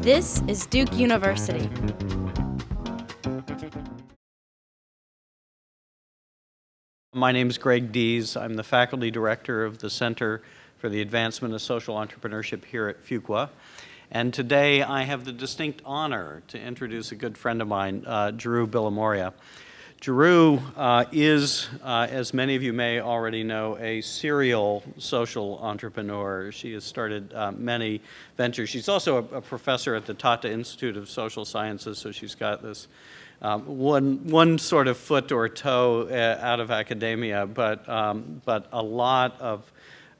This 0.00 0.42
is 0.48 0.66
Duke 0.66 0.92
University. 0.94 1.70
My 7.14 7.30
name 7.30 7.48
is 7.48 7.58
Greg 7.58 7.92
Dees. 7.92 8.36
I'm 8.36 8.54
the 8.54 8.64
faculty 8.64 9.12
director 9.12 9.64
of 9.64 9.78
the 9.78 9.88
Center 9.88 10.42
for 10.78 10.88
the 10.88 11.00
Advancement 11.00 11.54
of 11.54 11.62
Social 11.62 11.94
Entrepreneurship 11.94 12.64
here 12.64 12.88
at 12.88 13.04
Fuqua. 13.06 13.50
And 14.10 14.34
today 14.34 14.82
I 14.82 15.04
have 15.04 15.24
the 15.24 15.32
distinct 15.32 15.80
honor 15.84 16.42
to 16.48 16.60
introduce 16.60 17.12
a 17.12 17.14
good 17.14 17.38
friend 17.38 17.62
of 17.62 17.68
mine, 17.68 18.02
uh, 18.04 18.32
Jeroo 18.32 18.66
Billimoria. 18.66 19.32
Jeroo 20.02 20.60
uh, 20.76 21.04
is, 21.12 21.68
uh, 21.84 22.08
as 22.10 22.34
many 22.34 22.56
of 22.56 22.62
you 22.64 22.72
may 22.72 23.00
already 23.00 23.44
know, 23.44 23.78
a 23.78 24.00
serial 24.00 24.82
social 24.98 25.60
entrepreneur. 25.60 26.50
She 26.50 26.72
has 26.72 26.82
started 26.82 27.32
uh, 27.32 27.52
many 27.52 28.00
ventures. 28.36 28.68
She's 28.68 28.88
also 28.88 29.18
a, 29.18 29.36
a, 29.36 29.40
professor 29.40 29.94
at 29.94 30.04
the 30.04 30.14
Tata 30.14 30.50
Institute 30.50 30.96
of 30.96 31.08
Social 31.08 31.44
Sciences, 31.44 31.98
so 31.98 32.10
she's 32.10 32.34
got 32.34 32.64
this 32.64 32.88
um, 33.42 33.62
one, 33.78 34.26
one 34.26 34.58
sort 34.58 34.88
of 34.88 34.96
foot 34.96 35.30
or 35.30 35.48
toe 35.48 36.08
uh, 36.10 36.44
out 36.44 36.58
of 36.58 36.72
academia, 36.72 37.46
but, 37.46 37.88
um, 37.88 38.42
but 38.44 38.66
a 38.72 38.82
lot 38.82 39.40
of 39.40 39.70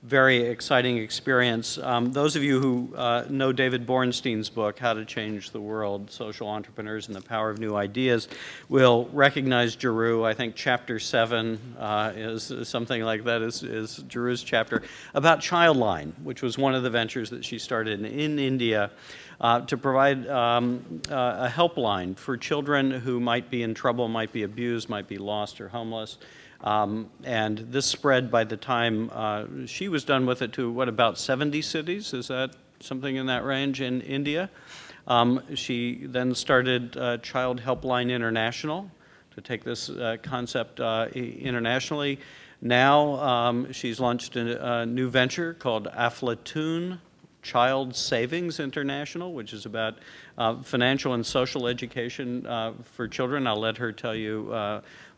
very 0.02 0.38
exciting 0.38 0.98
experience. 0.98 1.78
Um, 1.78 2.12
those 2.12 2.34
of 2.34 2.42
you 2.42 2.60
who 2.60 2.92
uh, 2.96 3.24
know 3.30 3.52
David 3.52 3.86
Bornstein's 3.86 4.50
book, 4.50 4.80
How 4.80 4.94
to 4.94 5.04
Change 5.04 5.52
the 5.52 5.60
World, 5.60 6.10
Social 6.10 6.48
Entrepreneurs 6.48 7.06
and 7.06 7.14
the 7.14 7.22
Power 7.22 7.50
of 7.50 7.60
New 7.60 7.76
Ideas, 7.76 8.26
will 8.68 9.08
recognize 9.12 9.76
Jeroo. 9.76 10.26
I 10.26 10.34
think 10.34 10.56
chapter 10.56 10.98
seven 10.98 11.76
uh, 11.78 12.12
is, 12.16 12.52
something 12.64 13.02
like 13.02 13.22
that 13.24 13.42
is, 13.42 13.62
is 13.62 14.00
Jeroo's 14.08 14.42
chapter 14.42 14.82
about 15.14 15.38
Childline, 15.38 16.12
which 16.24 16.42
was 16.42 16.58
one 16.58 16.74
of 16.74 16.82
the 16.82 16.90
ventures 16.90 17.30
that 17.30 17.44
she 17.44 17.60
started 17.60 18.00
in, 18.00 18.06
in 18.06 18.38
India 18.40 18.90
uh, 19.40 19.60
to 19.60 19.76
provide 19.76 20.26
um, 20.26 21.00
uh, 21.12 21.46
a 21.46 21.48
helpline 21.48 22.16
for 22.16 22.36
children 22.36 22.90
who 22.90 23.20
might 23.20 23.50
be 23.50 23.62
in 23.62 23.72
trouble, 23.72 24.08
might 24.08 24.32
be 24.32 24.42
abused, 24.42 24.88
might 24.88 25.06
be 25.06 25.18
lost 25.18 25.60
or 25.60 25.68
homeless. 25.68 26.18
Um, 26.62 27.10
and 27.24 27.58
this 27.58 27.86
spread 27.86 28.30
by 28.30 28.44
the 28.44 28.56
time 28.56 29.10
uh, 29.12 29.46
she 29.66 29.88
was 29.88 30.04
done 30.04 30.26
with 30.26 30.42
it 30.42 30.52
to 30.54 30.70
what 30.70 30.88
about 30.88 31.18
70 31.18 31.60
cities? 31.62 32.14
Is 32.14 32.28
that 32.28 32.54
something 32.80 33.16
in 33.16 33.26
that 33.26 33.44
range 33.44 33.80
in 33.80 34.00
India? 34.00 34.48
Um, 35.06 35.42
she 35.54 36.06
then 36.06 36.34
started 36.34 36.96
uh, 36.96 37.18
Child 37.18 37.60
Helpline 37.60 38.10
International 38.10 38.90
to 39.34 39.40
take 39.40 39.64
this 39.64 39.90
uh, 39.90 40.18
concept 40.22 40.78
uh, 40.78 41.08
internationally. 41.14 42.20
Now 42.60 43.14
um, 43.14 43.72
she's 43.72 43.98
launched 43.98 44.36
a, 44.36 44.80
a, 44.82 44.86
new 44.86 45.08
venture 45.08 45.54
called 45.54 45.88
Aflatoun 45.88 46.98
Child 47.42 47.94
Savings 47.94 48.60
International, 48.60 49.32
which 49.32 49.52
is 49.52 49.66
about 49.66 49.98
uh, 50.38 50.62
financial 50.62 51.14
and 51.14 51.26
social 51.26 51.66
education 51.66 52.46
uh, 52.46 52.72
for 52.94 53.08
children. 53.08 53.46
I'll 53.46 53.56
let 53.60 53.78
her 53.78 53.92
tell 53.92 54.14
you 54.14 54.54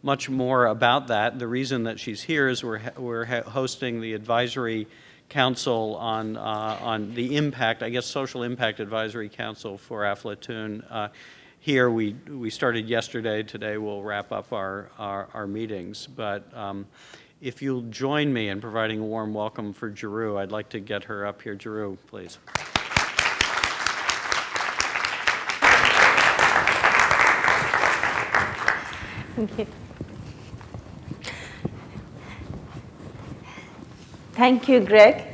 much 0.02 0.28
more 0.28 0.66
about 0.66 1.08
that. 1.08 1.38
The 1.38 1.48
reason 1.48 1.84
that 1.84 1.98
she's 1.98 2.22
here 2.22 2.48
is 2.48 2.62
we're, 2.62 2.80
we're 2.98 3.24
hosting 3.24 4.00
the 4.00 4.12
advisory 4.12 4.86
council 5.28 5.96
on, 5.96 6.36
uh, 6.36 6.78
on 6.80 7.14
the 7.14 7.36
impact, 7.36 7.82
I 7.82 7.88
guess 7.88 8.06
social 8.06 8.42
impact 8.42 8.80
advisory 8.80 9.28
council 9.28 9.78
for 9.78 10.02
Aflatoun. 10.02 10.84
Uh, 10.90 11.08
here 11.60 11.88
we, 11.88 12.12
we 12.28 12.50
started 12.50 12.86
yesterday, 12.86 13.42
today 13.42 13.78
we'll 13.78 14.02
wrap 14.02 14.30
up 14.30 14.52
our, 14.52 14.90
our, 14.98 15.28
our 15.32 15.46
meetings. 15.46 16.06
But 16.06 16.54
um, 16.54 16.86
if 17.44 17.60
you'll 17.60 17.82
join 17.82 18.32
me 18.32 18.48
in 18.48 18.58
providing 18.58 19.00
a 19.00 19.04
warm 19.04 19.34
welcome 19.34 19.74
for 19.74 19.90
Jeroo, 19.90 20.38
I'd 20.38 20.50
like 20.50 20.70
to 20.70 20.80
get 20.80 21.04
her 21.04 21.26
up 21.26 21.42
here. 21.42 21.54
Jeroo, 21.54 21.98
please. 22.06 22.38
Thank 29.36 29.58
you. 29.58 29.66
Thank 34.32 34.68
you, 34.68 34.80
Greg. 34.80 35.26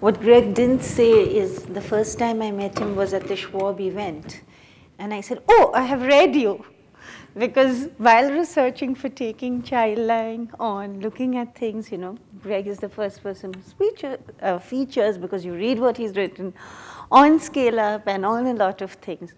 What 0.00 0.20
Greg 0.20 0.52
didn't 0.52 0.82
say 0.82 1.12
is 1.12 1.62
the 1.62 1.80
first 1.80 2.18
time 2.18 2.42
I 2.42 2.50
met 2.50 2.78
him 2.78 2.94
was 2.94 3.14
at 3.14 3.26
the 3.26 3.36
Schwab 3.36 3.80
event. 3.80 4.42
And 4.98 5.14
I 5.14 5.22
said, 5.22 5.42
Oh, 5.48 5.70
I 5.74 5.84
have 5.84 6.02
read 6.02 6.36
you. 6.36 6.62
Because 7.36 7.88
while 7.98 8.30
researching 8.32 8.94
for 8.96 9.08
taking 9.08 9.62
Childline 9.62 10.48
on, 10.58 11.00
looking 11.00 11.36
at 11.36 11.54
things, 11.54 11.92
you 11.92 11.98
know, 11.98 12.16
Greg 12.42 12.66
is 12.66 12.78
the 12.78 12.88
first 12.88 13.22
person 13.22 13.54
who 13.54 14.16
uh, 14.42 14.58
features 14.58 15.16
because 15.16 15.44
you 15.44 15.54
read 15.54 15.78
what 15.78 15.96
he's 15.96 16.16
written 16.16 16.52
on 17.12 17.38
Scale 17.38 17.78
Up 17.78 18.08
and 18.08 18.26
on 18.26 18.46
a 18.46 18.54
lot 18.54 18.82
of 18.82 18.92
things. 18.94 19.34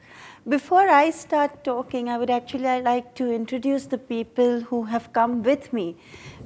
Before 0.48 0.88
I 0.88 1.10
start 1.10 1.64
talking, 1.64 2.08
I 2.08 2.18
would 2.18 2.30
actually 2.30 2.80
like 2.82 3.14
to 3.16 3.30
introduce 3.30 3.86
the 3.86 3.98
people 3.98 4.60
who 4.60 4.84
have 4.84 5.12
come 5.12 5.42
with 5.42 5.72
me 5.72 5.96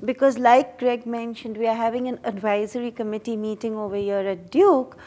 because 0.04 0.38
like 0.38 0.78
Greg 0.78 1.06
mentioned, 1.06 1.56
we 1.56 1.66
are 1.66 1.74
having 1.74 2.08
an 2.08 2.18
advisory 2.24 2.90
committee 2.90 3.36
meeting 3.36 3.76
over 3.76 3.96
here 3.96 4.18
at 4.18 4.50
Duke, 4.50 4.98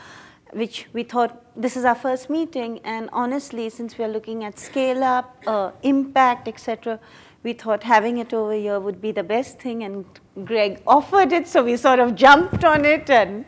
which 0.54 0.88
we 0.94 1.04
thought 1.04 1.44
this 1.56 1.78
is 1.78 1.86
our 1.86 1.96
first 1.96 2.30
meeting. 2.30 2.80
And 2.84 3.10
honestly, 3.14 3.70
since 3.70 3.98
we 3.98 4.06
are 4.06 4.10
looking 4.10 4.44
at 4.44 4.60
scale 4.60 5.04
up, 5.04 5.38
uh, 5.48 5.72
impact, 5.84 6.48
etc., 6.48 7.00
we 7.44 7.54
thought 7.54 7.84
having 7.84 8.18
it 8.18 8.34
over 8.34 8.54
here 8.54 8.80
would 8.80 9.02
be 9.02 9.12
the 9.12 9.24
best 9.24 9.60
thing. 9.60 9.84
And 9.84 10.06
Greg 10.46 10.82
offered 10.86 11.32
it, 11.32 11.48
so 11.48 11.64
we 11.64 11.78
sort 11.78 12.00
of 12.00 12.16
jumped 12.16 12.64
on 12.64 12.86
it 12.86 13.10
and 13.10 13.46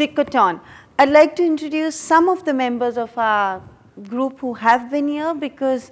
it 0.00 0.34
on. 0.34 0.60
I'd 0.98 1.10
like 1.10 1.36
to 1.36 1.44
introduce 1.44 1.94
some 1.94 2.28
of 2.28 2.44
the 2.44 2.54
members 2.54 2.96
of 2.96 3.16
our 3.18 3.62
group 4.08 4.40
who 4.40 4.54
have 4.54 4.90
been 4.90 5.08
here 5.08 5.34
because 5.34 5.90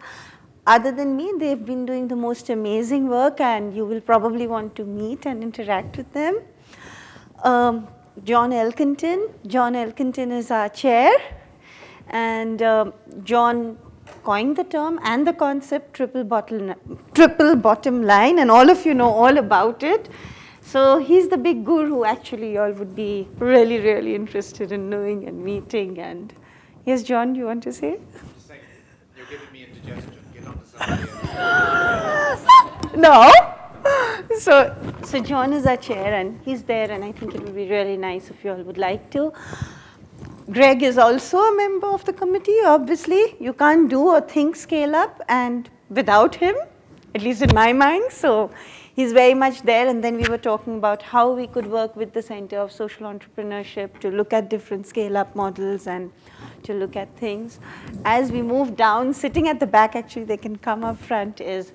other 0.66 0.92
than 0.92 1.16
me, 1.16 1.32
they've 1.38 1.64
been 1.64 1.87
doing 1.87 2.08
the 2.08 2.16
most 2.16 2.50
amazing 2.50 3.08
work 3.08 3.41
and 3.41 3.75
you 3.75 3.84
will 3.84 4.00
probably 4.00 4.47
want 4.47 4.75
to 4.76 4.84
meet 4.84 5.26
and 5.26 5.42
interact 5.42 5.97
with 5.97 6.12
them. 6.12 6.41
Um, 7.42 7.88
John 8.24 8.50
Elkington. 8.52 9.30
John 9.46 9.74
Elkington 9.74 10.32
is 10.32 10.50
our 10.50 10.68
chair 10.68 11.10
and 12.08 12.62
um, 12.62 12.92
John 13.22 13.78
coined 14.24 14.56
the 14.56 14.64
term 14.64 14.98
and 15.02 15.26
the 15.26 15.32
concept 15.32 15.94
triple 15.94 16.24
bottom, 16.24 16.74
triple 17.14 17.56
bottom 17.56 18.02
line 18.02 18.38
and 18.38 18.50
all 18.50 18.70
of 18.70 18.84
you 18.86 18.94
know 18.94 19.10
all 19.10 19.38
about 19.38 19.82
it. 19.82 20.08
So 20.62 20.98
he's 20.98 21.28
the 21.28 21.38
big 21.38 21.64
guru 21.64 22.04
actually 22.04 22.52
you 22.52 22.60
all 22.60 22.72
would 22.72 22.94
be 22.94 23.28
really, 23.38 23.78
really 23.78 24.14
interested 24.14 24.72
in 24.72 24.90
knowing 24.90 25.26
and 25.26 25.42
meeting 25.44 25.98
and 25.98 26.32
yes, 26.84 27.02
John, 27.02 27.34
you 27.34 27.46
want 27.46 27.62
to 27.64 27.72
say? 27.72 27.98
You're 29.16 29.26
giving 29.26 29.52
me 29.52 29.64
indigestion. 29.64 30.18
Get 30.32 30.46
on 30.46 30.58
to 30.58 30.66
somebody 30.66 31.02
else. 31.36 32.94
no. 32.96 33.54
So, 34.38 34.74
so 35.04 35.20
John 35.20 35.52
is 35.52 35.66
our 35.66 35.76
chair 35.76 36.14
and 36.14 36.40
he's 36.44 36.62
there 36.62 36.90
and 36.90 37.04
I 37.04 37.12
think 37.12 37.34
it 37.34 37.42
would 37.42 37.54
be 37.54 37.68
really 37.68 37.96
nice 37.96 38.30
if 38.30 38.44
you 38.44 38.52
all 38.52 38.62
would 38.62 38.78
like 38.78 39.10
to. 39.10 39.32
Greg 40.50 40.82
is 40.82 40.96
also 40.96 41.38
a 41.38 41.56
member 41.56 41.88
of 41.88 42.04
the 42.04 42.12
committee, 42.12 42.58
obviously. 42.64 43.36
You 43.38 43.52
can't 43.52 43.90
do 43.90 44.00
or 44.08 44.20
think 44.20 44.56
scale 44.56 44.96
up 44.96 45.20
and 45.28 45.68
without 45.90 46.36
him, 46.36 46.56
at 47.14 47.22
least 47.22 47.42
in 47.42 47.54
my 47.54 47.72
mind. 47.72 48.10
So 48.10 48.50
he's 48.96 49.12
very 49.12 49.34
much 49.34 49.60
there. 49.62 49.86
And 49.88 50.02
then 50.02 50.16
we 50.16 50.24
were 50.28 50.38
talking 50.38 50.78
about 50.78 51.02
how 51.02 51.32
we 51.32 51.46
could 51.46 51.66
work 51.66 51.96
with 51.96 52.14
the 52.14 52.22
Center 52.22 52.58
of 52.58 52.72
Social 52.72 53.06
Entrepreneurship 53.06 53.98
to 54.00 54.10
look 54.10 54.32
at 54.32 54.48
different 54.48 54.86
scale 54.86 55.18
up 55.18 55.36
models 55.36 55.86
and 55.86 56.10
to 56.62 56.72
look 56.72 56.96
at 56.96 57.14
things. 57.16 57.60
As 58.06 58.32
we 58.32 58.40
move 58.40 58.74
down, 58.74 59.12
sitting 59.12 59.48
at 59.48 59.60
the 59.60 59.66
back, 59.66 59.94
actually, 59.94 60.24
they 60.24 60.38
can 60.38 60.56
come 60.56 60.82
up 60.82 60.98
front, 60.98 61.42
is 61.42 61.72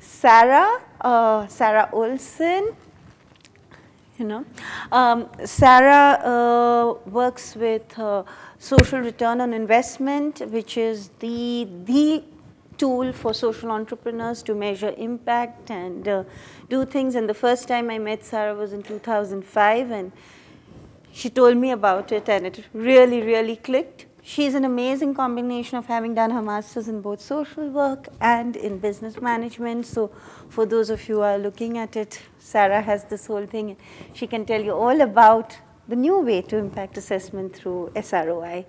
Sarah, 0.00 0.80
uh, 1.00 1.46
Sarah 1.46 1.88
Olsen. 1.92 2.76
You 4.18 4.24
know, 4.24 4.44
um, 4.92 5.28
Sarah 5.44 6.18
uh, 6.24 6.94
works 7.10 7.54
with 7.54 7.98
uh, 7.98 8.22
social 8.58 9.00
return 9.00 9.42
on 9.42 9.52
investment, 9.52 10.40
which 10.50 10.78
is 10.78 11.10
the 11.18 11.68
the 11.84 12.24
tool 12.78 13.12
for 13.12 13.34
social 13.34 13.70
entrepreneurs 13.70 14.42
to 14.44 14.54
measure 14.54 14.94
impact 14.96 15.70
and 15.70 16.08
uh, 16.08 16.24
do 16.68 16.84
things. 16.84 17.14
And 17.14 17.28
the 17.28 17.34
first 17.34 17.68
time 17.68 17.90
I 17.90 17.98
met 17.98 18.24
Sarah 18.24 18.54
was 18.54 18.72
in 18.72 18.82
2005, 18.82 19.90
and 19.90 20.12
she 21.12 21.30
told 21.30 21.56
me 21.56 21.70
about 21.70 22.12
it, 22.12 22.28
and 22.28 22.46
it 22.46 22.64
really, 22.72 23.22
really 23.22 23.56
clicked. 23.56 24.06
She's 24.28 24.54
an 24.54 24.64
amazing 24.64 25.14
combination 25.14 25.78
of 25.78 25.86
having 25.86 26.12
done 26.12 26.32
her 26.32 26.42
master's 26.42 26.88
in 26.88 27.00
both 27.00 27.20
social 27.20 27.68
work 27.68 28.08
and 28.20 28.56
in 28.56 28.80
business 28.80 29.20
management. 29.20 29.86
So 29.86 30.10
for 30.48 30.66
those 30.66 30.90
of 30.90 31.08
you 31.08 31.16
who 31.16 31.20
are 31.20 31.38
looking 31.38 31.78
at 31.78 31.94
it, 31.94 32.20
Sarah 32.40 32.82
has 32.82 33.04
this 33.04 33.26
whole 33.26 33.46
thing. 33.46 33.76
She 34.14 34.26
can 34.26 34.44
tell 34.44 34.60
you 34.60 34.72
all 34.72 35.00
about 35.00 35.56
the 35.86 35.94
new 35.94 36.18
way 36.18 36.42
to 36.42 36.56
impact 36.56 36.98
assessment 36.98 37.54
through 37.54 37.92
SROI. 37.94 38.64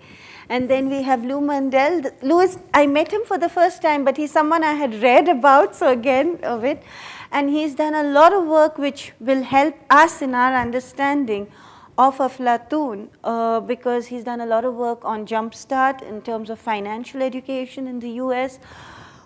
And 0.47 0.69
then 0.69 0.91
we 0.91 1.01
have 1.01 1.25
Lou 1.25 1.41
Mandell. 1.41 2.11
Louis, 2.21 2.55
I 2.71 2.85
met 2.85 3.11
him 3.11 3.25
for 3.25 3.39
the 3.39 3.49
first 3.49 3.81
time, 3.81 4.05
but 4.05 4.15
he's 4.15 4.31
someone 4.31 4.63
I 4.63 4.73
had 4.73 5.01
read 5.01 5.27
about, 5.27 5.75
so 5.75 5.89
again, 5.89 6.39
of 6.43 6.65
it. 6.65 6.83
And 7.31 7.49
he's 7.49 7.73
done 7.73 7.95
a 7.95 8.03
lot 8.03 8.31
of 8.31 8.45
work 8.45 8.77
which 8.77 9.13
will 9.19 9.41
help 9.41 9.75
us 9.89 10.21
in 10.21 10.35
our 10.35 10.53
understanding 10.53 11.51
of 11.97 12.17
Aflatoun 12.17 13.07
uh, 13.23 13.59
because 13.59 14.07
he's 14.07 14.23
done 14.23 14.41
a 14.41 14.45
lot 14.45 14.65
of 14.65 14.75
work 14.75 15.03
on 15.03 15.25
Jumpstart 15.25 16.03
in 16.03 16.21
terms 16.21 16.49
of 16.49 16.59
financial 16.59 17.21
education 17.21 17.87
in 17.87 17.99
the 17.99 18.11
US, 18.23 18.59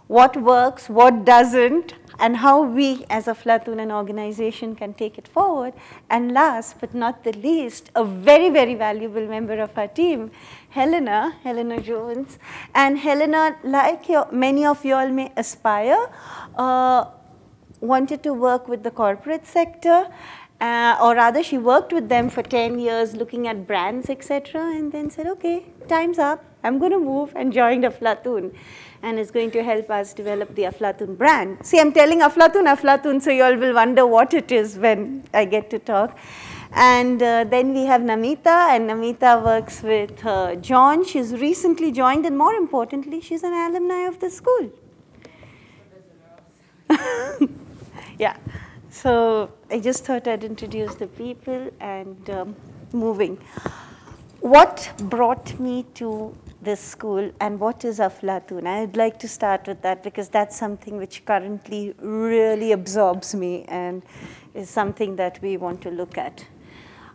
what 0.08 0.36
works, 0.42 0.90
what 0.90 1.26
doesn't, 1.26 1.94
and 2.20 2.38
how 2.38 2.62
we 2.62 3.06
as 3.10 3.26
Aflatoun 3.26 3.82
an 3.82 3.92
organization 3.92 4.76
can 4.76 4.94
take 4.94 5.18
it 5.18 5.28
forward. 5.28 5.74
And 6.10 6.32
last 6.34 6.80
but 6.80 6.94
not 6.94 7.24
the 7.24 7.34
least, 7.34 7.92
a 7.96 8.06
very, 8.06 8.50
very 8.50 8.76
valuable 8.76 9.28
member 9.28 9.60
of 9.60 9.78
our 9.78 9.88
team, 9.88 10.32
Helena, 10.70 11.36
Helena 11.44 11.82
Jones. 11.82 12.40
And 12.74 13.00
Helena, 13.00 13.58
like 13.64 14.08
your, 14.08 14.32
many 14.32 14.66
of 14.66 14.86
you 14.86 14.96
all 14.96 15.10
may 15.10 15.32
aspire, 15.36 16.10
uh, 16.56 17.06
wanted 17.82 18.22
to 18.24 18.34
work 18.34 18.68
with 18.68 18.84
the 18.84 18.92
corporate 18.92 19.46
sector 19.46 20.08
uh, 20.62 20.96
or 21.02 21.16
rather 21.16 21.42
she 21.42 21.58
worked 21.58 21.92
with 21.92 22.08
them 22.08 22.30
for 22.30 22.44
10 22.44 22.78
years 22.80 23.16
looking 23.16 23.48
at 23.48 23.66
brands, 23.66 24.10
etc. 24.10 24.62
and 24.62 24.92
then 24.92 25.10
said, 25.10 25.26
okay, 25.26 25.66
time's 25.88 26.20
up. 26.20 26.46
I'm 26.64 26.78
going 26.78 26.92
to 26.92 27.00
move 27.00 27.34
and 27.36 27.52
joined 27.52 27.84
Aflatoun 27.84 28.54
and 29.02 29.18
is 29.18 29.32
going 29.32 29.50
to 29.52 29.64
help 29.64 29.90
us 29.90 30.14
develop 30.14 30.54
the 30.54 30.64
Aflatoun 30.64 31.18
brand. 31.18 31.66
See, 31.66 31.80
I'm 31.80 31.92
telling 31.92 32.20
Aflatoun, 32.20 32.68
Aflatoun, 32.76 33.20
so 33.20 33.32
you 33.32 33.44
all 33.44 33.56
will 33.56 33.74
wonder 33.74 34.06
what 34.06 34.36
it 34.36 34.52
is 34.52 34.78
when 34.78 35.24
I 35.34 35.46
get 35.46 35.72
to 35.72 35.80
talk. 35.80 36.16
And 36.74 37.22
uh, 37.22 37.44
then 37.46 37.74
we 37.74 37.86
have 37.86 38.02
Namita, 38.02 38.70
and 38.76 38.88
Namita 38.90 39.44
works 39.44 39.82
with 39.82 40.24
uh, 40.24 40.56
John. 40.56 41.04
She's 41.04 41.34
recently 41.34 41.92
joined, 41.92 42.28
and 42.28 42.38
more 42.38 42.54
importantly, 42.54 43.20
she's 43.20 43.44
an 43.44 43.54
alumni 43.54 44.08
of 44.08 44.20
the 44.20 44.30
school. 44.30 44.72
yeah. 48.20 48.38
So 48.92 49.50
I 49.70 49.80
just 49.80 50.04
thought 50.04 50.28
I'd 50.28 50.44
introduce 50.44 50.96
the 50.96 51.08
people 51.08 51.72
and 51.80 52.30
um, 52.30 52.56
moving. 52.92 53.38
What 54.42 54.92
brought 55.04 55.58
me 55.62 55.86
to 55.94 56.38
this 56.62 56.82
school 56.82 57.32
and 57.40 57.58
what 57.58 57.86
is 57.86 58.00
Aflatoun? 58.00 58.68
I'd 58.68 58.98
like 58.98 59.18
to 59.20 59.30
start 59.30 59.66
with 59.66 59.82
that 59.84 60.04
because 60.04 60.28
that's 60.28 60.58
something 60.58 60.98
which 60.98 61.24
currently 61.24 61.96
really 62.00 62.74
absorbs 62.74 63.34
me 63.34 63.64
and 63.70 64.04
is 64.54 64.70
something 64.70 65.16
that 65.16 65.42
we 65.42 65.56
want 65.56 65.82
to 65.84 65.90
look 65.90 66.18
at. 66.18 66.46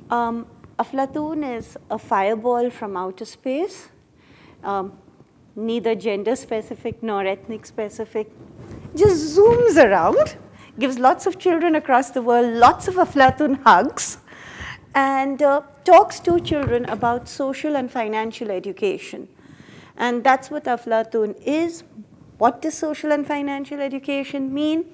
Um, 0.08 0.46
Aflatoun 0.78 1.58
is 1.58 1.76
a 1.90 1.98
fireball 1.98 2.70
from 2.70 2.96
outer 2.96 3.26
space, 3.26 3.90
um, 4.64 4.94
neither 5.54 5.94
gender 5.94 6.36
specific 6.36 7.02
nor 7.02 7.26
ethnic 7.26 7.66
specific, 7.66 8.30
just 8.94 9.36
zooms 9.36 9.76
around 9.76 10.36
gives 10.78 10.98
lots 10.98 11.26
of 11.26 11.38
children 11.38 11.74
across 11.74 12.10
the 12.10 12.22
world 12.22 12.52
lots 12.54 12.88
of 12.88 12.94
Aflatoun 12.94 13.62
hugs, 13.62 14.18
and 14.94 15.42
uh, 15.42 15.62
talks 15.84 16.20
to 16.20 16.40
children 16.40 16.84
about 16.86 17.28
social 17.28 17.76
and 17.76 17.90
financial 17.90 18.50
education. 18.50 19.28
And 19.96 20.24
that's 20.24 20.50
what 20.50 20.64
Aflatoun 20.64 21.40
is. 21.42 21.84
What 22.38 22.60
does 22.60 22.74
social 22.74 23.12
and 23.12 23.26
financial 23.26 23.80
education 23.80 24.52
mean? 24.52 24.84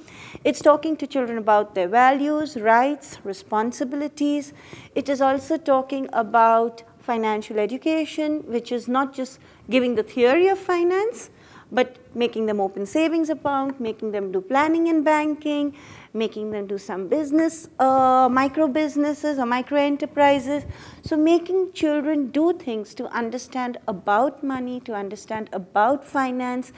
It's 0.45 0.61
talking 0.61 0.97
to 0.99 1.07
children 1.09 1.39
about 1.39 1.75
their 1.75 1.89
values, 1.89 2.57
rights, 2.57 3.19
responsibilities. 3.25 4.53
It 4.95 5.09
is 5.09 5.21
also 5.21 5.57
talking 5.57 6.09
about 6.13 6.85
financial 7.01 7.59
education, 7.59 8.45
which 8.47 8.71
is 8.71 8.87
not 8.87 9.13
just 9.13 9.41
giving 9.69 9.97
the 9.97 10.05
theory 10.05 10.47
of 10.47 10.59
finance, 10.59 11.31
but 11.73 11.97
making 12.15 12.45
them 12.47 12.61
open 12.61 12.85
savings 12.85 13.31
account, 13.31 13.81
making 13.81 14.13
them 14.13 14.31
do 14.31 14.41
planning 14.41 14.89
and 14.89 15.05
banking, 15.05 15.75
making 16.13 16.51
them 16.51 16.67
do 16.67 16.77
some 16.77 17.09
business, 17.09 17.69
uh, 17.79 18.29
micro 18.31 18.69
businesses 18.69 19.39
or 19.39 19.47
micro 19.47 19.79
enterprises. 19.79 20.65
So 21.03 21.17
making 21.17 21.73
children 21.73 22.31
do 22.31 22.53
things 22.53 22.95
to 22.97 23.07
understand 23.07 23.79
about 23.89 24.45
money, 24.45 24.81
to 24.81 24.93
understand 24.93 25.49
about 25.53 26.05
finance. 26.05 26.73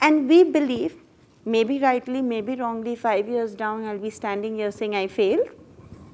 And 0.00 0.28
we 0.28 0.42
believe, 0.42 0.96
maybe 1.44 1.78
rightly, 1.78 2.20
maybe 2.20 2.56
wrongly, 2.56 2.96
five 2.96 3.28
years 3.28 3.54
down, 3.54 3.84
I'll 3.84 3.98
be 3.98 4.10
standing 4.10 4.56
here 4.56 4.72
saying 4.72 4.96
I 4.96 5.06
failed. 5.06 5.48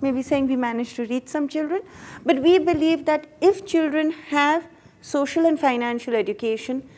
Maybe 0.03 0.23
saying 0.23 0.47
we 0.47 0.55
managed 0.55 0.95
to 0.97 1.07
reach 1.07 1.29
some 1.29 1.49
children. 1.49 1.81
But 2.25 2.41
we 2.43 2.59
believe 2.59 3.07
that 3.07 3.27
if 3.41 3.65
children 3.65 4.13
have 4.29 4.69
social 5.01 5.47
and 5.47 5.59
financial 5.59 6.15
education, 6.15 6.89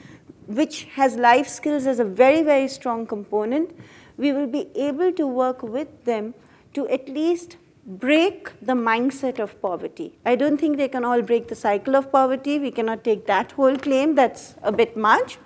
which 0.50 0.85
has 0.94 1.17
life 1.17 1.47
skills 1.47 1.87
as 1.87 2.00
a 2.00 2.05
very, 2.05 2.43
very 2.43 2.67
strong 2.67 3.06
component, 3.06 3.70
we 4.17 4.32
will 4.32 4.47
be 4.47 4.69
able 4.75 5.12
to 5.12 5.26
work 5.26 5.62
with 5.62 6.05
them 6.05 6.35
to 6.75 6.88
at 6.88 7.08
least 7.08 7.56
break 7.87 8.50
the 8.61 8.73
mindset 8.73 9.38
of 9.38 9.61
poverty. 9.62 10.19
I 10.26 10.37
don't 10.37 10.58
think 10.58 10.76
they 10.76 10.88
can 10.88 11.05
all 11.05 11.23
break 11.23 11.49
the 11.49 11.55
cycle 11.55 11.97
of 11.97 12.11
poverty. 12.12 12.58
We 12.58 12.70
cannot 12.70 13.05
take 13.05 13.26
that 13.26 13.52
whole 13.52 13.76
claim, 13.76 14.14
that's 14.14 14.55
a 14.62 14.73
bit 14.73 14.97
much. 14.97 15.38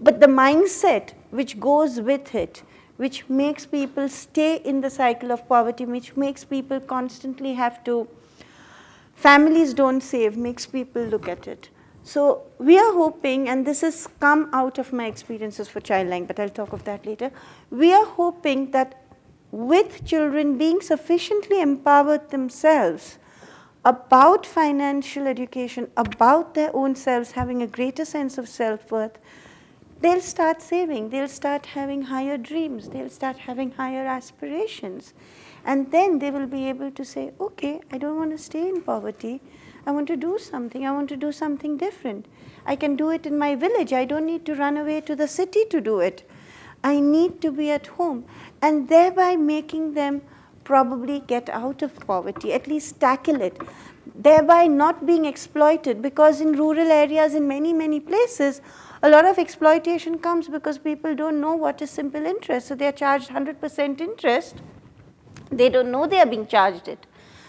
But 0.00 0.20
the 0.20 0.26
mindset 0.26 1.12
which 1.30 1.58
goes 1.58 2.00
with 2.00 2.34
it, 2.34 2.62
which 2.96 3.28
makes 3.28 3.66
people 3.66 4.08
stay 4.08 4.56
in 4.56 4.80
the 4.80 4.90
cycle 4.90 5.32
of 5.32 5.48
poverty, 5.48 5.84
which 5.84 6.16
makes 6.16 6.44
people 6.44 6.80
constantly 6.80 7.54
have 7.54 7.82
to, 7.84 8.08
families 9.14 9.74
don't 9.74 10.02
save, 10.02 10.36
makes 10.36 10.66
people 10.66 11.02
look 11.02 11.28
at 11.28 11.48
it. 11.48 11.70
So 12.06 12.42
we 12.58 12.78
are 12.78 12.92
hoping, 12.92 13.48
and 13.48 13.66
this 13.66 13.80
has 13.80 14.06
come 14.20 14.50
out 14.52 14.78
of 14.78 14.92
my 14.92 15.06
experiences 15.06 15.68
for 15.68 15.80
Childline, 15.80 16.26
but 16.26 16.38
I'll 16.38 16.50
talk 16.50 16.74
of 16.74 16.84
that 16.84 17.06
later. 17.06 17.30
We 17.70 17.94
are 17.94 18.04
hoping 18.04 18.72
that 18.72 19.02
with 19.50 20.04
children 20.04 20.58
being 20.58 20.82
sufficiently 20.82 21.62
empowered 21.62 22.28
themselves 22.28 23.18
about 23.86 24.44
financial 24.44 25.26
education, 25.26 25.90
about 25.96 26.54
their 26.54 26.74
own 26.76 26.94
selves, 26.94 27.32
having 27.32 27.62
a 27.62 27.66
greater 27.66 28.04
sense 28.04 28.36
of 28.36 28.48
self-worth, 28.50 29.18
they'll 30.00 30.20
start 30.20 30.60
saving, 30.60 31.08
they'll 31.08 31.26
start 31.26 31.64
having 31.66 32.02
higher 32.02 32.36
dreams, 32.36 32.90
they'll 32.90 33.08
start 33.08 33.38
having 33.38 33.70
higher 33.70 34.06
aspirations. 34.06 35.14
And 35.64 35.90
then 35.90 36.18
they 36.18 36.30
will 36.30 36.46
be 36.46 36.68
able 36.68 36.90
to 36.90 37.04
say, 37.04 37.32
okay, 37.40 37.80
I 37.90 37.96
don't 37.96 38.18
want 38.18 38.32
to 38.32 38.38
stay 38.38 38.68
in 38.68 38.82
poverty. 38.82 39.40
I 39.86 39.90
want 39.90 40.08
to 40.08 40.16
do 40.16 40.38
something. 40.38 40.86
I 40.86 40.92
want 40.92 41.08
to 41.10 41.16
do 41.16 41.30
something 41.32 41.76
different. 41.76 42.26
I 42.66 42.76
can 42.76 42.96
do 42.96 43.10
it 43.10 43.26
in 43.26 43.38
my 43.38 43.54
village. 43.54 43.92
I 43.92 44.04
don't 44.04 44.26
need 44.26 44.46
to 44.46 44.54
run 44.54 44.76
away 44.76 45.00
to 45.02 45.14
the 45.14 45.28
city 45.28 45.64
to 45.70 45.80
do 45.80 46.00
it. 46.00 46.28
I 46.82 47.00
need 47.00 47.40
to 47.42 47.50
be 47.50 47.70
at 47.70 47.86
home 47.98 48.24
and 48.62 48.88
thereby 48.88 49.36
making 49.36 49.94
them 49.94 50.22
probably 50.64 51.20
get 51.20 51.48
out 51.50 51.82
of 51.82 51.94
poverty, 52.06 52.52
at 52.52 52.66
least 52.66 53.00
tackle 53.00 53.40
it, 53.42 53.60
thereby 54.14 54.66
not 54.66 55.04
being 55.06 55.26
exploited 55.26 56.00
because 56.00 56.40
in 56.40 56.52
rural 56.52 56.90
areas, 56.90 57.34
in 57.34 57.46
many, 57.46 57.72
many 57.72 58.00
places, 58.00 58.62
a 59.02 59.08
lot 59.08 59.26
of 59.26 59.38
exploitation 59.38 60.18
comes 60.18 60.48
because 60.48 60.78
people 60.78 61.14
don't 61.14 61.40
know 61.40 61.54
what 61.54 61.82
is 61.82 61.90
simple 61.90 62.24
interest. 62.24 62.68
So 62.68 62.74
they 62.74 62.86
are 62.86 62.92
charged 62.92 63.30
100% 63.30 64.00
interest. 64.00 64.56
They 65.50 65.68
don't 65.68 65.90
know 65.90 66.06
they 66.06 66.20
are 66.20 66.26
being 66.26 66.46
charged 66.46 66.88
it. 66.88 67.06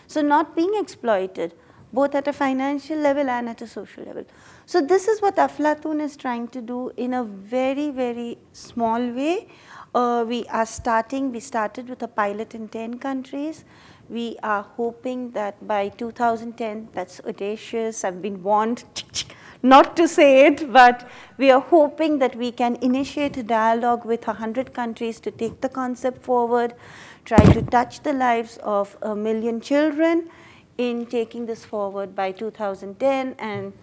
So 0.08 0.22
not 0.22 0.56
being 0.56 0.74
exploited 0.76 1.54
both 2.00 2.16
at 2.20 2.28
a 2.28 2.34
financial 2.34 2.98
level 2.98 3.30
and 3.30 3.50
at 3.50 3.62
a 3.62 3.68
social 3.68 4.04
level. 4.04 4.26
So 4.66 4.82
this 4.82 5.08
is 5.08 5.22
what 5.22 5.38
Aflatoun 5.38 6.02
is 6.02 6.18
trying 6.18 6.48
to 6.50 6.62
do 6.62 6.92
in 6.98 7.14
a 7.14 7.24
very, 7.24 7.90
very 7.90 8.38
small 8.52 9.02
way. 9.20 9.48
Uh, 9.94 10.26
we 10.28 10.46
are 10.48 10.66
starting, 10.66 11.32
we 11.32 11.40
started 11.40 11.90
with 11.90 12.04
a 12.04 12.08
pilot 12.08 12.54
in 12.54 12.68
10 12.68 13.00
countries. 13.00 13.64
We 14.10 14.38
are 14.44 14.64
hoping 14.64 15.32
that 15.32 15.66
by 15.66 15.90
2010, 15.90 16.90
that's 16.94 17.22
audacious, 17.22 18.04
I've 18.04 18.22
been 18.22 18.44
warned 18.44 18.84
not 19.64 19.96
to 19.98 20.08
say 20.08 20.46
it, 20.48 20.72
but 20.72 21.08
we 21.38 21.50
are 21.50 21.62
hoping 21.62 22.20
that 22.20 22.36
we 22.36 22.52
can 22.52 22.76
initiate 22.82 23.38
a 23.38 23.44
dialogue 23.44 24.06
with 24.06 24.28
100 24.28 24.74
countries 24.74 25.20
to 25.22 25.32
take 25.32 25.62
the 25.62 25.70
concept 25.70 26.22
forward, 26.24 26.76
try 27.24 27.44
to 27.54 27.62
touch 27.62 28.04
the 28.04 28.14
lives 28.14 28.58
of 28.58 28.96
a 29.02 29.16
million 29.16 29.60
children, 29.62 30.30
in 30.78 31.06
taking 31.06 31.46
this 31.46 31.64
forward 31.64 32.16
by 32.16 32.32
2010 32.32 33.36
and 33.40 33.74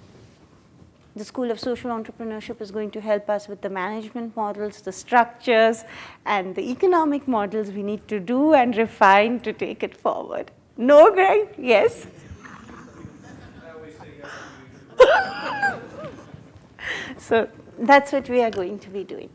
the 1.14 1.25
School 1.25 1.50
of 1.50 1.61
Social 1.61 1.90
Entrepreneurship 1.90 2.61
is 2.62 2.70
going 2.70 2.90
to 2.92 3.00
help 3.00 3.28
us 3.28 3.46
with 3.46 3.61
the 3.61 3.68
management 3.68 4.34
models, 4.34 4.80
the 4.80 4.92
structures, 4.92 5.84
and 6.25 6.54
the 6.54 6.70
economic 6.70 7.28
models 7.28 7.70
we 7.70 7.82
need 7.82 8.08
to 8.08 8.18
do 8.18 8.54
and 8.54 8.75
refine 8.76 9.40
to 9.40 9.52
take 9.52 9.82
it 9.82 9.94
forward. 9.94 10.50
No, 10.76 11.11
Greg? 11.12 11.49
Yes? 11.58 12.06
so 17.18 17.46
that's 17.78 18.12
what 18.12 18.28
we 18.30 18.42
are 18.42 18.50
going 18.50 18.78
to 18.78 18.88
be 18.88 19.04
doing. 19.04 19.28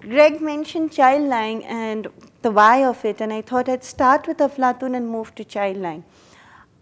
Greg 0.00 0.40
mentioned 0.42 0.90
Childline 0.90 1.64
and 1.64 2.08
the 2.42 2.50
why 2.50 2.84
of 2.84 3.04
it, 3.04 3.20
and 3.20 3.32
I 3.32 3.40
thought 3.40 3.68
I'd 3.68 3.84
start 3.84 4.26
with 4.28 4.36
Aflatoun 4.38 4.94
and 4.94 5.08
move 5.08 5.34
to 5.36 5.44
Childline. 5.44 6.04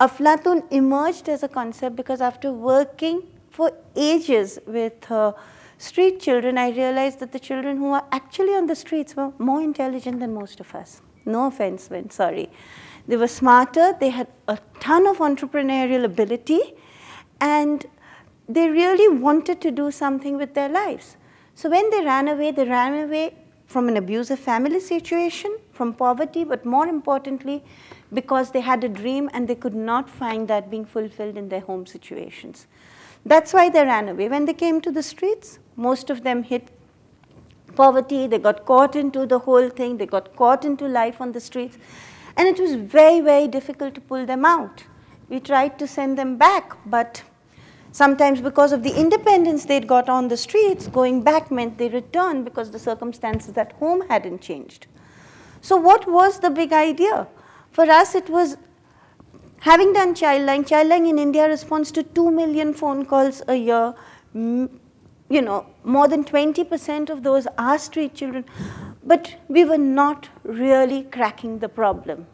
Aflatoun 0.01 0.63
emerged 0.71 1.29
as 1.29 1.43
a 1.43 1.49
concept 1.49 1.97
because 1.97 2.21
after 2.21 2.53
working 2.53 3.23
for 3.51 3.73
ages 3.97 4.61
with 4.67 5.11
uh, 5.11 5.33
street 5.79 6.21
children, 6.21 6.57
I 6.57 6.71
realized 6.71 7.19
that 7.19 7.33
the 7.33 7.41
children 7.41 7.79
who 7.79 7.93
are 7.93 8.05
actually 8.13 8.55
on 8.55 8.67
the 8.67 8.77
streets 8.77 9.17
were 9.17 9.33
more 9.39 9.61
intelligent 9.61 10.21
than 10.21 10.33
most 10.33 10.61
of 10.61 10.73
us. 10.75 11.03
No 11.25 11.47
offense, 11.47 11.91
when 11.91 12.11
sorry. 12.11 12.49
they 13.09 13.17
were 13.17 13.27
smarter, 13.27 13.97
they 13.99 14.11
had 14.11 14.29
a 14.47 14.59
ton 14.79 15.07
of 15.07 15.19
entrepreneurial 15.19 16.05
ability, 16.05 16.61
and 17.41 17.85
they 18.49 18.69
really 18.69 19.09
wanted 19.19 19.61
to 19.63 19.73
do 19.73 19.91
something 19.91 20.37
with 20.37 20.55
their 20.55 20.69
lives. 20.69 21.17
So 21.57 21.69
when 21.69 21.91
they 21.91 22.05
ran 22.05 22.29
away, 22.29 22.53
they 22.53 22.65
ran 22.65 23.03
away 23.03 23.35
from 23.67 23.89
an 23.89 23.97
abusive 23.97 24.39
family 24.39 24.81
situation, 24.81 25.59
from 25.73 25.93
poverty, 25.93 26.45
but 26.45 26.65
more 26.65 26.87
importantly, 26.87 27.65
because 28.13 28.51
they 28.53 28.61
had 28.61 28.85
a 28.85 28.89
dream 28.89 29.29
and 29.33 29.49
they 29.49 29.55
could 29.55 29.75
not 29.75 30.09
find 30.09 30.49
that 30.49 30.71
being 30.71 30.85
fulfilled 30.85 31.37
in 31.37 31.49
their 31.49 31.61
home 31.61 31.87
situations. 31.87 32.67
That's 33.25 33.53
why 33.53 33.69
they 33.69 33.85
ran 33.85 34.09
away. 34.09 34.29
When 34.29 34.45
they 34.45 34.55
came 34.55 34.81
to 34.81 34.91
the 34.91 35.03
streets, 35.03 35.59
most 35.77 36.11
of 36.11 36.25
them 36.25 36.43
hit 36.43 36.69
poverty, 37.77 38.27
they 38.27 38.39
got 38.39 38.65
caught 38.65 38.97
into 38.97 39.27
the 39.27 39.41
whole 39.41 39.69
thing, 39.69 39.99
they 39.99 40.07
got 40.07 40.35
caught 40.37 40.65
into 40.65 40.87
life 40.87 41.21
on 41.21 41.33
the 41.33 41.41
streets, 41.41 41.77
and 42.37 42.49
it 42.49 42.59
was 42.59 42.75
very, 42.75 43.21
very 43.21 43.49
difficult 43.49 43.95
to 43.95 44.01
pull 44.01 44.25
them 44.25 44.45
out. 44.45 44.85
We 45.29 45.41
tried 45.41 45.79
to 45.79 45.87
send 45.87 46.17
them 46.17 46.37
back, 46.39 46.77
but 46.87 47.23
Sometimes 47.91 48.41
because 48.41 48.73
of 48.73 48.83
the 48.83 48.95
independence 48.95 49.65
they'd 49.65 49.87
got 49.89 50.09
on 50.09 50.29
the 50.29 50.37
streets, 50.37 50.87
going 50.89 51.23
back 51.23 51.51
meant 51.51 51.79
they 51.79 51.89
returned 51.89 52.45
because 52.45 52.71
the 52.71 52.79
circumstances 52.79 53.57
at 53.57 53.73
home 53.73 54.07
hadn't 54.09 54.43
changed. 54.43 54.87
So 55.63 55.77
what 55.77 56.07
was 56.07 56.41
the 56.41 56.51
big 56.51 56.73
idea? 56.73 57.27
For 57.73 57.85
us 57.91 58.15
it 58.15 58.29
was 58.29 58.57
having 59.61 59.93
done 59.93 60.15
Childline, 60.15 60.67
Childline 60.67 61.09
in 61.09 61.19
India 61.19 61.49
responds 61.49 61.93
to 61.93 62.03
2 62.03 62.31
million 62.31 62.75
phone 62.75 63.05
calls 63.07 63.43
a 63.49 63.55
year. 63.55 63.95
You 64.35 65.43
know, 65.43 65.67
more 65.85 66.09
than 66.09 66.25
20% 66.25 67.11
of 67.11 67.23
those 67.23 67.47
are 67.59 67.79
street 67.79 68.15
children. 68.15 68.45
But 69.05 69.37
we 69.49 69.65
were 69.65 69.79
not 69.79 70.29
really 70.43 71.03
cracking 71.03 71.59
the 71.59 71.69
problem. 71.69 72.27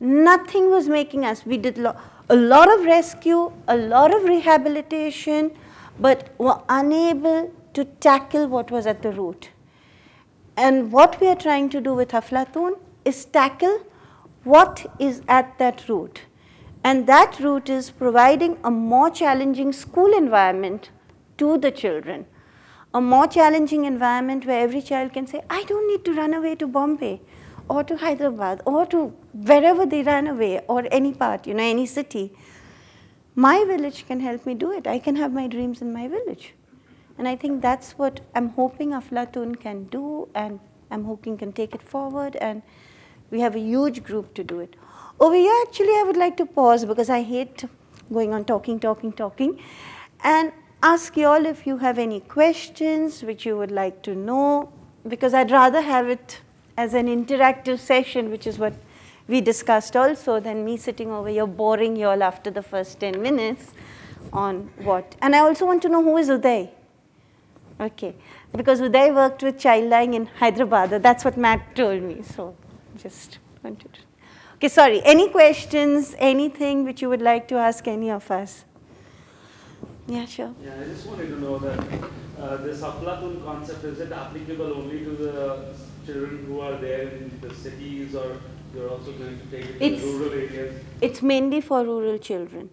Nothing 0.00 0.70
was 0.70 0.88
making 0.88 1.24
us, 1.24 1.44
we 1.46 1.56
did 1.56 1.78
lo- 1.78 1.96
a 2.28 2.36
lot 2.36 2.70
of 2.72 2.84
rescue, 2.84 3.52
a 3.68 3.76
lot 3.76 4.14
of 4.14 4.24
rehabilitation, 4.24 5.52
but 5.98 6.34
were 6.38 6.60
unable 6.68 7.50
to 7.72 7.84
tackle 7.84 8.46
what 8.46 8.70
was 8.70 8.86
at 8.86 9.02
the 9.02 9.10
root. 9.10 9.50
And 10.56 10.92
what 10.92 11.20
we 11.20 11.28
are 11.28 11.36
trying 11.36 11.68
to 11.70 11.80
do 11.80 11.94
with 11.94 12.10
Aflatoun 12.10 12.78
is 13.04 13.24
tackle 13.24 13.80
what 14.46 14.86
is 15.00 15.22
at 15.26 15.58
that 15.58 15.88
root. 15.88 16.22
And 16.84 17.06
that 17.08 17.40
root 17.40 17.68
is 17.68 17.90
providing 17.90 18.58
a 18.62 18.70
more 18.70 19.10
challenging 19.10 19.72
school 19.72 20.16
environment 20.16 20.90
to 21.38 21.58
the 21.58 21.72
children. 21.72 22.26
A 22.94 23.00
more 23.00 23.26
challenging 23.26 23.84
environment 23.84 24.46
where 24.46 24.60
every 24.60 24.80
child 24.80 25.12
can 25.12 25.26
say, 25.26 25.42
I 25.50 25.64
don't 25.64 25.88
need 25.88 26.04
to 26.04 26.14
run 26.14 26.32
away 26.32 26.54
to 26.54 26.66
Bombay 26.66 27.20
or 27.68 27.82
to 27.82 27.96
Hyderabad 27.96 28.62
or 28.64 28.86
to 28.86 29.06
wherever 29.32 29.84
they 29.84 30.02
ran 30.02 30.28
away 30.28 30.60
or 30.68 30.84
any 30.92 31.12
part, 31.12 31.46
you 31.48 31.54
know, 31.54 31.64
any 31.64 31.84
city. 31.84 32.32
My 33.34 33.64
village 33.64 34.06
can 34.06 34.20
help 34.20 34.46
me 34.46 34.54
do 34.54 34.70
it. 34.70 34.86
I 34.86 35.00
can 35.00 35.16
have 35.16 35.32
my 35.32 35.48
dreams 35.48 35.82
in 35.82 35.92
my 35.92 36.06
village. 36.06 36.54
And 37.18 37.26
I 37.26 37.34
think 37.34 37.62
that's 37.62 37.92
what 37.92 38.20
I'm 38.34 38.50
hoping 38.50 38.90
Aflatoun 38.90 39.58
can 39.58 39.84
do 39.84 40.28
and 40.34 40.60
I'm 40.90 41.04
hoping 41.04 41.36
can 41.36 41.52
take 41.52 41.74
it 41.74 41.82
forward 41.82 42.36
and 42.36 42.62
we 43.30 43.40
have 43.40 43.56
a 43.56 43.60
huge 43.60 44.02
group 44.02 44.34
to 44.34 44.44
do 44.44 44.60
it. 44.60 44.76
Over 45.18 45.34
here 45.34 45.52
actually 45.66 45.94
I 45.96 46.04
would 46.06 46.16
like 46.16 46.36
to 46.38 46.46
pause 46.46 46.84
because 46.84 47.10
I 47.10 47.22
hate 47.22 47.64
going 48.12 48.32
on 48.32 48.44
talking, 48.44 48.78
talking, 48.78 49.12
talking 49.12 49.58
and 50.22 50.52
ask 50.82 51.16
you 51.16 51.26
all 51.26 51.46
if 51.46 51.66
you 51.66 51.78
have 51.78 51.98
any 51.98 52.20
questions 52.20 53.22
which 53.22 53.46
you 53.46 53.56
would 53.56 53.70
like 53.70 54.02
to 54.02 54.14
know 54.14 54.72
because 55.08 55.34
I'd 55.34 55.50
rather 55.50 55.80
have 55.80 56.08
it 56.08 56.40
as 56.76 56.94
an 56.94 57.06
interactive 57.06 57.78
session, 57.78 58.30
which 58.30 58.46
is 58.46 58.58
what 58.58 58.74
we 59.28 59.40
discussed 59.40 59.96
also, 59.96 60.38
than 60.40 60.64
me 60.64 60.76
sitting 60.76 61.10
over 61.10 61.28
here 61.28 61.46
boring 61.46 61.96
you 61.96 62.08
all 62.08 62.22
after 62.22 62.50
the 62.50 62.62
first 62.62 63.00
10 63.00 63.20
minutes 63.20 63.72
on 64.32 64.70
what. 64.82 65.16
And 65.20 65.34
I 65.34 65.40
also 65.40 65.66
want 65.66 65.82
to 65.82 65.88
know 65.88 66.02
who 66.02 66.16
is 66.16 66.28
Uday. 66.28 66.70
Okay, 67.80 68.14
because 68.56 68.80
Uday 68.80 69.14
worked 69.14 69.42
with 69.42 69.58
Childline 69.58 70.14
in 70.14 70.26
Hyderabad. 70.26 71.02
That's 71.02 71.24
what 71.24 71.36
Matt 71.36 71.74
told 71.74 72.02
me. 72.02 72.22
So 72.22 72.54
just 72.96 73.38
wanted. 73.62 73.98
Okay, 74.56 74.68
sorry. 74.68 75.02
Any 75.04 75.28
questions, 75.28 76.14
anything 76.18 76.84
which 76.84 77.02
you 77.02 77.08
would 77.08 77.22
like 77.22 77.46
to 77.48 77.56
ask 77.56 77.86
any 77.86 78.10
of 78.10 78.30
us? 78.30 78.64
Yeah, 80.06 80.24
sure. 80.24 80.54
Yeah, 80.62 80.74
I 80.80 80.84
just 80.84 81.06
wanted 81.06 81.28
to 81.28 81.40
know 81.40 81.58
that 81.58 81.78
uh, 82.40 82.56
this 82.58 82.80
Aflatoun 82.80 83.44
concept, 83.44 83.84
is 83.84 84.00
it 84.00 84.12
applicable 84.12 84.72
only 84.74 85.04
to 85.04 85.10
the 85.10 85.74
children 86.06 86.44
who 86.46 86.60
are 86.60 86.76
there 86.76 87.08
in 87.08 87.38
the 87.40 87.52
cities 87.54 88.14
or 88.14 88.40
you're 88.74 88.88
also 88.88 89.12
going 89.12 89.38
to 89.40 89.46
take 89.46 89.64
it 89.70 89.82
It's- 89.82 90.00
to 90.00 90.18
rural 90.18 90.32
areas? 90.32 90.80
It's 91.00 91.22
mainly 91.22 91.60
for 91.60 91.84
rural 91.84 92.18
children. 92.18 92.70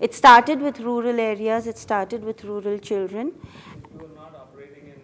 It 0.00 0.14
started 0.14 0.60
with 0.62 0.78
rural 0.80 1.18
areas, 1.18 1.66
it 1.66 1.76
started 1.76 2.22
with 2.22 2.44
rural 2.44 2.78
children. 2.78 3.32
You 3.98 4.04
are 4.04 4.08
not 4.16 4.34
operating 4.34 4.84
in 4.94 5.00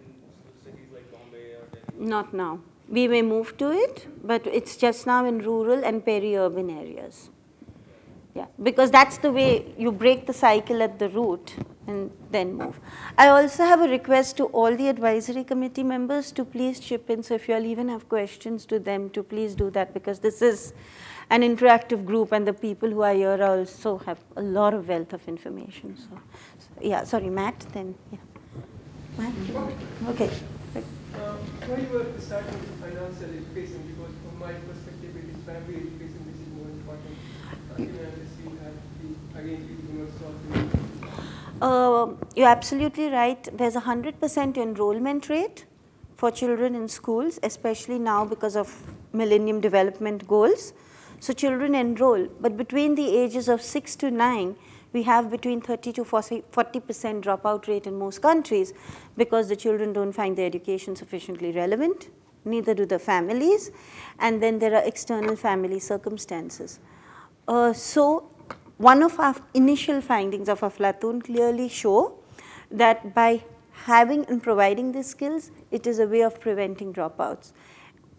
cities 0.63 0.87
like 0.93 1.11
Bombay 1.11 1.55
or 1.59 1.67
Delhi? 1.73 2.09
Not 2.09 2.33
now. 2.33 2.59
We 2.89 3.07
may 3.07 3.21
move 3.21 3.57
to 3.57 3.71
it, 3.71 4.07
but 4.23 4.45
it's 4.45 4.77
just 4.77 5.07
now 5.07 5.25
in 5.25 5.39
rural 5.39 5.83
and 5.83 6.05
peri-urban 6.05 6.69
areas. 6.69 7.29
Yeah, 8.35 8.47
because 8.61 8.91
that's 8.91 9.17
the 9.17 9.31
way 9.31 9.73
you 9.77 9.93
break 9.93 10.27
the 10.27 10.33
cycle 10.33 10.83
at 10.83 10.99
the 10.99 11.07
root 11.07 11.53
and 11.87 12.11
then 12.31 12.53
move. 12.53 12.79
I 13.17 13.29
also 13.29 13.63
have 13.63 13.81
a 13.81 13.87
request 13.87 14.35
to 14.37 14.45
all 14.47 14.75
the 14.75 14.89
advisory 14.89 15.45
committee 15.45 15.83
members 15.83 16.33
to 16.33 16.43
please 16.43 16.81
chip 16.81 17.09
in. 17.09 17.23
So 17.23 17.35
if 17.35 17.47
you 17.47 17.55
all 17.55 17.65
even 17.65 17.87
have 17.87 18.09
questions 18.09 18.65
to 18.65 18.77
them, 18.77 19.09
to 19.11 19.23
please 19.23 19.55
do 19.55 19.69
that 19.71 19.93
because 19.93 20.19
this 20.19 20.41
is 20.41 20.73
an 21.29 21.41
interactive 21.41 22.05
group 22.05 22.33
and 22.33 22.45
the 22.45 22.53
people 22.53 22.89
who 22.89 23.01
are 23.01 23.13
here 23.13 23.41
also 23.41 23.99
have 23.99 24.19
a 24.35 24.41
lot 24.41 24.73
of 24.73 24.89
wealth 24.89 25.13
of 25.13 25.25
information. 25.29 25.95
So, 25.97 26.19
so 26.59 26.81
yeah, 26.81 27.05
sorry, 27.05 27.29
Matt. 27.29 27.59
Then 27.71 27.95
yeah, 28.11 28.19
Matt. 29.17 29.33
Okay. 30.09 30.29
Um, 31.15 31.37
why 31.67 31.77
you 31.79 31.89
were 31.93 32.05
starting 32.19 32.53
with 32.59 32.75
financial 32.81 33.29
education? 33.39 33.79
Because 33.87 34.13
from 34.23 34.39
my 34.39 34.53
perspective, 34.67 35.15
it 35.15 35.29
is 35.31 35.37
primary 35.45 35.77
education 35.87 36.19
which 36.27 36.39
is 36.43 36.49
more 36.55 36.69
important. 36.69 37.15
Uh, 37.71 38.15
Uh, 41.61 42.07
you're 42.35 42.47
absolutely 42.47 43.07
right. 43.09 43.47
There's 43.57 43.75
a 43.75 43.81
100% 43.81 44.57
enrollment 44.57 45.29
rate 45.29 45.65
for 46.17 46.31
children 46.31 46.75
in 46.75 46.87
schools, 46.87 47.39
especially 47.43 47.97
now 47.99 48.25
because 48.25 48.55
of 48.55 48.73
Millennium 49.13 49.61
Development 49.61 50.27
Goals. 50.27 50.73
So 51.19 51.33
children 51.33 51.75
enroll, 51.75 52.27
but 52.41 52.57
between 52.57 52.95
the 52.95 53.17
ages 53.17 53.47
of 53.47 53.61
6 53.61 53.95
to 53.97 54.11
9, 54.11 54.55
we 54.95 55.03
have 55.03 55.29
between 55.29 55.61
30 55.61 55.91
to 55.93 56.03
40% 56.03 56.43
dropout 57.27 57.67
rate 57.67 57.85
in 57.85 57.99
most 57.99 58.21
countries 58.21 58.73
because 59.17 59.49
the 59.49 59.55
children 59.63 59.91
don't 59.91 60.13
find 60.13 60.37
the 60.37 60.43
education 60.43 60.95
sufficiently 60.95 61.51
relevant, 61.51 62.07
neither 62.45 62.73
do 62.73 62.85
the 62.85 62.97
families, 62.97 63.71
and 64.19 64.41
then 64.41 64.59
there 64.59 64.73
are 64.73 64.83
external 64.83 65.35
family 65.35 65.79
circumstances. 65.79 66.79
Uh, 67.47 67.73
so 67.73 68.29
one 68.77 69.03
of 69.03 69.19
our 69.19 69.35
initial 69.53 69.99
findings 69.99 70.47
of 70.47 70.61
Aflatoun 70.61 71.21
clearly 71.23 71.67
show 71.67 72.17
that 72.71 73.13
by 73.13 73.43
having 73.83 74.25
and 74.25 74.41
providing 74.41 74.93
these 74.93 75.07
skills, 75.07 75.51
it 75.71 75.85
is 75.85 75.99
a 75.99 76.07
way 76.07 76.21
of 76.21 76.39
preventing 76.39 76.93
dropouts. 76.93 77.51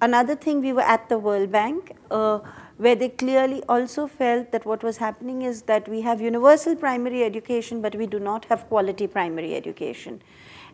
Another 0.00 0.36
thing, 0.36 0.60
we 0.60 0.74
were 0.74 0.82
at 0.82 1.08
the 1.08 1.18
World 1.18 1.50
Bank, 1.50 1.96
uh, 2.10 2.40
where 2.76 2.94
they 2.94 3.08
clearly 3.08 3.62
also 3.66 4.06
felt 4.06 4.52
that 4.52 4.66
what 4.66 4.82
was 4.82 4.98
happening 4.98 5.40
is 5.40 5.62
that 5.62 5.88
we 5.88 6.02
have 6.02 6.20
universal 6.20 6.76
primary 6.76 7.24
education, 7.24 7.80
but 7.80 7.94
we 7.94 8.06
do 8.06 8.18
not 8.18 8.44
have 8.46 8.68
quality 8.68 9.06
primary 9.06 9.54
education. 9.54 10.20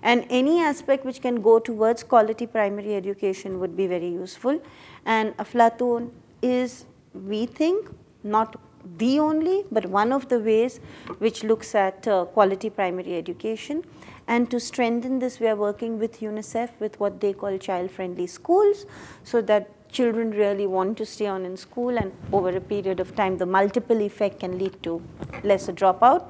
And 0.02 0.26
any 0.28 0.60
aspect 0.60 1.04
which 1.04 1.20
can 1.22 1.40
go 1.40 1.60
towards 1.60 2.02
quality 2.02 2.48
primary 2.48 2.96
education 2.96 3.60
would 3.60 3.76
be 3.76 3.86
very 3.86 4.08
useful. 4.08 4.60
And 5.06 5.36
Aflatoun 5.36 6.10
is, 6.42 6.86
we 7.14 7.46
think, 7.46 7.90
not 8.24 8.56
the 8.98 9.20
only, 9.20 9.64
but 9.70 9.86
one 9.86 10.12
of 10.12 10.28
the 10.28 10.40
ways 10.40 10.80
which 11.18 11.44
looks 11.44 11.76
at 11.76 12.08
uh, 12.08 12.24
quality 12.24 12.70
primary 12.70 13.16
education. 13.16 13.84
And 14.28 14.50
to 14.50 14.60
strengthen 14.60 15.18
this, 15.18 15.40
we 15.40 15.48
are 15.48 15.56
working 15.56 15.98
with 15.98 16.20
UNICEF 16.20 16.70
with 16.80 16.98
what 17.00 17.20
they 17.20 17.32
call 17.32 17.58
child-friendly 17.58 18.26
schools, 18.28 18.86
so 19.24 19.42
that 19.42 19.90
children 19.90 20.30
really 20.30 20.66
want 20.66 20.96
to 20.96 21.04
stay 21.04 21.26
on 21.26 21.44
in 21.44 21.56
school 21.56 21.98
and 21.98 22.12
over 22.32 22.48
a 22.56 22.60
period 22.60 22.98
of 22.98 23.14
time, 23.14 23.36
the 23.36 23.44
multiple 23.44 24.00
effect 24.00 24.40
can 24.40 24.58
lead 24.58 24.82
to 24.82 25.02
lesser 25.44 25.72
dropout, 25.72 26.28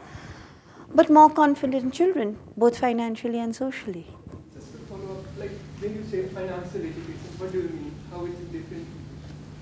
but 0.95 1.09
more 1.09 1.31
confident 1.31 1.95
children, 1.95 2.37
both 2.57 2.79
financially 2.79 3.39
and 3.39 3.55
socially. 3.55 4.07
Just 4.53 4.73
to 4.73 4.79
follow 4.79 5.19
up, 5.19 5.25
like 5.39 5.53
when 5.79 5.95
you 5.95 6.05
say 6.05 6.27
financial 6.29 6.81
education, 6.81 7.31
what 7.39 7.53
do 7.53 7.59
you 7.59 7.69
mean? 7.69 7.95
How 8.11 8.25
is 8.25 8.33
it 8.33 8.53
different 8.53 8.89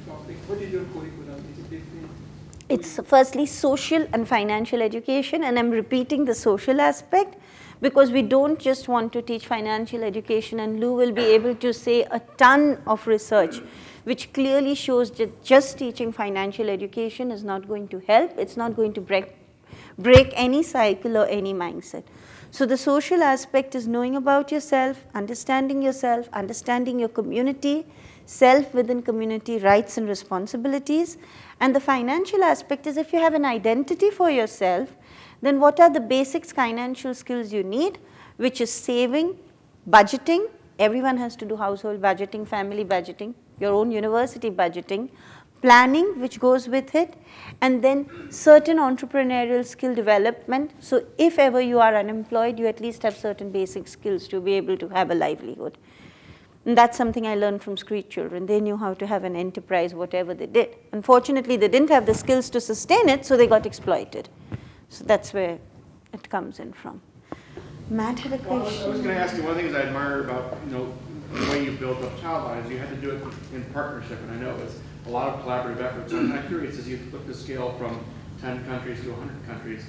topic? 0.06 0.36
What 0.46 0.58
is 0.58 0.72
your 0.72 0.84
curriculum? 0.84 1.44
Is 1.52 1.58
it 1.58 1.70
different? 1.70 2.10
It's 2.70 3.00
firstly 3.04 3.46
social 3.46 4.06
and 4.12 4.26
financial 4.26 4.80
education, 4.80 5.44
and 5.44 5.58
I'm 5.58 5.70
repeating 5.70 6.24
the 6.24 6.34
social 6.34 6.80
aspect 6.80 7.36
because 7.80 8.10
we 8.10 8.22
don't 8.22 8.58
just 8.58 8.88
want 8.88 9.12
to 9.14 9.22
teach 9.22 9.46
financial 9.46 10.02
education, 10.04 10.60
and 10.60 10.80
Lou 10.80 10.92
will 10.92 11.12
be 11.12 11.22
able 11.22 11.54
to 11.54 11.72
say 11.72 12.02
a 12.02 12.20
ton 12.36 12.82
of 12.86 13.06
research 13.06 13.60
which 14.04 14.32
clearly 14.32 14.74
shows 14.74 15.10
that 15.12 15.42
just 15.44 15.78
teaching 15.78 16.12
financial 16.12 16.70
education 16.70 17.30
is 17.30 17.44
not 17.44 17.68
going 17.68 17.88
to 17.88 17.98
help. 18.00 18.32
It's 18.38 18.56
not 18.56 18.74
going 18.74 18.92
to 18.94 19.00
break, 19.00 19.34
break 19.98 20.32
any 20.34 20.62
cycle 20.62 21.18
or 21.18 21.26
any 21.26 21.52
mindset. 21.52 22.04
So 22.50 22.66
the 22.66 22.76
social 22.76 23.22
aspect 23.22 23.74
is 23.74 23.86
knowing 23.86 24.16
about 24.16 24.50
yourself, 24.50 25.04
understanding 25.14 25.82
yourself, 25.82 26.28
understanding 26.32 26.98
your 26.98 27.08
community, 27.08 27.86
self 28.26 28.74
within 28.74 29.02
community 29.02 29.58
rights 29.58 29.98
and 29.98 30.08
responsibilities. 30.08 31.16
And 31.60 31.76
the 31.76 31.80
financial 31.80 32.42
aspect 32.42 32.86
is 32.86 32.96
if 32.96 33.12
you 33.12 33.20
have 33.20 33.34
an 33.34 33.44
identity 33.44 34.10
for 34.10 34.30
yourself, 34.30 34.96
then 35.42 35.60
what 35.60 35.80
are 35.80 35.90
the 35.90 36.00
basic 36.00 36.44
financial 36.46 37.14
skills 37.14 37.52
you 37.52 37.62
need, 37.62 37.98
which 38.36 38.60
is 38.60 38.72
saving, 38.72 39.36
budgeting, 39.88 40.48
everyone 40.78 41.16
has 41.16 41.36
to 41.36 41.44
do 41.44 41.56
household 41.56 42.00
budgeting, 42.00 42.46
family 42.46 42.84
budgeting, 42.84 43.34
your 43.58 43.72
own 43.72 43.90
university 43.90 44.50
budgeting, 44.50 45.10
planning 45.62 46.18
which 46.20 46.40
goes 46.40 46.68
with 46.68 46.94
it, 46.94 47.14
and 47.60 47.82
then 47.82 48.08
certain 48.30 48.78
entrepreneurial 48.78 49.64
skill 49.64 49.94
development. 49.94 50.70
So 50.80 51.04
if 51.18 51.38
ever 51.38 51.60
you 51.60 51.80
are 51.80 51.94
unemployed, 51.94 52.58
you 52.58 52.66
at 52.66 52.80
least 52.80 53.02
have 53.02 53.16
certain 53.16 53.50
basic 53.50 53.88
skills 53.88 54.26
to 54.28 54.40
be 54.40 54.54
able 54.54 54.76
to 54.78 54.88
have 54.88 55.10
a 55.10 55.14
livelihood. 55.14 55.76
And 56.66 56.76
that's 56.76 56.96
something 56.96 57.26
I 57.26 57.34
learned 57.34 57.62
from 57.62 57.76
street 57.76 58.10
children. 58.10 58.46
They 58.46 58.60
knew 58.60 58.76
how 58.76 58.94
to 58.94 59.06
have 59.06 59.24
an 59.24 59.34
enterprise, 59.34 59.94
whatever 59.94 60.34
they 60.34 60.46
did. 60.46 60.76
Unfortunately, 60.92 61.56
they 61.56 61.68
didn't 61.68 61.90
have 61.90 62.06
the 62.06 62.14
skills 62.14 62.50
to 62.50 62.60
sustain 62.60 63.08
it, 63.08 63.24
so 63.24 63.36
they 63.36 63.46
got 63.46 63.64
exploited. 63.64 64.28
So 64.90 65.04
that's 65.04 65.32
where 65.32 65.58
it 66.12 66.28
comes 66.28 66.58
in 66.58 66.72
from. 66.72 67.00
Matt 67.88 68.18
had 68.20 68.32
a 68.40 68.42
Well, 68.48 68.60
I 68.60 68.64
was- 68.64 68.66
I 68.66 68.66
was 68.66 68.78
question. 68.84 69.02
going 69.04 69.16
to 69.16 69.20
ask 69.22 69.36
you, 69.36 69.42
one 69.42 69.52
of 69.52 69.56
the 69.56 69.62
things 69.62 69.74
I 69.74 69.82
admire 69.82 70.20
about, 70.20 70.58
you 70.66 70.72
know, 70.72 70.92
the 71.32 71.50
way 71.50 71.64
you 71.64 71.72
built 71.72 72.02
up 72.02 72.18
Childline 72.20 72.64
is 72.64 72.70
you 72.70 72.78
had 72.78 72.90
to 72.90 72.96
do 72.96 73.10
it 73.10 73.22
in 73.54 73.62
partnership, 73.72 74.18
and 74.20 74.32
I 74.32 74.36
know 74.44 74.56
it's 74.62 74.78
a 75.06 75.10
lot 75.10 75.28
of 75.28 75.44
collaborative 75.44 75.80
efforts. 75.80 76.12
I'm 76.12 76.28
kind 76.28 76.40
of 76.40 76.48
curious, 76.48 76.78
as 76.78 76.88
you 76.88 76.98
look 77.12 77.26
to 77.26 77.34
scale 77.34 77.72
from 77.78 78.00
10 78.40 78.64
countries 78.66 79.00
to 79.02 79.10
100 79.12 79.46
countries, 79.46 79.84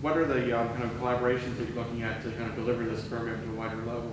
what 0.00 0.16
are 0.16 0.24
the 0.26 0.58
um, 0.58 0.68
kind 0.70 0.84
of 0.84 0.90
collaborations 1.00 1.58
that 1.58 1.68
you're 1.68 1.76
looking 1.76 2.02
at 2.02 2.22
to 2.22 2.30
kind 2.32 2.48
of 2.50 2.54
deliver 2.56 2.84
this 2.84 3.02
program 3.04 3.40
to 3.42 3.48
a 3.50 3.54
wider 3.54 3.76
level? 3.78 4.12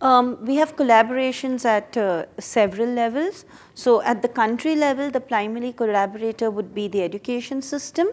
Um, 0.00 0.38
we 0.44 0.56
have 0.56 0.76
collaborations 0.76 1.64
at 1.64 1.96
uh, 1.96 2.24
several 2.38 2.88
levels. 2.88 3.44
So 3.74 4.00
at 4.02 4.22
the 4.22 4.28
country 4.28 4.74
level, 4.74 5.10
the 5.10 5.20
primary 5.20 5.72
collaborator 5.72 6.50
would 6.50 6.74
be 6.74 6.88
the 6.88 7.02
education 7.02 7.60
system, 7.60 8.08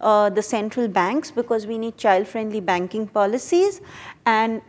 uh, 0.00 0.30
the 0.30 0.42
central 0.42 0.88
banks, 0.88 1.30
because 1.30 1.66
we 1.66 1.76
need 1.76 1.98
child-friendly 1.98 2.60
banking 2.60 3.06
policies, 3.06 3.82
and 4.24 4.62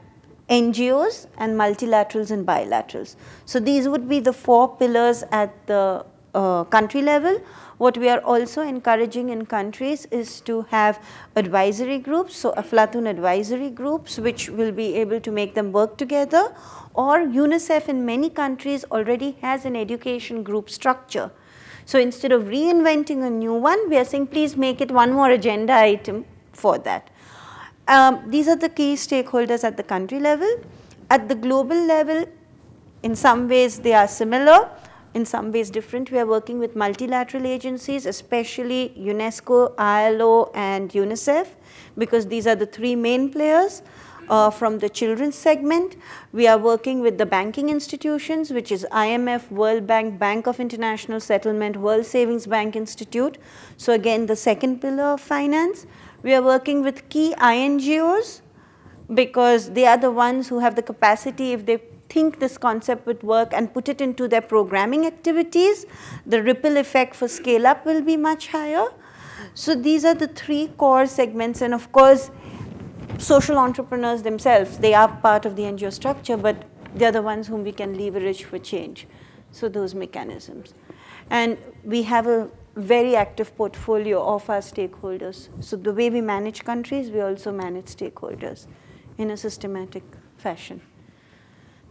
NGOs 0.50 1.28
and 1.38 1.58
multilaterals 1.58 2.32
and 2.32 2.46
bilaterals. 2.46 3.16
So 3.46 3.60
these 3.60 3.88
would 3.88 4.08
be 4.08 4.20
the 4.20 4.34
four 4.34 4.76
pillars 4.78 5.24
at 5.32 5.68
the 5.68 6.06
uh, 6.38 6.64
country 6.76 7.02
level. 7.02 7.40
What 7.78 7.98
we 7.98 8.10
are 8.10 8.20
also 8.20 8.62
encouraging 8.62 9.30
in 9.30 9.46
countries 9.46 10.06
is 10.20 10.42
to 10.42 10.62
have 10.72 11.00
advisory 11.36 11.98
groups, 12.00 12.36
so 12.36 12.54
Aflatoun 12.54 13.10
advisory 13.10 13.70
groups, 13.70 14.18
which 14.28 14.50
will 14.50 14.72
be 14.72 14.96
able 14.96 15.20
to 15.28 15.32
make 15.32 15.54
them 15.54 15.72
work 15.72 15.98
together, 15.98 16.44
or 16.94 17.20
UNICEF 17.20 17.90
in 17.90 18.06
many 18.06 18.30
countries 18.30 18.86
already 18.92 19.32
has 19.42 19.66
an 19.66 19.76
education 19.76 20.42
group 20.44 20.70
structure. 20.70 21.30
So 21.86 22.00
instead 22.00 22.32
of 22.32 22.44
reinventing 22.54 23.26
a 23.26 23.30
new 23.30 23.54
one, 23.54 23.90
we 23.90 23.98
are 23.98 24.06
saying 24.06 24.28
please 24.28 24.58
make 24.58 24.82
it 24.82 24.92
one 24.92 25.14
more 25.14 25.30
agenda 25.30 25.74
item 25.74 26.26
for 26.52 26.78
that. 26.80 27.10
Um, 27.88 28.24
these 28.28 28.48
are 28.48 28.58
the 28.58 28.70
key 28.70 28.96
stakeholders 28.96 29.64
at 29.64 29.78
the 29.78 29.84
country 29.84 30.20
level. 30.20 30.50
At 31.10 31.30
the 31.30 31.36
global 31.36 31.80
level, 31.86 32.26
in 33.04 33.16
some 33.16 33.48
ways 33.48 33.80
they 33.80 33.94
are 33.94 34.08
similar, 34.08 34.70
in 35.18 35.26
some 35.26 35.52
ways 35.52 35.70
different. 35.78 36.12
We 36.12 36.20
are 36.24 36.26
working 36.26 36.60
with 36.64 36.76
multilateral 36.76 37.46
agencies, 37.46 38.06
especially 38.06 38.82
UNESCO, 38.98 39.74
ILO, 39.78 40.52
and 40.54 40.92
UNICEF, 40.92 41.48
because 41.98 42.28
these 42.28 42.48
are 42.48 42.56
the 42.56 42.68
three 42.80 42.96
main 42.96 43.32
players. 43.32 43.82
Uh, 44.30 44.50
from 44.50 44.80
the 44.80 44.90
children's 44.90 45.36
segment, 45.36 45.96
we 46.34 46.48
are 46.48 46.58
working 46.58 47.00
with 47.00 47.18
the 47.18 47.26
banking 47.26 47.70
institutions, 47.70 48.52
which 48.52 48.74
is 48.74 48.86
IMF, 48.92 49.50
World 49.50 49.88
Bank, 49.88 50.20
Bank 50.20 50.48
of 50.48 50.60
International 50.60 51.22
Settlement, 51.22 51.78
World 51.78 52.06
Savings 52.06 52.46
Bank 52.46 52.76
Institute. 52.76 53.38
So 53.78 53.94
again, 53.94 54.26
the 54.26 54.36
second 54.36 54.82
pillar 54.82 55.06
of 55.14 55.22
finance. 55.22 55.86
We 56.24 56.34
are 56.34 56.42
working 56.42 56.84
with 56.84 57.08
key 57.08 57.36
INGOs 57.38 58.42
because 59.14 59.72
they 59.72 59.86
are 59.86 59.98
the 59.98 60.12
ones 60.12 60.50
who 60.50 60.60
have 60.60 60.76
the 60.76 60.82
capacity 60.82 61.54
if 61.54 61.66
they 61.66 61.78
think 62.10 62.40
this 62.40 62.58
concept 62.58 63.06
would 63.06 63.24
work 63.24 63.54
and 63.54 63.74
put 63.74 63.90
it 63.90 64.02
into 64.02 64.28
their 64.28 64.42
programming 64.42 65.06
activities, 65.06 65.86
the 66.26 66.42
ripple 66.44 66.78
effect 66.78 67.16
for 67.16 67.28
scale 67.28 67.68
up 67.68 67.86
will 67.86 68.02
be 68.02 68.18
much 68.18 68.48
higher. 68.48 68.88
So 69.54 69.76
these 69.76 70.06
are 70.06 70.16
the 70.16 70.28
three 70.28 70.68
core 70.78 71.06
segments 71.06 71.62
and 71.62 71.74
of 71.74 71.92
course 71.92 72.32
social 73.18 73.58
entrepreneurs 73.58 74.22
themselves, 74.22 74.78
they 74.78 74.94
are 74.94 75.08
part 75.08 75.46
of 75.46 75.56
the 75.56 75.64
NGO 75.64 75.92
structure 75.92 76.38
but 76.38 76.64
they 76.96 77.06
are 77.06 77.12
the 77.12 77.22
ones 77.22 77.48
whom 77.48 77.64
we 77.64 77.72
can 77.72 77.98
leverage 77.98 78.44
for 78.44 78.58
change. 78.58 79.08
So 79.52 79.70
those 79.70 79.96
mechanisms. 79.96 80.74
And 81.30 81.58
we 81.84 82.04
have 82.04 82.28
a 82.28 82.50
very 82.76 83.16
active 83.16 83.56
portfolio 83.58 84.24
of 84.24 84.50
our 84.50 84.60
stakeholders. 84.60 85.50
So 85.64 85.76
the 85.76 85.94
way 85.94 86.10
we 86.10 86.22
manage 86.22 86.64
countries, 86.64 87.10
we 87.10 87.22
also 87.22 87.52
manage 87.52 87.86
stakeholders 87.86 88.68
in 89.18 89.32
a 89.32 89.38
systematic 89.38 90.04
fashion. 90.38 90.82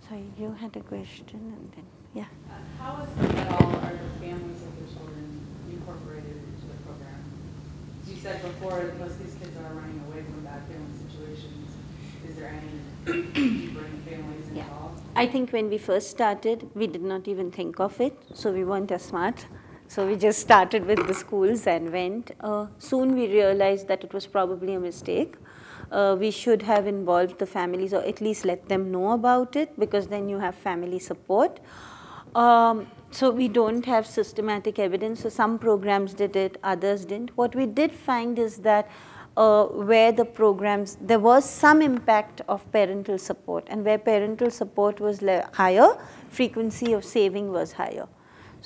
Sorry, 0.09 0.25
you 0.39 0.53
had 0.53 0.77
a 0.77 0.81
question 0.81 1.27
and 1.33 1.73
then, 1.75 1.85
yeah. 2.15 2.25
Uh, 2.49 2.55
How, 2.79 3.03
if 3.03 3.37
at 3.37 3.49
all, 3.61 3.71
are 3.71 3.93
the 3.93 4.25
families 4.25 4.63
of 4.63 4.73
the 4.79 4.95
children 4.95 5.41
incorporated 5.71 6.37
into 6.49 6.67
the 6.69 6.79
program? 6.85 7.25
You 8.07 8.17
said 8.17 8.43
before, 8.43 8.95
most 8.99 9.13
of 9.13 9.25
these 9.25 9.35
kids 9.35 9.57
are 9.57 9.75
running 9.75 10.01
away 10.09 10.23
from 10.23 10.45
bad 10.45 10.63
family 10.69 10.95
situations. 11.09 11.71
Is 12.29 12.37
there 12.37 12.55
any 12.55 13.19
in 13.43 14.03
families 14.07 14.47
Yeah. 14.55 14.65
involved? 14.65 15.03
I 15.17 15.27
think 15.27 15.51
when 15.53 15.69
we 15.69 15.79
first 15.79 16.11
started, 16.11 16.69
we 16.75 16.87
did 16.87 17.03
not 17.03 17.27
even 17.27 17.51
think 17.51 17.81
of 17.81 18.01
it, 18.01 18.17
so 18.35 18.53
we 18.53 18.65
weren't 18.65 18.93
as 18.93 19.03
smart. 19.03 19.47
So 19.89 20.07
we 20.07 20.17
just 20.17 20.41
started 20.41 20.85
with 20.87 21.07
the 21.07 21.15
schools 21.15 21.67
and 21.67 21.93
went. 21.93 22.33
Uh, 22.41 22.67
soon 22.79 23.15
we 23.15 23.27
realized 23.29 23.89
that 23.89 24.05
it 24.05 24.13
was 24.13 24.27
probably 24.27 24.75
a 24.75 24.81
mistake. 24.81 25.37
Uh, 25.91 26.17
we 26.19 26.31
should 26.31 26.63
have 26.63 26.87
involved 26.87 27.39
the 27.39 27.47
families 27.47 27.95
or 27.95 28.03
at 28.03 28.21
least 28.21 28.45
let 28.45 28.69
them 28.69 28.91
know 28.91 29.13
about 29.13 29.57
it 29.57 29.79
because 29.79 30.09
then 30.09 30.29
you 30.29 30.39
have 30.39 30.55
family 30.55 30.99
support. 30.99 31.61
Um, 32.35 32.87
so 33.11 33.31
we 33.31 33.49
don't 33.49 33.85
have 33.87 34.07
systematic 34.07 34.79
evidence. 34.79 35.23
So 35.23 35.29
some 35.29 35.59
programs 35.59 36.13
did 36.13 36.37
it, 36.37 36.59
others 36.63 37.05
didn't. 37.05 37.31
What 37.37 37.55
we 37.55 37.67
did 37.67 37.93
find 37.93 38.39
is 38.39 38.59
that 38.59 38.91
uh, 39.37 39.65
where 39.67 40.13
the 40.13 40.25
programs, 40.25 40.97
there 41.01 41.19
was 41.19 41.49
some 41.49 41.83
impact 41.83 42.41
of 42.49 42.71
parental 42.73 43.19
support, 43.19 43.65
and 43.69 43.85
where 43.85 43.99
parental 43.99 44.51
support 44.51 44.99
was 44.99 45.23
higher, 45.53 45.89
frequency 46.31 46.93
of 46.93 47.05
saving 47.05 47.53
was 47.53 47.73
higher. 47.73 48.09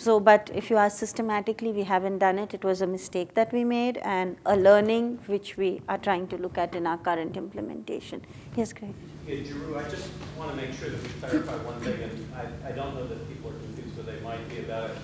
So, 0.00 0.18
but 0.18 0.50
if 0.54 0.70
you 0.70 0.78
ask 0.78 0.96
systematically, 0.96 1.72
we 1.72 1.82
haven't 1.82 2.20
done 2.20 2.38
it. 2.38 2.54
It 2.54 2.64
was 2.64 2.80
a 2.80 2.86
mistake 2.86 3.34
that 3.34 3.52
we 3.52 3.64
made, 3.64 3.98
and 3.98 4.38
a 4.46 4.56
learning 4.56 5.18
which 5.26 5.58
we 5.58 5.82
are 5.90 5.98
trying 5.98 6.26
to 6.28 6.38
look 6.38 6.56
at 6.56 6.74
in 6.74 6.86
our 6.86 6.96
current 6.96 7.36
implementation. 7.36 8.22
Yes, 8.56 8.72
Greg. 8.72 8.94
Yeah, 9.28 9.42
Drew, 9.42 9.78
I 9.78 9.82
just 9.82 10.08
want 10.38 10.52
to 10.52 10.56
make 10.56 10.72
sure 10.72 10.88
that 10.88 11.02
we 11.02 11.08
clarify 11.20 11.56
one 11.66 11.78
thing, 11.82 12.00
and 12.02 12.26
I, 12.34 12.70
I 12.70 12.72
don't 12.72 12.94
know 12.94 13.06
that 13.08 13.28
people 13.28 13.50
are 13.50 13.58
confused, 13.58 13.94
but 13.94 14.06
they 14.06 14.18
might 14.20 14.48
be 14.48 14.60
about 14.60 14.88
it. 14.88 14.96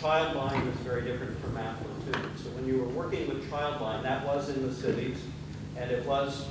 Childline 0.00 0.72
is 0.72 0.78
very 0.78 1.02
different 1.02 1.38
from 1.42 1.56
Aflatoun. 1.56 2.24
So 2.42 2.48
when 2.56 2.66
you 2.66 2.78
were 2.78 2.88
working 2.88 3.28
with 3.28 3.50
child 3.50 3.74
Childline, 3.78 4.02
that 4.04 4.24
was 4.24 4.48
in 4.48 4.66
the 4.66 4.72
cities, 4.72 5.18
and 5.76 5.90
it 5.90 6.06
was 6.06 6.46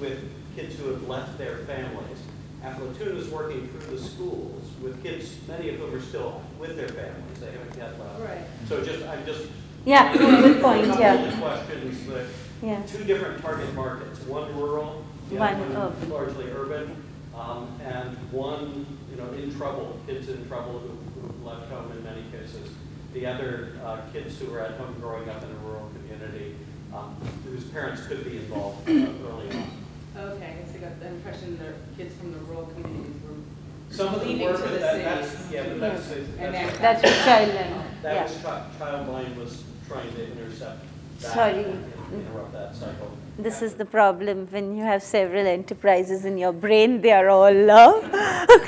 with 0.00 0.18
kids 0.56 0.74
who 0.74 0.90
have 0.90 1.06
left 1.06 1.38
their 1.38 1.58
families. 1.58 2.18
Aflatoun 2.64 3.16
is 3.16 3.28
working 3.28 3.68
through 3.68 3.96
the 3.96 4.02
schools 4.02 4.68
with 4.82 5.02
kids, 5.02 5.36
many 5.46 5.68
of 5.70 5.76
whom 5.76 5.94
are 5.94 6.00
still 6.00 6.42
with 6.58 6.76
their 6.76 6.88
families, 6.88 7.38
they 7.40 7.50
haven't 7.52 7.76
yet 7.76 7.98
left. 8.00 8.20
Right. 8.20 8.40
So 8.68 8.84
just, 8.84 9.04
I'm 9.06 9.24
just. 9.24 9.46
Yeah, 9.84 10.12
good 10.16 10.60
point, 10.60 10.84
A 10.84 10.86
couple 10.88 11.00
yeah. 11.02 11.14
of 11.24 11.40
questions 11.40 12.06
that 12.08 12.26
Yeah. 12.62 12.82
two 12.82 13.04
different 13.04 13.40
target 13.40 13.72
markets, 13.74 14.20
one 14.26 14.54
rural, 14.58 15.04
the 15.30 15.36
One 15.36 15.58
one 15.60 15.76
urban. 15.76 16.10
largely 16.10 16.50
urban, 16.50 16.96
um, 17.34 17.68
and 17.84 18.16
one, 18.32 18.84
you 19.10 19.16
know, 19.16 19.30
in 19.32 19.54
trouble, 19.56 19.98
kids 20.06 20.28
in 20.28 20.46
trouble 20.48 20.80
who, 20.80 21.20
who 21.20 21.48
left 21.48 21.70
home 21.70 21.92
in 21.92 22.02
many 22.02 22.22
cases. 22.32 22.70
The 23.14 23.24
other, 23.26 23.72
uh, 23.84 24.00
kids 24.12 24.38
who 24.38 24.46
were 24.50 24.60
at 24.60 24.72
home 24.72 24.94
growing 25.00 25.28
up 25.30 25.42
in 25.42 25.48
a 25.50 25.54
rural 25.68 25.88
community, 25.94 26.56
um, 26.92 27.14
whose 27.44 27.64
parents 27.64 28.04
could 28.06 28.24
be 28.24 28.38
involved 28.38 28.88
uh, 28.88 28.92
early 28.92 29.48
on. 29.56 29.70
Okay, 30.18 30.46
I 30.46 30.62
guess 30.64 30.74
I 30.74 30.78
got 30.78 31.00
the 31.00 31.06
impression 31.08 31.58
that 31.58 31.74
kids 31.96 32.14
from 32.16 32.32
the 32.32 32.38
rural 32.40 32.66
communities 32.66 33.14
were 33.22 33.94
Some 33.94 34.14
of 34.14 34.20
them 34.20 34.28
leaving 34.28 34.46
were, 34.46 34.52
to 34.56 34.58
but 34.62 34.72
the 34.72 34.78
that, 34.78 35.04
that's, 35.04 35.28
cities. 35.30 35.52
yeah, 35.52 35.62
but 35.68 35.80
that's, 35.80 36.10
And 36.12 36.54
that's, 36.54 36.72
then- 36.72 36.82
That's 36.82 37.02
what 37.02 37.12
childline. 37.12 38.02
that 38.02 38.14
Yeah. 38.14 38.22
was, 38.24 38.36
chi- 38.42 38.62
Childline 38.80 39.36
was 39.36 39.62
trying 39.86 40.12
to 40.14 40.22
intercept 40.32 40.80
that. 41.20 41.32
Sorry. 41.32 41.64
and 41.64 41.84
Interrupt 42.12 42.52
that 42.52 42.74
cycle. 42.74 43.10
This 43.38 43.62
is 43.62 43.74
the 43.74 43.84
problem 43.84 44.48
when 44.50 44.76
you 44.76 44.82
have 44.82 45.02
several 45.02 45.46
enterprises 45.46 46.24
in 46.24 46.38
your 46.38 46.52
brain, 46.52 47.00
they 47.02 47.12
are 47.12 47.28
all 47.28 47.70
uh, 47.70 48.00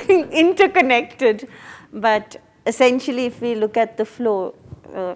interconnected. 0.31 1.49
But 1.91 2.37
essentially, 2.65 3.25
if 3.25 3.41
we 3.41 3.55
look 3.55 3.75
at 3.75 3.97
the 3.97 4.05
flow, 4.05 4.55
uh, 4.95 5.15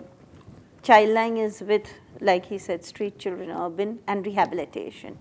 Childline 0.84 1.38
is 1.44 1.62
with, 1.62 1.88
like 2.20 2.46
he 2.48 2.58
said, 2.58 2.84
street 2.84 3.18
children, 3.18 3.50
urban, 3.52 4.00
and 4.08 4.26
rehabilitation. 4.26 5.18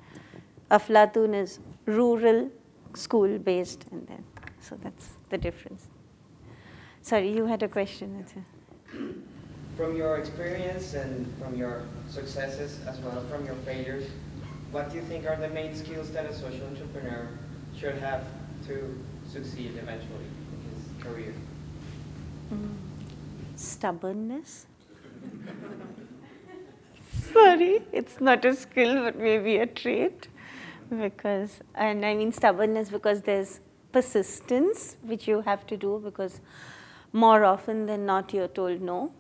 Aflatoun 0.71 1.35
is 1.35 1.59
rural, 1.87 2.51
school 2.95 3.39
based, 3.39 3.87
and 3.91 4.07
then, 4.07 4.25
so 4.61 4.77
that's 4.83 5.11
the 5.31 5.39
difference. 5.39 5.87
Sorry, 7.03 7.31
you 7.35 7.47
had 7.47 7.63
a 7.63 7.69
question. 7.69 8.25
From 9.77 9.97
your 9.97 10.17
experience 10.19 10.95
and 10.95 11.27
from 11.39 11.57
your 11.57 11.83
successes 12.09 12.79
as 12.87 12.99
well 13.01 13.19
as 13.19 13.29
from 13.29 13.45
your 13.45 13.57
failures, 13.67 14.07
what 14.71 14.91
do 14.91 14.97
you 14.97 15.03
think 15.03 15.27
are 15.27 15.37
the 15.37 15.49
main 15.51 15.75
skills 15.75 16.11
that 16.13 16.25
a 16.27 16.35
social 16.35 16.67
entrepreneur 16.67 17.29
should 17.79 17.99
have 17.99 18.25
to 18.67 18.97
succeed 19.31 19.73
eventually 19.77 20.27
in 20.53 20.61
his 20.71 21.05
career? 21.05 21.35
Mm. 22.53 22.77
Stubbornness. 23.57 24.67
Sorry, 27.33 27.83
it's 27.93 28.21
not 28.21 28.45
a 28.45 28.55
skill, 28.55 29.03
but 29.05 29.19
maybe 29.19 29.57
a 29.57 29.67
trait. 29.67 30.29
Because, 30.91 31.61
and 31.75 32.05
I 32.05 32.15
mean 32.15 32.33
stubbornness 32.33 32.91
because 32.91 33.23
there's 33.23 33.61
persistence, 33.93 34.97
which 35.03 35.27
you 35.27 35.41
have 35.43 35.67
to 35.69 35.77
do 35.77 36.01
because 36.05 36.41
more 37.13 37.45
often 37.45 37.87
than 37.87 38.05
not 38.07 38.33
you're 38.35 38.49
told 38.49 38.81
no, 38.81 39.13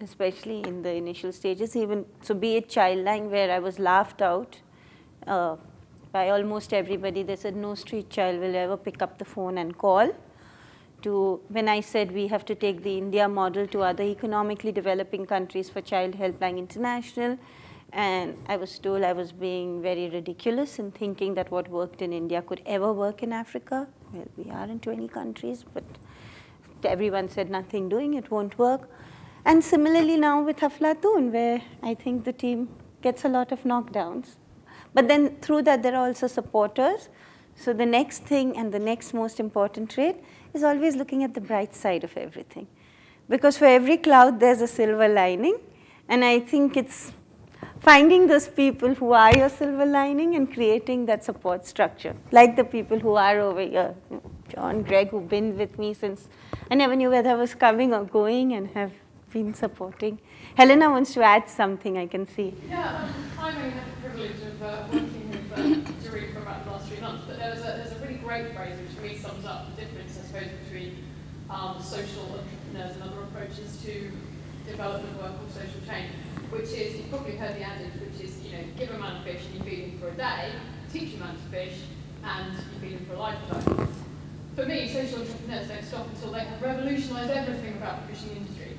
especially 0.00 0.60
in 0.60 0.82
the 0.82 0.92
initial 0.92 1.32
stages. 1.32 1.76
Even 1.76 2.06
so, 2.22 2.34
be 2.34 2.56
it 2.56 2.68
childline 2.68 3.30
where 3.30 3.50
I 3.50 3.58
was 3.58 3.78
laughed 3.78 4.22
out 4.22 4.60
uh, 5.26 5.56
by 6.12 6.30
almost 6.30 6.72
everybody. 6.72 7.22
They 7.22 7.36
said 7.36 7.56
no 7.56 7.74
street 7.74 8.10
child 8.10 8.40
will 8.40 8.56
ever 8.56 8.76
pick 8.76 9.02
up 9.02 9.18
the 9.18 9.24
phone 9.24 9.58
and 9.58 9.76
call 9.76 10.12
to 11.02 11.40
when 11.48 11.68
I 11.68 11.80
said 11.80 12.12
we 12.12 12.26
have 12.28 12.44
to 12.46 12.54
take 12.54 12.82
the 12.82 12.96
India 12.98 13.28
model 13.28 13.66
to 13.68 13.82
other 13.82 14.02
economically 14.02 14.72
developing 14.72 15.26
countries 15.26 15.68
for 15.68 15.80
Child 15.80 16.14
Helpline 16.14 16.58
International. 16.58 17.38
And 17.96 18.36
I 18.46 18.58
was 18.58 18.78
told 18.78 19.02
I 19.02 19.14
was 19.14 19.32
being 19.32 19.80
very 19.80 20.10
ridiculous 20.10 20.78
in 20.78 20.90
thinking 20.90 21.32
that 21.36 21.50
what 21.50 21.66
worked 21.70 22.02
in 22.02 22.12
India 22.12 22.42
could 22.42 22.60
ever 22.66 22.92
work 22.92 23.22
in 23.22 23.32
Africa. 23.32 23.88
Well, 24.12 24.26
we 24.36 24.50
are 24.50 24.64
in 24.64 24.80
20 24.80 25.08
countries, 25.08 25.64
but 25.72 25.82
everyone 26.84 27.30
said 27.30 27.48
nothing 27.48 27.88
doing, 27.88 28.12
it 28.12 28.30
won't 28.30 28.58
work. 28.58 28.90
And 29.46 29.64
similarly 29.64 30.18
now 30.18 30.42
with 30.42 30.58
Aflatoun, 30.58 31.32
where 31.32 31.62
I 31.82 31.94
think 31.94 32.24
the 32.24 32.34
team 32.34 32.68
gets 33.00 33.24
a 33.24 33.30
lot 33.30 33.50
of 33.50 33.62
knockdowns. 33.62 34.36
But 34.92 35.08
then 35.08 35.36
through 35.40 35.62
that, 35.62 35.82
there 35.82 35.94
are 35.94 36.06
also 36.08 36.26
supporters. 36.26 37.08
So 37.54 37.72
the 37.72 37.86
next 37.86 38.24
thing 38.24 38.58
and 38.58 38.72
the 38.72 38.78
next 38.78 39.14
most 39.14 39.40
important 39.40 39.90
trait 39.90 40.16
is 40.52 40.62
always 40.62 40.96
looking 40.96 41.24
at 41.24 41.32
the 41.32 41.40
bright 41.40 41.74
side 41.74 42.04
of 42.04 42.14
everything. 42.18 42.66
Because 43.26 43.56
for 43.56 43.64
every 43.64 43.96
cloud, 43.96 44.38
there's 44.38 44.60
a 44.60 44.66
silver 44.66 45.08
lining. 45.08 45.58
And 46.10 46.26
I 46.26 46.40
think 46.40 46.76
it's 46.76 47.12
finding 47.80 48.26
those 48.26 48.48
people 48.48 48.94
who 48.94 49.12
are 49.12 49.36
your 49.36 49.48
silver 49.48 49.86
lining 49.86 50.34
and 50.34 50.52
creating 50.52 51.06
that 51.06 51.24
support 51.24 51.66
structure, 51.66 52.14
like 52.32 52.56
the 52.56 52.64
people 52.64 52.98
who 52.98 53.14
are 53.14 53.40
over 53.40 53.60
here. 53.60 53.94
John, 54.48 54.82
Greg, 54.82 55.10
who've 55.10 55.28
been 55.28 55.56
with 55.58 55.78
me 55.78 55.94
since 55.94 56.28
I 56.70 56.74
never 56.74 56.96
knew 56.96 57.10
whether 57.10 57.30
I 57.30 57.34
was 57.34 57.54
coming 57.54 57.92
or 57.92 58.04
going 58.04 58.52
and 58.52 58.68
have 58.70 58.92
been 59.32 59.54
supporting. 59.54 60.18
Helena 60.54 60.90
wants 60.90 61.12
to 61.14 61.22
add 61.22 61.48
something, 61.48 61.98
I 61.98 62.06
can 62.06 62.26
see. 62.26 62.54
Yeah, 62.68 63.02
um, 63.02 63.10
I've 63.38 63.56
only 63.56 63.70
had 63.70 63.84
the 63.86 64.08
privilege 64.08 64.40
of 64.42 64.62
uh, 64.62 64.84
working 64.92 65.30
with 65.30 65.52
uh, 65.52 65.92
Jerry 66.02 66.32
for 66.32 66.38
about 66.38 66.64
the 66.64 66.70
last 66.70 66.88
three 66.88 67.00
months, 67.00 67.24
but 67.26 67.38
there 67.38 67.50
was 67.50 67.60
a, 67.60 67.62
there's 67.62 67.92
a 67.92 67.98
really 68.00 68.18
great 68.18 68.54
phrase 68.54 68.78
which 68.80 68.96
for 68.96 69.02
me 69.02 69.18
sums 69.18 69.44
up 69.44 69.74
the 69.74 69.82
difference, 69.82 70.18
I 70.18 70.26
suppose, 70.26 70.50
between 70.64 71.04
um, 71.50 71.82
social 71.82 72.22
entrepreneurs 72.22 72.94
and 72.94 73.02
other 73.02 73.22
approaches 73.22 73.76
to 73.84 74.10
development 74.66 75.16
work 75.22 75.32
or 75.32 75.48
social 75.50 75.80
change, 75.88 76.10
which 76.50 76.70
is, 76.70 76.96
you've 76.96 77.10
probably 77.10 77.36
heard 77.36 77.56
the 77.56 77.62
adage, 77.62 77.92
which 78.00 78.20
is, 78.20 78.42
you 78.42 78.52
know, 78.52 78.64
give 78.76 78.90
a 78.90 78.98
man 78.98 79.16
a 79.16 79.24
fish 79.24 79.42
and 79.46 79.54
you 79.54 79.60
feed 79.70 79.84
him 79.84 79.98
for 79.98 80.08
a 80.08 80.14
day, 80.14 80.52
teach 80.92 81.14
a 81.14 81.18
man 81.18 81.34
to 81.34 81.42
fish, 81.50 81.78
and 82.24 82.52
you 82.52 82.80
feed 82.80 82.92
him 82.98 83.06
for 83.06 83.14
a 83.14 83.18
lifetime. 83.18 83.88
For 84.56 84.64
me, 84.64 84.88
social 84.88 85.20
entrepreneurs 85.20 85.68
don't 85.68 85.84
stop 85.84 86.08
until 86.14 86.32
they 86.32 86.40
have 86.40 86.62
revolutionised 86.62 87.30
everything 87.30 87.76
about 87.76 88.06
the 88.06 88.14
fishing 88.14 88.36
industry. 88.36 88.76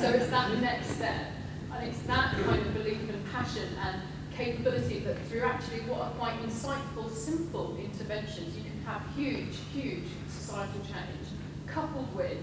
so 0.00 0.10
it's 0.10 0.28
that 0.30 0.60
next 0.60 0.96
step. 0.96 1.26
And 1.72 1.88
it's 1.88 2.00
that 2.02 2.34
kind 2.44 2.66
of 2.66 2.74
belief 2.74 3.08
and 3.08 3.32
passion 3.32 3.68
and 3.80 4.02
capability 4.36 5.00
that 5.00 5.18
through 5.26 5.42
actually 5.42 5.80
what 5.82 6.00
are 6.00 6.10
quite 6.12 6.34
insightful, 6.42 7.10
simple 7.10 7.76
interventions, 7.76 8.56
you 8.56 8.64
can 8.64 8.80
have 8.86 9.02
huge, 9.16 9.56
huge 9.72 10.08
societal 10.28 10.80
change, 10.82 11.28
coupled 11.66 12.12
with 12.16 12.38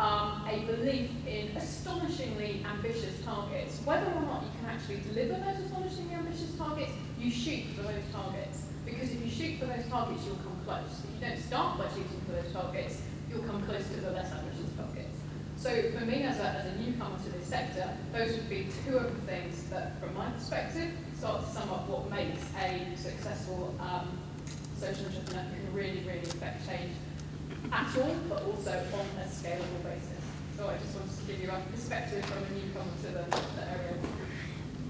um, 0.00 0.42
a 0.48 0.64
belief 0.64 1.10
in 1.26 1.54
astonishingly 1.56 2.64
ambitious 2.64 3.22
targets. 3.22 3.80
Whether 3.84 4.06
or 4.12 4.22
not 4.22 4.42
you 4.44 4.50
can 4.58 4.70
actually 4.70 5.00
deliver 5.12 5.34
those 5.44 5.66
astonishingly 5.66 6.14
ambitious 6.14 6.56
targets, 6.56 6.92
you 7.18 7.30
shoot 7.30 7.64
for 7.76 7.82
those 7.82 8.02
targets. 8.10 8.64
Because 8.86 9.12
if 9.12 9.20
you 9.22 9.30
shoot 9.30 9.60
for 9.60 9.66
those 9.66 9.86
targets, 9.88 10.24
you'll 10.24 10.36
come 10.36 10.56
close. 10.64 11.04
If 11.04 11.20
you 11.20 11.28
don't 11.28 11.38
start 11.38 11.78
by 11.78 11.88
shooting 11.88 12.20
for 12.24 12.32
those 12.32 12.50
targets, 12.50 13.02
you'll 13.28 13.42
come 13.42 13.62
close 13.66 13.86
to 13.88 14.00
the 14.00 14.10
less 14.12 14.32
ambitious 14.32 14.72
targets. 14.74 15.18
So 15.56 15.68
for 15.92 16.06
me 16.06 16.22
as 16.22 16.38
a, 16.38 16.48
as 16.48 16.66
a 16.72 16.78
newcomer 16.80 17.18
to 17.18 17.30
this 17.36 17.46
sector, 17.46 17.92
those 18.14 18.32
would 18.32 18.48
be 18.48 18.68
two 18.86 18.96
of 18.96 19.14
the 19.14 19.20
things 19.30 19.64
that, 19.68 20.00
from 20.00 20.14
my 20.14 20.30
perspective, 20.30 20.92
start 21.18 21.44
to 21.44 21.52
sum 21.52 21.68
up 21.68 21.86
what 21.86 22.08
makes 22.10 22.40
a 22.64 22.86
successful 22.96 23.76
um, 23.78 24.08
social 24.78 25.04
entrepreneur 25.04 25.42
who 25.42 25.66
can 25.66 25.74
really, 25.74 26.00
really 26.08 26.22
affect 26.22 26.66
change 26.66 26.92
at 27.72 27.98
all, 27.98 28.16
but 28.28 28.42
also 28.42 28.70
on 28.70 29.06
a 29.22 29.26
scalable 29.26 29.82
basis. 29.84 30.24
So 30.56 30.68
I 30.68 30.76
just 30.78 30.94
wanted 30.94 31.16
to 31.18 31.24
give 31.24 31.40
you 31.40 31.50
a 31.50 31.60
perspective 31.70 32.24
from 32.24 32.44
a 32.44 32.50
newcomer 32.50 32.92
to 33.02 33.06
the, 33.06 33.24
the 33.56 33.68
area. 33.68 33.94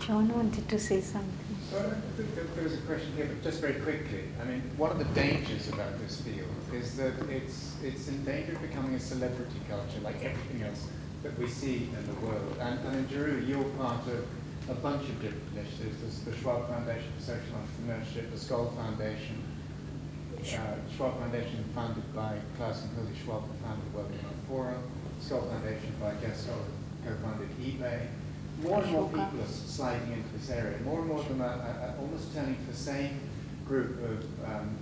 John 0.01 0.29
wanted 0.29 0.69
to 0.69 0.79
say 0.79 1.01
something. 1.01 1.57
Well, 1.73 1.87
I 1.87 2.17
think 2.17 2.35
that 2.35 2.55
there 2.55 2.65
was 2.65 2.75
a 2.75 2.81
question 2.83 3.13
here, 3.17 3.27
but 3.27 3.43
just 3.43 3.61
very 3.61 3.75
quickly. 3.75 4.25
I 4.41 4.45
mean, 4.45 4.63
one 4.77 4.91
of 4.91 4.99
the 4.99 5.05
dangers 5.15 5.69
about 5.69 5.99
this 6.01 6.21
field 6.23 6.49
is 6.73 6.97
that 6.97 7.13
it's 7.29 7.77
it's 7.85 8.09
in 8.09 8.25
danger 8.25 8.53
of 8.53 8.63
becoming 8.63 8.95
a 8.95 9.01
celebrity 9.01 9.61
culture, 9.69 10.01
like 10.03 10.17
everything 10.25 10.63
else 10.63 10.89
that 11.23 11.39
we 11.39 11.47
see 11.47 11.91
in 11.97 12.07
the 12.07 12.27
world. 12.27 12.57
And, 12.61 12.81
and 12.81 12.97
in 12.97 13.05
Jeroo, 13.07 13.47
you're 13.47 13.63
part 13.79 14.07
of 14.09 14.27
a 14.71 14.75
bunch 14.75 15.03
of 15.09 15.21
different 15.21 15.45
initiatives. 15.55 16.01
There's 16.01 16.21
the 16.21 16.37
Schwab 16.43 16.69
Foundation 16.69 17.13
for 17.17 17.23
Social 17.23 17.55
Entrepreneurship, 17.61 18.31
the 18.31 18.39
Skoll 18.39 18.75
Foundation, 18.75 19.43
uh, 20.41 20.77
Schwab 20.95 21.19
Foundation 21.19 21.65
funded 21.75 22.15
by 22.15 22.39
Klaus 22.57 22.83
and 22.83 22.97
Hilde 22.97 23.17
Schwab, 23.25 23.43
who 23.43 23.55
founded 23.65 23.85
Economic 23.89 24.47
Forum, 24.49 24.83
Skoll 25.21 25.49
Foundation 25.51 25.93
by 26.01 26.13
Jeff 26.21 26.37
Skoll, 26.37 26.65
co-founded 27.05 27.49
eBay. 27.61 28.07
More 28.63 28.83
and 28.83 28.93
more 28.93 29.09
people 29.09 29.41
are 29.41 29.47
sliding 29.47 30.13
into 30.13 30.29
this 30.37 30.51
area. 30.51 30.79
More 30.85 31.01
and 31.01 31.09
more 31.09 31.21
of 31.21 31.29
them 31.29 31.41
are, 31.41 31.45
are, 31.45 31.95
almost 31.99 32.35
turning 32.35 32.57
to 32.57 32.71
the 32.71 32.77
same 32.77 33.21
group 33.67 34.03
of 34.03 34.45
um, 34.45 34.77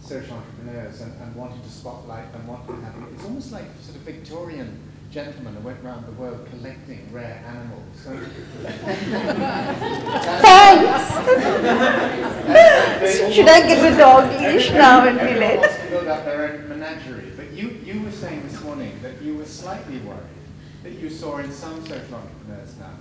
social 0.00 0.36
entrepreneurs 0.36 1.00
and, 1.00 1.12
and 1.20 1.34
wanting 1.34 1.60
to 1.62 1.70
spotlight 1.70 2.32
them, 2.32 2.46
wanting 2.46 2.76
to 2.76 2.82
have 2.82 2.96
it. 2.96 3.14
it's 3.14 3.24
almost 3.24 3.52
like 3.52 3.64
sort 3.80 3.96
of 3.96 4.02
Victorian 4.02 4.78
gentlemen 5.12 5.54
who 5.54 5.60
went 5.60 5.84
around 5.84 6.06
the 6.06 6.12
world 6.12 6.46
collecting 6.50 7.06
rare 7.12 7.44
animals. 7.46 7.84
So 8.02 8.10
Thanks. 10.40 11.04
Should 13.34 13.48
I 13.48 13.60
get 13.66 13.92
a 13.92 13.96
dog 13.96 14.40
leash 14.40 14.70
now 14.70 15.06
and 15.06 15.18
be 15.18 15.34
late? 15.38 15.62
to 15.62 15.86
build 15.90 16.08
up 16.08 16.24
their 16.24 16.54
own 16.54 16.68
menagerie. 16.68 17.30
But 17.36 17.52
you, 17.52 17.78
you 17.84 18.00
were 18.02 18.10
saying 18.10 18.42
this 18.48 18.62
morning 18.62 18.98
that 19.02 19.20
you 19.20 19.36
were 19.36 19.44
slightly 19.44 19.98
worried 19.98 20.22
that 20.82 20.94
you 20.94 21.10
saw 21.10 21.38
in 21.38 21.52
some 21.52 21.80
social 21.82 22.14
entrepreneurs 22.14 22.76
now. 22.78 22.96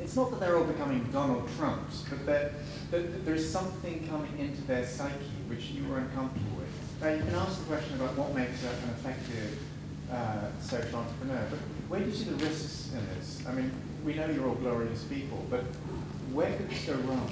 It's 0.00 0.16
not 0.16 0.30
that 0.30 0.40
they're 0.40 0.56
all 0.56 0.64
becoming 0.64 1.04
Donald 1.12 1.48
Trumps, 1.56 2.04
but 2.08 2.24
that, 2.26 2.52
that 2.90 3.24
there's 3.24 3.48
something 3.48 4.06
coming 4.08 4.38
into 4.38 4.62
their 4.62 4.86
psyche 4.86 5.12
which 5.46 5.64
you 5.66 5.86
were 5.88 5.98
uncomfortable 5.98 6.56
with. 6.56 6.68
Now, 7.00 7.10
you 7.10 7.22
can 7.22 7.34
ask 7.34 7.58
the 7.58 7.64
question 7.66 7.94
about 7.96 8.16
what 8.16 8.34
makes 8.34 8.62
an 8.62 8.70
effective 8.90 9.58
uh, 10.12 10.60
social 10.60 10.98
entrepreneur, 10.98 11.46
but 11.50 11.58
where 11.88 12.00
do 12.00 12.06
you 12.06 12.14
see 12.14 12.24
the 12.24 12.44
risks 12.44 12.90
in 12.92 13.06
this? 13.14 13.42
I 13.48 13.52
mean, 13.52 13.72
we 14.04 14.14
know 14.14 14.26
you're 14.26 14.48
all 14.48 14.54
glorious 14.56 15.04
people, 15.04 15.44
but 15.50 15.64
where 16.32 16.52
could 16.52 16.70
this 16.70 16.84
go 16.84 16.94
wrong? 16.94 17.30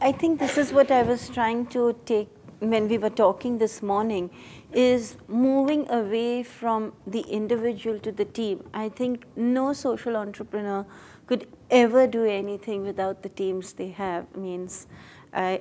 I 0.00 0.12
think 0.12 0.40
this 0.40 0.58
is 0.58 0.72
what 0.72 0.90
I 0.90 1.02
was 1.02 1.28
trying 1.28 1.66
to 1.66 1.96
take 2.04 2.28
when 2.58 2.88
we 2.88 2.98
were 2.98 3.10
talking 3.10 3.58
this 3.58 3.82
morning 3.82 4.30
is 4.72 5.16
moving 5.28 5.88
away 5.90 6.42
from 6.42 6.92
the 7.06 7.20
individual 7.20 7.98
to 8.00 8.12
the 8.12 8.24
team. 8.24 8.64
I 8.74 8.88
think 8.88 9.24
no 9.36 9.72
social 9.72 10.16
entrepreneur 10.16 10.84
could 11.26 11.46
ever 11.70 12.06
do 12.06 12.24
anything 12.24 12.82
without 12.82 13.22
the 13.22 13.28
teams 13.28 13.72
they 13.74 13.90
have. 13.90 14.34
Means, 14.36 14.86
I, 15.32 15.60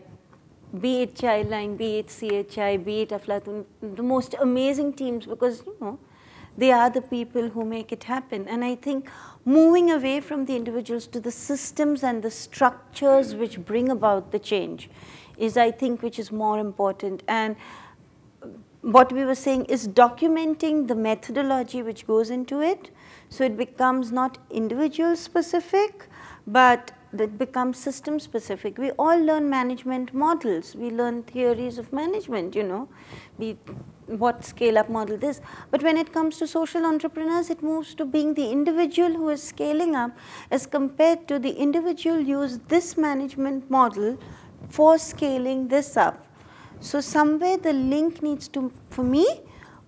be 0.80 1.04
it 1.04 1.16
Childline, 1.16 1.78
be 1.78 1.98
it 2.00 2.10
CHI, 2.10 2.78
be 2.78 3.02
it 3.02 3.10
Aflatoun, 3.10 3.66
the 3.82 4.04
most 4.04 4.36
amazing 4.40 4.94
teams 4.94 5.26
because, 5.26 5.64
you 5.66 5.76
know, 5.80 6.00
they 6.58 6.72
are 6.72 6.90
the 6.90 7.02
people 7.02 7.50
who 7.50 7.66
make 7.66 7.92
it 7.92 8.06
happen. 8.06 8.48
And 8.48 8.64
I 8.64 8.76
think 8.76 9.10
moving 9.44 9.92
away 9.92 10.22
from 10.22 10.46
the 10.46 10.56
individuals 10.56 11.08
to 11.08 11.20
the 11.20 11.32
systems 11.32 12.04
and 12.04 12.24
the 12.24 12.32
structures 12.32 13.36
which 13.36 13.64
bring 13.66 13.90
about 13.90 14.32
the 14.32 14.40
change 14.40 14.90
is, 15.38 15.58
I 15.58 15.72
think, 15.72 16.02
which 16.02 16.18
is 16.18 16.32
more 16.32 16.60
important. 16.60 17.24
And 17.28 17.56
what 18.82 19.12
we 19.12 19.26
were 19.26 19.36
saying 19.36 19.66
is 19.66 19.88
documenting 19.88 20.88
the 20.88 20.96
methodology 20.96 21.82
which 21.82 22.06
goes 22.06 22.30
into 22.30 22.62
it. 22.62 22.92
So 23.30 23.44
it 23.44 23.58
becomes 23.58 24.12
not 24.12 24.38
individual 24.50 25.16
specific, 25.16 26.08
but 26.46 26.92
it 27.22 27.38
becomes 27.38 27.78
system 27.78 28.20
specific. 28.20 28.78
We 28.78 28.92
all 28.92 29.18
learn 29.18 29.50
management 29.50 30.14
models. 30.14 30.76
We 30.76 30.90
learn 30.90 31.24
theories 31.24 31.78
of 31.78 31.92
management, 31.94 32.56
you 32.56 32.64
know, 32.64 32.90
we, 33.38 33.58
what 34.08 34.44
scale 34.44 34.78
up 34.78 34.90
model 34.90 35.18
this. 35.18 35.42
But 35.72 35.84
when 35.84 35.98
it 35.98 36.12
comes 36.14 36.38
to 36.38 36.48
social 36.48 36.86
entrepreneurs, 36.86 37.50
it 37.50 37.62
moves 37.62 37.96
to 37.96 38.06
being 38.06 38.34
the 38.34 38.50
individual 38.50 39.10
who 39.10 39.30
is 39.30 39.42
scaling 39.44 39.96
up 39.96 40.12
as 40.52 40.66
compared 40.66 41.28
to 41.28 41.40
the 41.40 41.52
individual 41.52 42.20
use 42.20 42.60
this 42.68 42.98
management 42.98 43.70
model 43.70 44.18
for 44.70 44.98
scaling 44.98 45.68
this 45.68 45.98
up. 45.98 46.28
So 46.80 47.02
somewhere 47.02 47.58
the 47.58 47.74
link 47.74 48.22
needs 48.22 48.48
to, 48.50 48.72
for 48.90 49.04
me, 49.04 49.26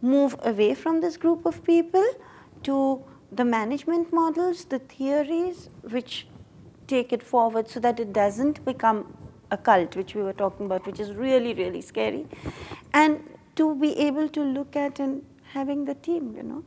move 0.01 0.35
away 0.43 0.73
from 0.73 1.01
this 1.01 1.17
group 1.17 1.45
of 1.45 1.63
people 1.63 2.05
to 2.63 3.03
the 3.31 3.43
management 3.43 4.13
models, 4.13 4.65
the 4.65 4.79
theories 4.79 5.69
which 5.89 6.27
take 6.87 7.13
it 7.13 7.23
forward 7.23 7.69
so 7.69 7.79
that 7.79 7.99
it 7.99 8.13
doesn't 8.13 8.63
become 8.65 9.15
a 9.51 9.57
cult, 9.57 9.95
which 9.95 10.15
we 10.15 10.23
were 10.23 10.33
talking 10.33 10.65
about, 10.65 10.85
which 10.85 10.99
is 10.99 11.13
really, 11.13 11.53
really 11.53 11.81
scary. 11.81 12.25
And 12.93 13.21
to 13.55 13.75
be 13.75 13.97
able 13.97 14.29
to 14.29 14.43
look 14.43 14.75
at 14.75 14.99
and 14.99 15.25
having 15.53 15.85
the 15.85 15.95
team, 15.95 16.33
you 16.35 16.43
know. 16.43 16.63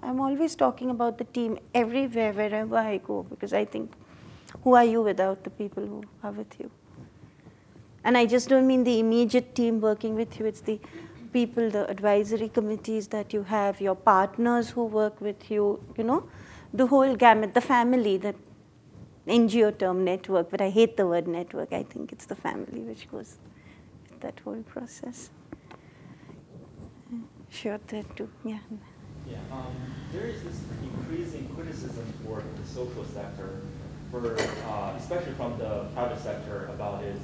I'm 0.00 0.20
always 0.20 0.54
talking 0.54 0.90
about 0.90 1.18
the 1.18 1.24
team 1.24 1.58
everywhere, 1.74 2.32
wherever 2.32 2.76
I 2.76 2.98
go, 2.98 3.24
because 3.28 3.52
I 3.52 3.64
think, 3.64 3.92
who 4.62 4.74
are 4.74 4.84
you 4.84 5.02
without 5.02 5.44
the 5.44 5.50
people 5.50 5.84
who 5.84 6.04
are 6.22 6.30
with 6.30 6.58
you? 6.60 6.70
And 8.04 8.16
I 8.16 8.26
just 8.26 8.48
don't 8.48 8.66
mean 8.66 8.84
the 8.84 9.00
immediate 9.00 9.54
team 9.54 9.80
working 9.80 10.14
with 10.14 10.38
you, 10.38 10.46
it's 10.46 10.60
the 10.60 10.78
people, 11.32 11.70
the 11.70 11.88
advisory 11.90 12.48
committees 12.48 13.08
that 13.08 13.32
you 13.32 13.42
have, 13.42 13.80
your 13.80 13.94
partners 13.94 14.70
who 14.70 14.84
work 14.84 15.20
with 15.20 15.50
you, 15.50 15.82
you 15.96 16.04
know, 16.04 16.24
the 16.72 16.86
whole 16.86 17.16
gamut, 17.16 17.54
the 17.54 17.60
family, 17.60 18.16
the 18.18 18.34
NGO 19.28 19.76
term 19.78 20.04
network, 20.04 20.50
but 20.50 20.60
I 20.60 20.70
hate 20.70 20.96
the 20.96 21.06
word 21.06 21.28
network. 21.28 21.72
I 21.72 21.82
think 21.82 22.12
it's 22.12 22.26
the 22.26 22.34
family 22.34 22.80
which 22.80 23.10
goes 23.10 23.36
with 24.10 24.20
that 24.20 24.40
whole 24.44 24.62
process. 24.62 25.30
Sure, 27.50 27.78
that 27.88 28.16
too, 28.16 28.28
yeah. 28.44 28.58
Yeah, 29.26 29.38
um, 29.50 29.74
there 30.12 30.26
is 30.26 30.42
this 30.42 30.60
increasing 30.82 31.48
criticism 31.54 32.06
for 32.24 32.42
the 32.56 32.68
social 32.68 33.04
sector, 33.04 33.62
for 34.10 34.36
uh, 34.38 34.94
especially 34.98 35.32
from 35.32 35.58
the 35.58 35.86
private 35.94 36.20
sector 36.20 36.66
about 36.74 37.02
its, 37.04 37.20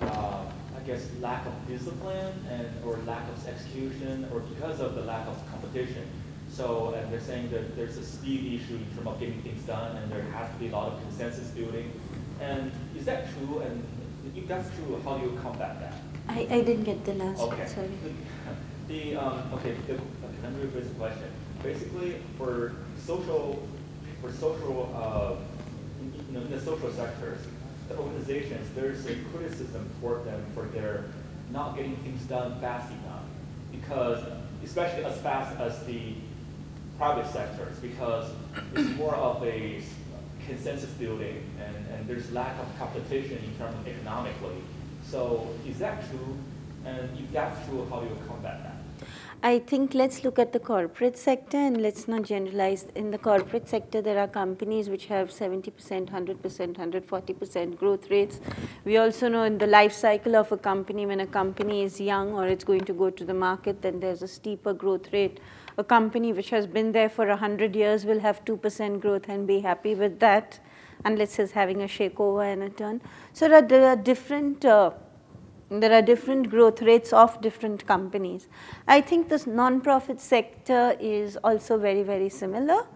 uh, 0.00 0.44
I 0.76 0.80
guess, 0.86 1.08
lack 1.20 1.46
of 1.46 1.52
discipline 1.68 2.34
and 2.50 2.68
or 2.84 2.98
lack 3.06 3.28
of 3.28 3.46
execution, 3.46 4.28
or 4.32 4.40
because 4.40 4.80
of 4.80 4.94
the 4.94 5.02
lack 5.02 5.26
of 5.28 5.36
competition. 5.50 6.08
So, 6.52 6.94
and 6.94 7.10
they're 7.10 7.20
saying 7.20 7.50
that 7.50 7.76
there's 7.76 7.96
a 7.96 8.04
speed 8.04 8.60
issue 8.60 8.74
in 8.74 8.84
terms 8.94 9.06
of 9.06 9.18
getting 9.18 9.40
things 9.40 9.62
done, 9.62 9.96
and 9.96 10.12
there 10.12 10.22
has 10.22 10.52
to 10.52 10.56
be 10.58 10.68
a 10.68 10.72
lot 10.72 10.92
of 10.92 11.00
consensus 11.00 11.48
building. 11.48 11.90
And 12.40 12.70
is 12.94 13.06
that 13.06 13.32
true? 13.32 13.60
And 13.60 13.82
if 14.36 14.46
that's 14.46 14.68
true, 14.76 15.00
how 15.02 15.16
do 15.16 15.24
you 15.24 15.38
combat 15.42 15.80
that? 15.80 15.94
I, 16.28 16.40
I 16.50 16.60
didn't 16.60 16.84
get 16.84 17.04
the 17.04 17.14
last 17.14 17.40
okay. 17.40 17.66
sorry. 17.66 17.88
The, 18.88 19.14
um, 19.14 19.40
okay, 19.54 19.74
the, 19.86 19.94
okay, 19.94 20.02
let 20.42 20.52
me 20.52 20.64
rephrase 20.64 20.88
the 20.88 20.94
question. 20.96 21.30
Basically, 21.62 22.16
for 22.36 22.74
social, 22.98 23.66
for 24.20 24.30
social, 24.32 24.92
uh, 24.94 25.36
you 26.28 26.32
know, 26.34 26.44
in 26.44 26.50
the 26.50 26.60
social 26.60 26.92
sectors, 26.92 27.38
the 27.88 27.96
organizations, 27.96 28.68
there's 28.74 29.06
a 29.06 29.14
criticism 29.32 29.88
toward 30.00 30.26
them 30.26 30.44
for 30.52 30.64
their 30.64 31.04
not 31.50 31.76
getting 31.76 31.96
things 31.98 32.22
done 32.24 32.60
fast 32.60 32.90
enough, 32.90 33.22
because 33.70 34.24
especially 34.64 35.04
as 35.04 35.16
fast 35.18 35.56
as 35.58 35.86
the 35.86 36.14
private 37.02 37.32
sectors 37.32 37.76
because 37.80 38.30
it's 38.76 38.96
more 38.96 39.16
of 39.16 39.42
a 39.42 39.82
consensus 40.46 40.90
building 40.90 41.38
and, 41.60 41.76
and 41.92 42.08
there's 42.08 42.30
lack 42.30 42.56
of 42.60 42.68
competition 42.78 43.38
in 43.38 43.52
terms 43.58 43.74
of 43.80 43.88
economically. 43.88 44.62
So 45.04 45.48
is 45.66 45.80
that 45.80 46.08
true? 46.08 46.38
And 46.84 47.10
if 47.18 47.32
that's 47.32 47.58
true, 47.66 47.84
how 47.90 47.98
do 48.02 48.06
you 48.06 48.16
combat 48.28 48.62
that? 48.62 49.08
I 49.42 49.58
think 49.58 49.94
let's 49.94 50.22
look 50.22 50.38
at 50.38 50.52
the 50.52 50.60
corporate 50.60 51.18
sector 51.18 51.56
and 51.56 51.82
let's 51.82 52.06
not 52.06 52.22
generalize. 52.22 52.86
In 52.94 53.10
the 53.10 53.18
corporate 53.18 53.68
sector, 53.68 54.00
there 54.00 54.20
are 54.20 54.28
companies 54.28 54.88
which 54.88 55.06
have 55.06 55.30
70%, 55.30 55.72
100%, 56.08 56.36
140% 56.76 57.76
growth 57.76 58.08
rates. 58.12 58.38
We 58.84 58.98
also 58.98 59.26
know 59.28 59.42
in 59.42 59.58
the 59.58 59.66
life 59.66 59.92
cycle 59.92 60.36
of 60.36 60.52
a 60.52 60.56
company, 60.56 61.06
when 61.06 61.18
a 61.18 61.26
company 61.26 61.82
is 61.82 62.00
young 62.00 62.34
or 62.34 62.46
it's 62.46 62.62
going 62.62 62.84
to 62.84 62.92
go 62.92 63.10
to 63.10 63.24
the 63.24 63.34
market, 63.34 63.82
then 63.82 63.98
there's 63.98 64.22
a 64.22 64.28
steeper 64.28 64.72
growth 64.72 65.12
rate 65.12 65.40
a 65.78 65.84
company 65.84 66.32
which 66.32 66.50
has 66.50 66.66
been 66.66 66.92
there 66.92 67.08
for 67.08 67.26
100 67.26 67.74
years 67.74 68.04
will 68.04 68.20
have 68.20 68.44
2% 68.44 69.00
growth 69.00 69.28
and 69.28 69.46
be 69.46 69.60
happy 69.60 69.94
with 69.94 70.18
that 70.20 70.58
unless 71.04 71.38
it's 71.38 71.52
having 71.52 71.82
a 71.82 71.86
shakeover 71.86 72.52
and 72.52 72.62
a 72.62 72.70
turn. 72.70 73.00
So 73.32 73.48
there 73.48 73.58
are, 73.58 73.66
there 73.66 73.88
are 73.88 73.96
different 73.96 74.64
uh, 74.64 74.90
there 75.80 75.92
are 75.92 76.02
different 76.02 76.50
growth 76.50 76.82
rates 76.82 77.14
of 77.14 77.40
different 77.40 77.86
companies. 77.86 78.48
I 78.86 79.00
think 79.00 79.30
this 79.30 79.46
non-profit 79.46 80.20
sector 80.20 80.94
is 81.00 81.38
also 81.42 81.78
very, 81.78 82.02
very 82.02 82.28
similar 82.28 82.86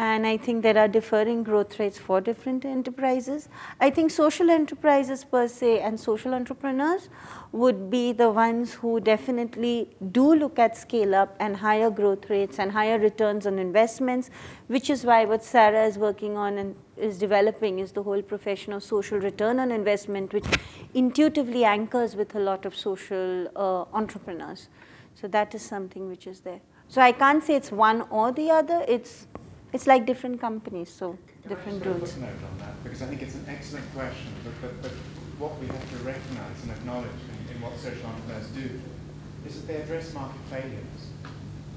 and 0.00 0.26
I 0.26 0.38
think 0.38 0.62
there 0.62 0.78
are 0.78 0.88
differing 0.88 1.42
growth 1.42 1.78
rates 1.78 1.98
for 1.98 2.22
different 2.22 2.64
enterprises. 2.64 3.50
I 3.80 3.90
think 3.90 4.10
social 4.10 4.48
enterprises 4.48 5.24
per 5.24 5.46
se 5.46 5.80
and 5.80 6.00
social 6.00 6.32
entrepreneurs 6.32 7.10
would 7.52 7.90
be 7.90 8.12
the 8.12 8.30
ones 8.30 8.72
who 8.72 8.98
definitely 9.00 9.90
do 10.10 10.34
look 10.34 10.58
at 10.58 10.74
scale 10.74 11.14
up 11.14 11.36
and 11.38 11.54
higher 11.54 11.90
growth 11.90 12.30
rates 12.30 12.58
and 12.58 12.72
higher 12.72 12.98
returns 12.98 13.46
on 13.46 13.58
investments, 13.58 14.30
which 14.68 14.88
is 14.88 15.04
why 15.04 15.26
what 15.26 15.44
Sarah 15.44 15.84
is 15.84 15.98
working 15.98 16.34
on 16.38 16.56
and 16.56 16.76
is 16.96 17.18
developing 17.18 17.78
is 17.78 17.92
the 17.92 18.02
whole 18.02 18.22
profession 18.22 18.72
of 18.72 18.82
social 18.82 19.18
return 19.18 19.58
on 19.58 19.70
investment, 19.70 20.32
which 20.32 20.46
intuitively 20.94 21.62
anchors 21.64 22.16
with 22.16 22.34
a 22.34 22.40
lot 22.40 22.64
of 22.64 22.74
social 22.74 23.48
uh, 23.54 23.84
entrepreneurs. 23.94 24.68
So 25.14 25.28
that 25.28 25.54
is 25.54 25.60
something 25.60 26.08
which 26.08 26.26
is 26.26 26.40
there. 26.40 26.60
So 26.88 27.02
I 27.02 27.12
can't 27.12 27.44
say 27.44 27.54
it's 27.54 27.70
one 27.70 28.00
or 28.10 28.32
the 28.32 28.50
other, 28.50 28.82
it's 28.88 29.26
it's 29.72 29.86
like 29.86 30.06
different 30.06 30.40
companies, 30.40 30.90
so 30.90 31.16
different 31.48 31.82
I 31.86 31.90
rules. 31.90 32.16
note 32.16 32.28
on 32.28 32.58
that 32.58 32.82
because 32.82 33.02
I 33.02 33.06
think 33.06 33.22
it's 33.22 33.34
an 33.34 33.46
excellent 33.48 33.86
question. 33.94 34.32
But, 34.44 34.54
but, 34.60 34.82
but 34.82 34.92
what 35.38 35.58
we 35.60 35.66
have 35.66 35.90
to 35.90 35.96
recognise 35.98 36.62
and 36.62 36.72
acknowledge 36.72 37.20
in, 37.48 37.56
in, 37.56 37.62
what 37.62 37.78
social 37.78 38.06
entrepreneurs 38.06 38.48
do 38.48 38.80
is 39.46 39.60
that 39.60 39.66
they 39.66 39.76
address 39.76 40.12
market 40.12 40.40
failures. 40.50 41.00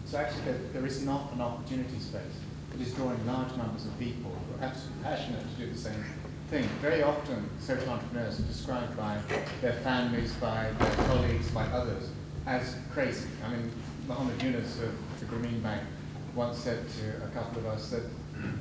So 0.06 0.17
actually, 0.17 0.41
there, 0.43 0.60
there 0.73 0.86
is 0.86 1.06
not 1.06 1.32
an 1.34 1.41
opportunity 1.41 1.99
space. 1.99 2.38
It 2.75 2.82
is 2.82 2.93
drawing 2.93 3.25
large 3.27 3.56
numbers 3.56 3.86
of 3.86 3.97
people 3.99 4.32
who 4.32 4.62
are 4.62 4.67
absolutely 4.67 5.03
passionate 5.03 5.41
to 5.41 5.65
do 5.65 5.71
the 5.71 5.77
same 5.77 6.03
thing. 6.49 6.63
Very 6.82 7.03
often, 7.03 7.49
social 7.60 7.89
entrepreneurs 7.89 8.39
are 8.39 8.43
described 8.43 8.97
by 8.97 9.17
their 9.62 9.73
families, 9.73 10.34
by 10.34 10.71
their 10.79 11.06
colleagues, 11.06 11.49
by 11.51 11.63
others 11.67 12.10
as 12.45 12.75
crazy. 12.91 13.27
I 13.45 13.49
mean, 13.49 13.71
Mohammed 14.08 14.41
Yunus 14.41 14.79
of 14.82 14.91
the 15.19 15.25
Grameen 15.25 15.62
Bank 15.62 15.82
once 16.36 16.58
said 16.58 16.86
to 16.89 17.26
a 17.26 17.30
couple 17.30 17.60
of 17.60 17.67
us 17.67 17.89
that, 17.89 18.04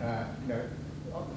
uh, 0.02 0.24
you 0.42 0.48
know, 0.48 0.62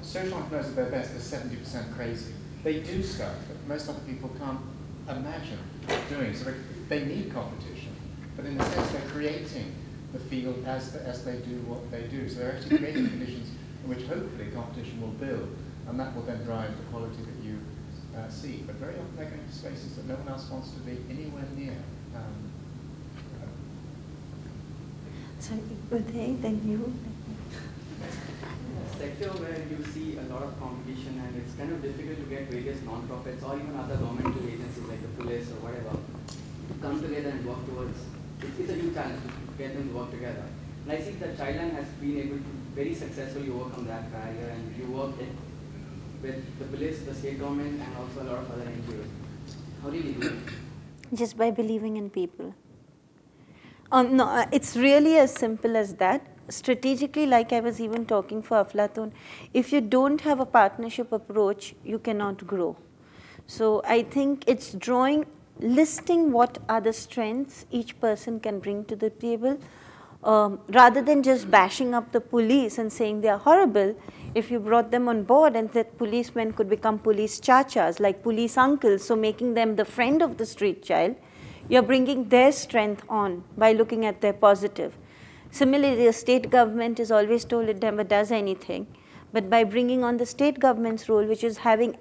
social 0.02 0.34
entrepreneurs 0.34 0.68
at 0.68 0.76
their 0.76 0.90
best 0.90 1.14
are 1.14 1.38
70% 1.38 1.94
crazy. 1.94 2.32
They 2.62 2.80
do 2.80 3.02
stuff 3.02 3.34
that 3.48 3.68
most 3.68 3.88
other 3.88 4.00
people 4.00 4.30
can't 4.38 4.60
imagine 5.08 5.58
doing. 6.08 6.34
So 6.34 6.52
they 6.88 7.04
need 7.04 7.32
competition, 7.32 7.94
but 8.36 8.44
in 8.44 8.60
a 8.60 8.64
sense 8.64 8.90
they're 8.92 9.10
creating 9.10 9.74
the 10.12 10.18
field 10.18 10.64
as, 10.66 10.92
the, 10.92 11.02
as 11.06 11.24
they 11.24 11.36
do 11.38 11.60
what 11.66 11.90
they 11.90 12.02
do. 12.04 12.28
So 12.28 12.40
they're 12.40 12.56
actually 12.56 12.78
creating 12.78 13.08
conditions 13.10 13.50
in 13.84 13.90
which 13.90 14.06
hopefully 14.06 14.50
competition 14.54 15.00
will 15.00 15.16
build, 15.16 15.56
and 15.88 15.98
that 16.00 16.14
will 16.14 16.22
then 16.22 16.42
drive 16.44 16.76
the 16.76 16.84
quality 16.84 17.22
that 17.22 17.44
you 17.44 17.60
uh, 18.16 18.28
seek. 18.28 18.66
But 18.66 18.76
very 18.76 18.94
often 18.94 19.16
they're 19.16 19.30
going 19.30 19.46
to 19.46 19.54
spaces 19.54 19.96
that 19.96 20.06
no 20.06 20.14
one 20.14 20.28
else 20.28 20.50
wants 20.50 20.70
to 20.72 20.80
be 20.80 20.98
anywhere 21.10 21.44
near. 21.56 21.76
Um, 22.14 22.45
Uday, 25.46 26.42
then 26.42 26.60
you. 26.66 26.92
sector 28.98 29.30
where 29.38 29.62
you 29.70 29.78
see 29.94 30.16
a 30.18 30.22
lot 30.32 30.42
of 30.42 30.58
competition 30.58 31.22
and 31.22 31.36
it's 31.36 31.54
kind 31.54 31.70
of 31.70 31.80
difficult 31.82 32.18
to 32.18 32.24
get 32.24 32.48
various 32.50 32.82
non-profits 32.82 33.44
or 33.44 33.54
even 33.54 33.76
other 33.76 33.94
governmental 33.96 34.42
agencies 34.42 34.82
like 34.88 35.00
the 35.02 35.22
police 35.22 35.50
or 35.52 35.60
whatever 35.62 35.94
come 36.80 37.00
together 37.00 37.28
and 37.28 37.46
work 37.46 37.64
towards, 37.66 37.98
it's, 38.42 38.58
it's 38.58 38.70
a 38.70 38.76
new 38.76 38.92
challenge 38.92 39.22
to 39.22 39.30
get 39.58 39.74
them 39.74 39.88
to 39.88 39.94
work 39.94 40.10
together. 40.10 40.42
And 40.84 40.92
I 40.92 41.00
see 41.00 41.12
that 41.12 41.36
Childline 41.38 41.74
has 41.74 41.86
been 42.02 42.18
able 42.18 42.38
to 42.38 42.52
very 42.74 42.94
successfully 42.94 43.50
overcome 43.50 43.86
that 43.86 44.10
barrier 44.10 44.48
and 44.50 44.76
you 44.76 44.90
work 44.92 45.16
with 45.18 46.58
the 46.58 46.64
police, 46.64 47.02
the 47.02 47.14
state 47.14 47.38
government 47.38 47.80
and 47.80 47.96
also 47.96 48.22
a 48.22 48.26
lot 48.26 48.38
of 48.42 48.50
other 48.50 48.64
NGOs. 48.64 49.10
How 49.82 49.90
do 49.90 49.96
you 49.96 50.14
do 50.14 50.26
it? 50.26 51.14
Just 51.14 51.36
by 51.36 51.52
believing 51.52 51.96
in 51.96 52.10
people. 52.10 52.54
Um, 53.92 54.16
no, 54.16 54.24
uh, 54.24 54.46
it's 54.50 54.76
really 54.76 55.16
as 55.16 55.32
simple 55.32 55.76
as 55.76 55.94
that. 55.94 56.26
Strategically, 56.48 57.26
like 57.26 57.52
I 57.52 57.60
was 57.60 57.80
even 57.80 58.04
talking 58.06 58.42
for 58.42 58.64
Aflatoun, 58.64 59.12
if 59.54 59.72
you 59.72 59.80
don't 59.80 60.20
have 60.22 60.40
a 60.40 60.46
partnership 60.46 61.12
approach, 61.12 61.74
you 61.84 61.98
cannot 61.98 62.46
grow. 62.46 62.76
So 63.46 63.82
I 63.84 64.02
think 64.02 64.44
it's 64.46 64.72
drawing 64.72 65.26
listing 65.60 66.32
what 66.32 66.58
are 66.68 66.80
the 66.80 66.92
strengths 66.92 67.64
each 67.70 67.98
person 68.00 68.40
can 68.40 68.58
bring 68.58 68.84
to 68.86 68.96
the 68.96 69.10
table, 69.10 69.58
um, 70.24 70.58
rather 70.68 71.00
than 71.00 71.22
just 71.22 71.50
bashing 71.50 71.94
up 71.94 72.10
the 72.12 72.20
police 72.20 72.78
and 72.78 72.92
saying 72.92 73.20
they 73.20 73.28
are 73.28 73.38
horrible, 73.38 73.94
if 74.34 74.50
you 74.50 74.58
brought 74.58 74.90
them 74.90 75.08
on 75.08 75.22
board 75.22 75.54
and 75.54 75.72
that 75.72 75.96
policemen 75.96 76.52
could 76.52 76.68
become 76.68 76.98
police 76.98 77.40
chachas, 77.40 78.00
like 78.00 78.22
police 78.22 78.56
uncles, 78.56 79.04
so 79.04 79.14
making 79.14 79.54
them 79.54 79.76
the 79.76 79.84
friend 79.84 80.22
of 80.22 80.36
the 80.36 80.44
street 80.44 80.82
child, 80.82 81.14
you're 81.68 81.82
bringing 81.82 82.28
their 82.28 82.52
strength 82.52 83.02
on 83.08 83.44
by 83.56 83.72
looking 83.72 84.04
at 84.04 84.20
their 84.20 84.32
positive. 84.32 84.96
Similarly, 85.50 86.06
the 86.06 86.12
state 86.12 86.50
government 86.50 87.00
is 87.00 87.10
always 87.10 87.44
told 87.44 87.68
it 87.68 87.82
never 87.82 88.04
does 88.04 88.30
anything, 88.30 88.86
but 89.32 89.48
by 89.48 89.64
bringing 89.64 90.04
on 90.04 90.16
the 90.16 90.26
state 90.26 90.58
government's 90.60 91.08
role, 91.08 91.24
which 91.24 91.42
is 91.44 91.58
having 91.58 91.96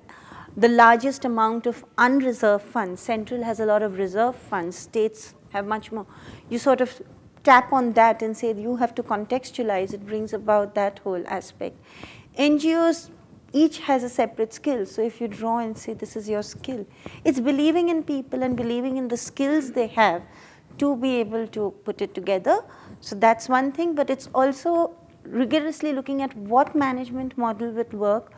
the 0.58 0.67
largest 0.67 1.25
amount 1.25 1.65
of 1.65 1.84
unreserved 1.97 2.63
funds, 2.63 3.01
central 3.01 3.43
has 3.43 3.60
a 3.60 3.65
lot 3.65 3.82
of 3.82 3.97
reserve 3.97 4.36
funds, 4.36 4.78
states 4.78 5.36
have 5.51 5.65
much 5.65 5.91
more. 5.91 6.06
You 6.49 6.60
sort 6.60 6.82
of 6.82 7.01
tap 7.43 7.71
on 7.71 7.93
that 7.93 8.21
and 8.21 8.36
say 8.36 8.54
you 8.54 8.78
have 8.78 8.95
to 8.95 9.04
contextualize, 9.04 9.93
it 9.93 10.06
brings 10.06 10.34
about 10.34 10.75
that 10.75 10.99
whole 10.99 11.23
aspect. 11.28 11.78
NGOs 12.38 13.10
each 13.62 13.80
has 13.80 14.04
a 14.04 14.10
separate 14.10 14.54
skill. 14.54 14.86
So 14.86 15.02
if 15.02 15.20
you 15.22 15.28
draw 15.28 15.60
and 15.60 15.78
say 15.78 15.94
this 15.94 16.15
is 16.15 16.28
your 16.30 16.44
skill, 16.44 16.86
it's 17.24 17.39
believing 17.39 17.89
in 17.89 18.04
people 18.04 18.44
and 18.44 18.58
believing 18.58 18.98
in 18.98 19.08
the 19.08 19.18
skills 19.18 19.72
they 19.72 19.88
have 19.88 20.22
to 20.78 20.96
be 20.98 21.15
able 21.18 21.48
to 21.48 21.72
put 21.86 22.02
it 22.02 22.13
together. 22.13 22.60
So 23.02 23.15
that's 23.15 23.48
one 23.48 23.72
thing, 23.72 23.96
but 23.96 24.10
it's 24.10 24.28
also 24.36 24.96
rigorously 25.24 25.94
looking 25.94 26.22
at 26.22 26.36
what 26.38 26.76
management 26.76 27.38
model 27.38 27.72
would 27.72 27.94
work, 27.94 28.34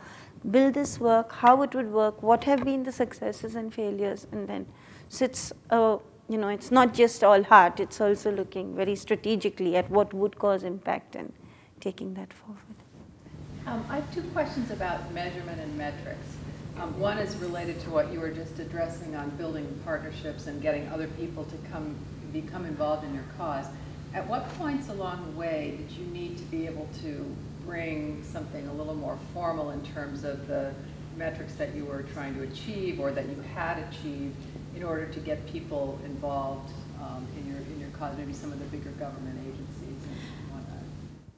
build 0.50 0.74
this 0.74 1.00
work, 1.00 1.32
how 1.32 1.62
it 1.62 1.74
would 1.74 1.90
work, 1.90 2.22
what 2.22 2.44
have 2.44 2.64
been 2.64 2.84
the 2.84 2.92
successes 2.92 3.56
and 3.56 3.74
failures, 3.74 4.26
and 4.30 4.48
then 4.48 4.66
so 5.08 5.24
it's 5.24 5.52
a 5.70 5.74
uh, 5.74 5.98
you 6.28 6.36
know, 6.36 6.48
it's 6.48 6.70
not 6.70 6.92
just 6.92 7.24
all 7.24 7.42
heart, 7.42 7.80
it's 7.80 8.00
also 8.00 8.30
looking 8.30 8.76
very 8.76 8.94
strategically 8.94 9.76
at 9.76 9.90
what 9.90 10.12
would 10.12 10.38
cause 10.38 10.62
impact 10.62 11.16
and 11.16 11.32
taking 11.80 12.12
that 12.14 12.32
forward. 12.32 12.87
Um, 13.68 13.84
I 13.90 13.96
have 13.96 14.14
two 14.14 14.22
questions 14.22 14.70
about 14.70 15.12
measurement 15.12 15.60
and 15.60 15.76
metrics. 15.76 16.38
Um, 16.80 16.98
one 16.98 17.18
is 17.18 17.36
related 17.36 17.78
to 17.80 17.90
what 17.90 18.10
you 18.10 18.18
were 18.18 18.30
just 18.30 18.58
addressing 18.58 19.14
on 19.14 19.28
building 19.36 19.78
partnerships 19.84 20.46
and 20.46 20.62
getting 20.62 20.88
other 20.88 21.06
people 21.06 21.44
to 21.44 21.56
come 21.70 21.94
become 22.32 22.64
involved 22.64 23.04
in 23.04 23.12
your 23.12 23.26
cause. 23.36 23.66
At 24.14 24.26
what 24.26 24.48
points 24.54 24.88
along 24.88 25.22
the 25.30 25.38
way 25.38 25.74
did 25.76 25.90
you 25.90 26.06
need 26.06 26.38
to 26.38 26.44
be 26.44 26.64
able 26.64 26.88
to 27.02 27.36
bring 27.66 28.24
something 28.24 28.66
a 28.68 28.72
little 28.72 28.94
more 28.94 29.18
formal 29.34 29.72
in 29.72 29.82
terms 29.84 30.24
of 30.24 30.46
the 30.46 30.72
metrics 31.18 31.54
that 31.56 31.74
you 31.74 31.84
were 31.84 32.04
trying 32.14 32.34
to 32.36 32.44
achieve 32.44 32.98
or 32.98 33.10
that 33.10 33.28
you 33.28 33.38
had 33.54 33.84
achieved 33.90 34.36
in 34.76 34.82
order 34.82 35.04
to 35.04 35.20
get 35.20 35.46
people 35.46 36.00
involved 36.06 36.72
um, 37.02 37.26
in 37.36 37.46
your 37.46 37.58
in 37.58 37.80
your 37.80 37.90
cause, 37.90 38.16
maybe 38.16 38.32
some 38.32 38.50
of 38.50 38.58
the 38.60 38.64
bigger 38.74 38.92
government 38.92 39.38
agencies 39.42 40.02
and 40.08 40.56
whatnot? 40.56 40.82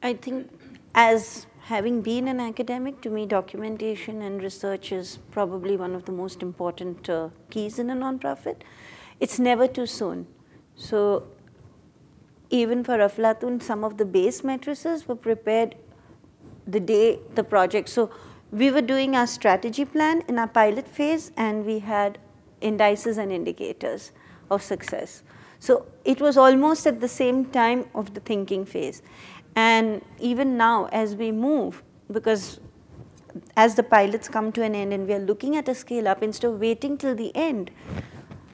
I 0.04 0.14
think 0.14 0.48
as 0.94 1.46
having 1.62 2.02
been 2.02 2.28
an 2.28 2.40
academic, 2.40 3.00
to 3.02 3.10
me 3.10 3.26
documentation 3.26 4.22
and 4.22 4.42
research 4.42 4.92
is 4.92 5.18
probably 5.30 5.76
one 5.76 5.94
of 5.94 6.04
the 6.04 6.12
most 6.12 6.42
important 6.42 7.08
uh, 7.08 7.28
keys 7.50 7.78
in 7.78 7.90
a 7.90 7.94
nonprofit. 7.94 8.56
It's 9.20 9.38
never 9.38 9.66
too 9.66 9.86
soon. 9.86 10.26
So 10.74 11.24
even 12.48 12.82
for 12.82 12.98
Aflatoun, 12.98 13.62
some 13.62 13.84
of 13.84 13.98
the 13.98 14.04
base 14.04 14.42
matrices 14.42 15.06
were 15.06 15.16
prepared 15.16 15.76
the 16.66 16.80
day 16.80 17.18
the 17.34 17.44
project. 17.44 17.88
So 17.88 18.10
we 18.50 18.70
were 18.70 18.82
doing 18.82 19.14
our 19.14 19.26
strategy 19.26 19.84
plan 19.84 20.22
in 20.28 20.38
our 20.38 20.48
pilot 20.48 20.88
phase 20.88 21.30
and 21.36 21.64
we 21.64 21.78
had 21.80 22.18
indices 22.60 23.18
and 23.18 23.30
indicators 23.30 24.12
of 24.50 24.62
success. 24.62 25.22
So 25.60 25.86
it 26.04 26.20
was 26.20 26.36
almost 26.36 26.86
at 26.86 27.00
the 27.00 27.08
same 27.08 27.44
time 27.44 27.84
of 27.94 28.14
the 28.14 28.20
thinking 28.20 28.64
phase. 28.64 29.02
And 29.56 30.02
even 30.18 30.56
now, 30.56 30.88
as 30.92 31.16
we 31.16 31.32
move, 31.32 31.82
because 32.10 32.60
as 33.56 33.74
the 33.74 33.82
pilots 33.82 34.28
come 34.28 34.52
to 34.52 34.62
an 34.62 34.74
end 34.74 34.92
and 34.92 35.06
we 35.06 35.14
are 35.14 35.18
looking 35.20 35.56
at 35.56 35.68
a 35.68 35.74
scale 35.74 36.08
up, 36.08 36.22
instead 36.22 36.48
of 36.48 36.60
waiting 36.60 36.96
till 36.96 37.14
the 37.14 37.34
end, 37.34 37.70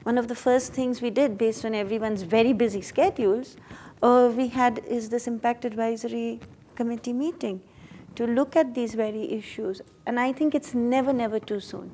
one 0.03 0.17
of 0.17 0.27
the 0.27 0.35
first 0.35 0.73
things 0.73 1.01
we 1.01 1.09
did 1.09 1.37
based 1.37 1.65
on 1.65 1.75
everyone's 1.75 2.23
very 2.23 2.53
busy 2.53 2.81
schedules, 2.81 3.57
uh, 4.01 4.31
we 4.35 4.47
had 4.47 4.79
is 4.87 5.09
this 5.09 5.27
impact 5.27 5.65
advisory 5.65 6.39
committee 6.75 7.13
meeting 7.13 7.61
to 8.15 8.25
look 8.25 8.55
at 8.55 8.73
these 8.73 8.93
very 8.95 9.31
issues. 9.31 9.81
And 10.05 10.19
I 10.19 10.31
think 10.31 10.55
it's 10.55 10.73
never, 10.73 11.13
never 11.13 11.39
too 11.39 11.59
soon. 11.59 11.91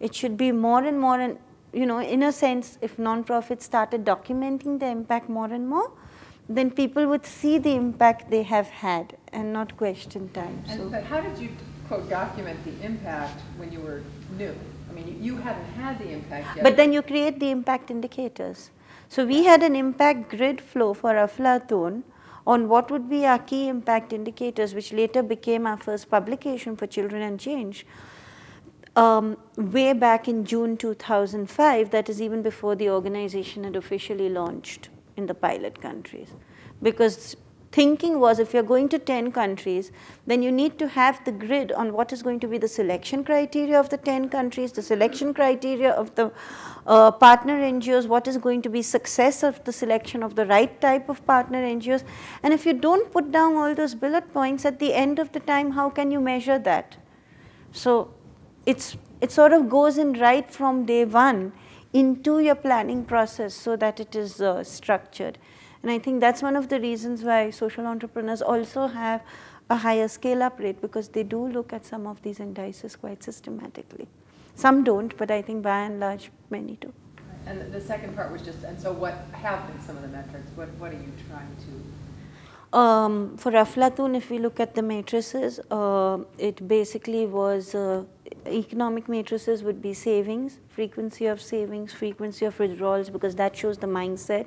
It 0.00 0.14
should 0.14 0.36
be 0.36 0.52
more 0.52 0.84
and 0.84 1.00
more, 1.00 1.18
and 1.18 1.38
you 1.72 1.86
know, 1.86 1.98
in 1.98 2.22
a 2.22 2.32
sense, 2.32 2.78
if 2.80 2.96
nonprofits 2.96 3.62
started 3.62 4.04
documenting 4.04 4.78
the 4.78 4.86
impact 4.86 5.28
more 5.28 5.46
and 5.46 5.68
more, 5.68 5.90
then 6.48 6.70
people 6.70 7.06
would 7.06 7.24
see 7.24 7.58
the 7.58 7.74
impact 7.74 8.30
they 8.30 8.42
have 8.42 8.68
had 8.68 9.16
and 9.32 9.52
not 9.52 9.76
question 9.76 10.28
time. 10.30 10.62
And, 10.68 10.80
so. 10.80 10.88
But 10.88 11.04
how 11.04 11.20
did 11.20 11.38
you, 11.38 11.50
quote, 11.88 12.08
document 12.08 12.62
the 12.64 12.84
impact 12.84 13.40
when 13.56 13.72
you 13.72 13.80
were 13.80 14.02
new? 14.36 14.54
I 14.88 14.92
mean, 14.92 15.08
you, 15.08 15.34
you 15.34 15.36
hadn't 15.36 15.64
had 15.72 15.98
the 15.98 16.10
impact 16.10 16.56
yet. 16.56 16.62
But 16.62 16.76
then 16.76 16.92
you 16.92 17.02
create 17.02 17.40
the 17.40 17.50
impact 17.50 17.90
indicators. 17.90 18.70
So 19.08 19.24
we 19.26 19.44
had 19.44 19.62
an 19.62 19.74
impact 19.74 20.30
grid 20.30 20.60
flow 20.60 20.94
for 20.94 21.14
Aflatoun 21.14 22.02
on 22.46 22.68
what 22.68 22.90
would 22.90 23.08
be 23.08 23.24
our 23.24 23.38
key 23.38 23.68
impact 23.68 24.12
indicators, 24.12 24.74
which 24.74 24.92
later 24.92 25.22
became 25.22 25.66
our 25.66 25.78
first 25.78 26.10
publication 26.10 26.76
for 26.76 26.86
Children 26.86 27.22
and 27.22 27.40
Change 27.40 27.86
um, 28.96 29.36
way 29.56 29.92
back 29.92 30.28
in 30.28 30.44
June 30.44 30.76
2005, 30.76 31.90
that 31.90 32.08
is 32.08 32.22
even 32.22 32.42
before 32.42 32.74
the 32.76 32.90
organization 32.90 33.64
had 33.64 33.76
officially 33.76 34.28
launched 34.28 34.88
in 35.16 35.26
the 35.26 35.34
pilot 35.34 35.80
countries. 35.80 36.28
Because 36.82 37.36
thinking 37.74 38.20
was 38.20 38.38
if 38.38 38.54
you're 38.54 38.68
going 38.70 38.88
to 38.88 38.98
10 38.98 39.32
countries, 39.32 39.90
then 40.28 40.42
you 40.42 40.52
need 40.52 40.78
to 40.78 40.86
have 40.96 41.22
the 41.24 41.32
grid 41.32 41.72
on 41.72 41.92
what 41.92 42.12
is 42.12 42.22
going 42.22 42.38
to 42.38 42.46
be 42.46 42.56
the 42.56 42.68
selection 42.68 43.24
criteria 43.24 43.78
of 43.78 43.88
the 43.88 43.96
10 43.96 44.28
countries, 44.28 44.70
the 44.72 44.82
selection 44.82 45.34
criteria 45.34 45.90
of 45.90 46.14
the 46.14 46.30
uh, 46.86 47.10
partner 47.10 47.58
NGOs, 47.60 48.06
what 48.06 48.28
is 48.28 48.38
going 48.38 48.62
to 48.62 48.68
be 48.68 48.80
success 48.80 49.42
of 49.42 49.62
the 49.64 49.72
selection 49.72 50.22
of 50.22 50.36
the 50.36 50.46
right 50.46 50.80
type 50.80 51.08
of 51.08 51.26
partner 51.26 51.64
NGOs. 51.64 52.04
And 52.44 52.54
if 52.54 52.64
you 52.64 52.74
don't 52.74 53.10
put 53.10 53.32
down 53.32 53.56
all 53.56 53.74
those 53.74 53.96
bullet 53.96 54.32
points 54.32 54.64
at 54.64 54.78
the 54.78 54.94
end 54.94 55.18
of 55.18 55.32
the 55.32 55.40
time, 55.40 55.72
how 55.72 55.90
can 55.90 56.12
you 56.12 56.20
measure 56.20 56.60
that? 56.60 56.96
So 57.72 58.14
it's, 58.66 58.96
it 59.20 59.32
sort 59.32 59.52
of 59.52 59.68
goes 59.68 59.98
in 59.98 60.12
right 60.12 60.48
from 60.48 60.86
day 60.86 61.04
one 61.04 61.52
into 61.94 62.40
your 62.40 62.56
planning 62.56 63.04
process 63.04 63.54
so 63.54 63.76
that 63.76 64.00
it 64.00 64.14
is 64.14 64.40
uh, 64.40 64.62
structured. 64.64 65.38
And 65.82 65.90
I 65.90 65.98
think 65.98 66.20
that's 66.20 66.42
one 66.42 66.56
of 66.56 66.68
the 66.68 66.80
reasons 66.80 67.22
why 67.22 67.50
social 67.50 67.86
entrepreneurs 67.86 68.42
also 68.42 68.88
have 68.88 69.22
a 69.70 69.76
higher 69.76 70.08
scale 70.08 70.42
up 70.42 70.58
rate 70.58 70.80
because 70.80 71.08
they 71.08 71.22
do 71.22 71.46
look 71.46 71.72
at 71.72 71.86
some 71.86 72.06
of 72.06 72.20
these 72.22 72.40
indices 72.40 72.96
quite 72.96 73.22
systematically. 73.22 74.08
Some 74.56 74.84
don't, 74.84 75.16
but 75.16 75.30
I 75.30 75.40
think 75.40 75.62
by 75.62 75.84
and 75.84 76.00
large, 76.00 76.30
many 76.50 76.76
do. 76.80 76.92
And 77.46 77.72
the 77.72 77.80
second 77.80 78.16
part 78.16 78.32
was 78.32 78.42
just, 78.42 78.64
and 78.64 78.80
so 78.80 78.92
what 78.92 79.14
have 79.32 79.66
been 79.68 79.80
some 79.80 79.96
of 79.96 80.02
the 80.02 80.08
metrics? 80.08 80.50
What, 80.54 80.68
what 80.78 80.92
are 80.92 80.96
you 80.96 81.12
trying 81.28 81.54
to? 81.64 82.78
Um, 82.78 83.36
for 83.36 83.52
Aflatoun, 83.52 84.16
if 84.16 84.30
we 84.30 84.38
look 84.38 84.58
at 84.58 84.74
the 84.74 84.82
matrices, 84.82 85.60
uh, 85.70 86.18
it 86.38 86.66
basically 86.66 87.26
was 87.26 87.74
uh, 87.74 88.04
economic 88.46 89.08
matrices 89.08 89.62
would 89.62 89.80
be 89.80 89.94
savings, 89.94 90.58
frequency 90.68 91.26
of 91.26 91.40
savings, 91.40 91.92
frequency 91.92 92.44
of 92.44 92.58
withdrawals, 92.58 93.10
because 93.10 93.34
that 93.36 93.56
shows 93.56 93.78
the 93.78 93.86
mindset, 93.86 94.46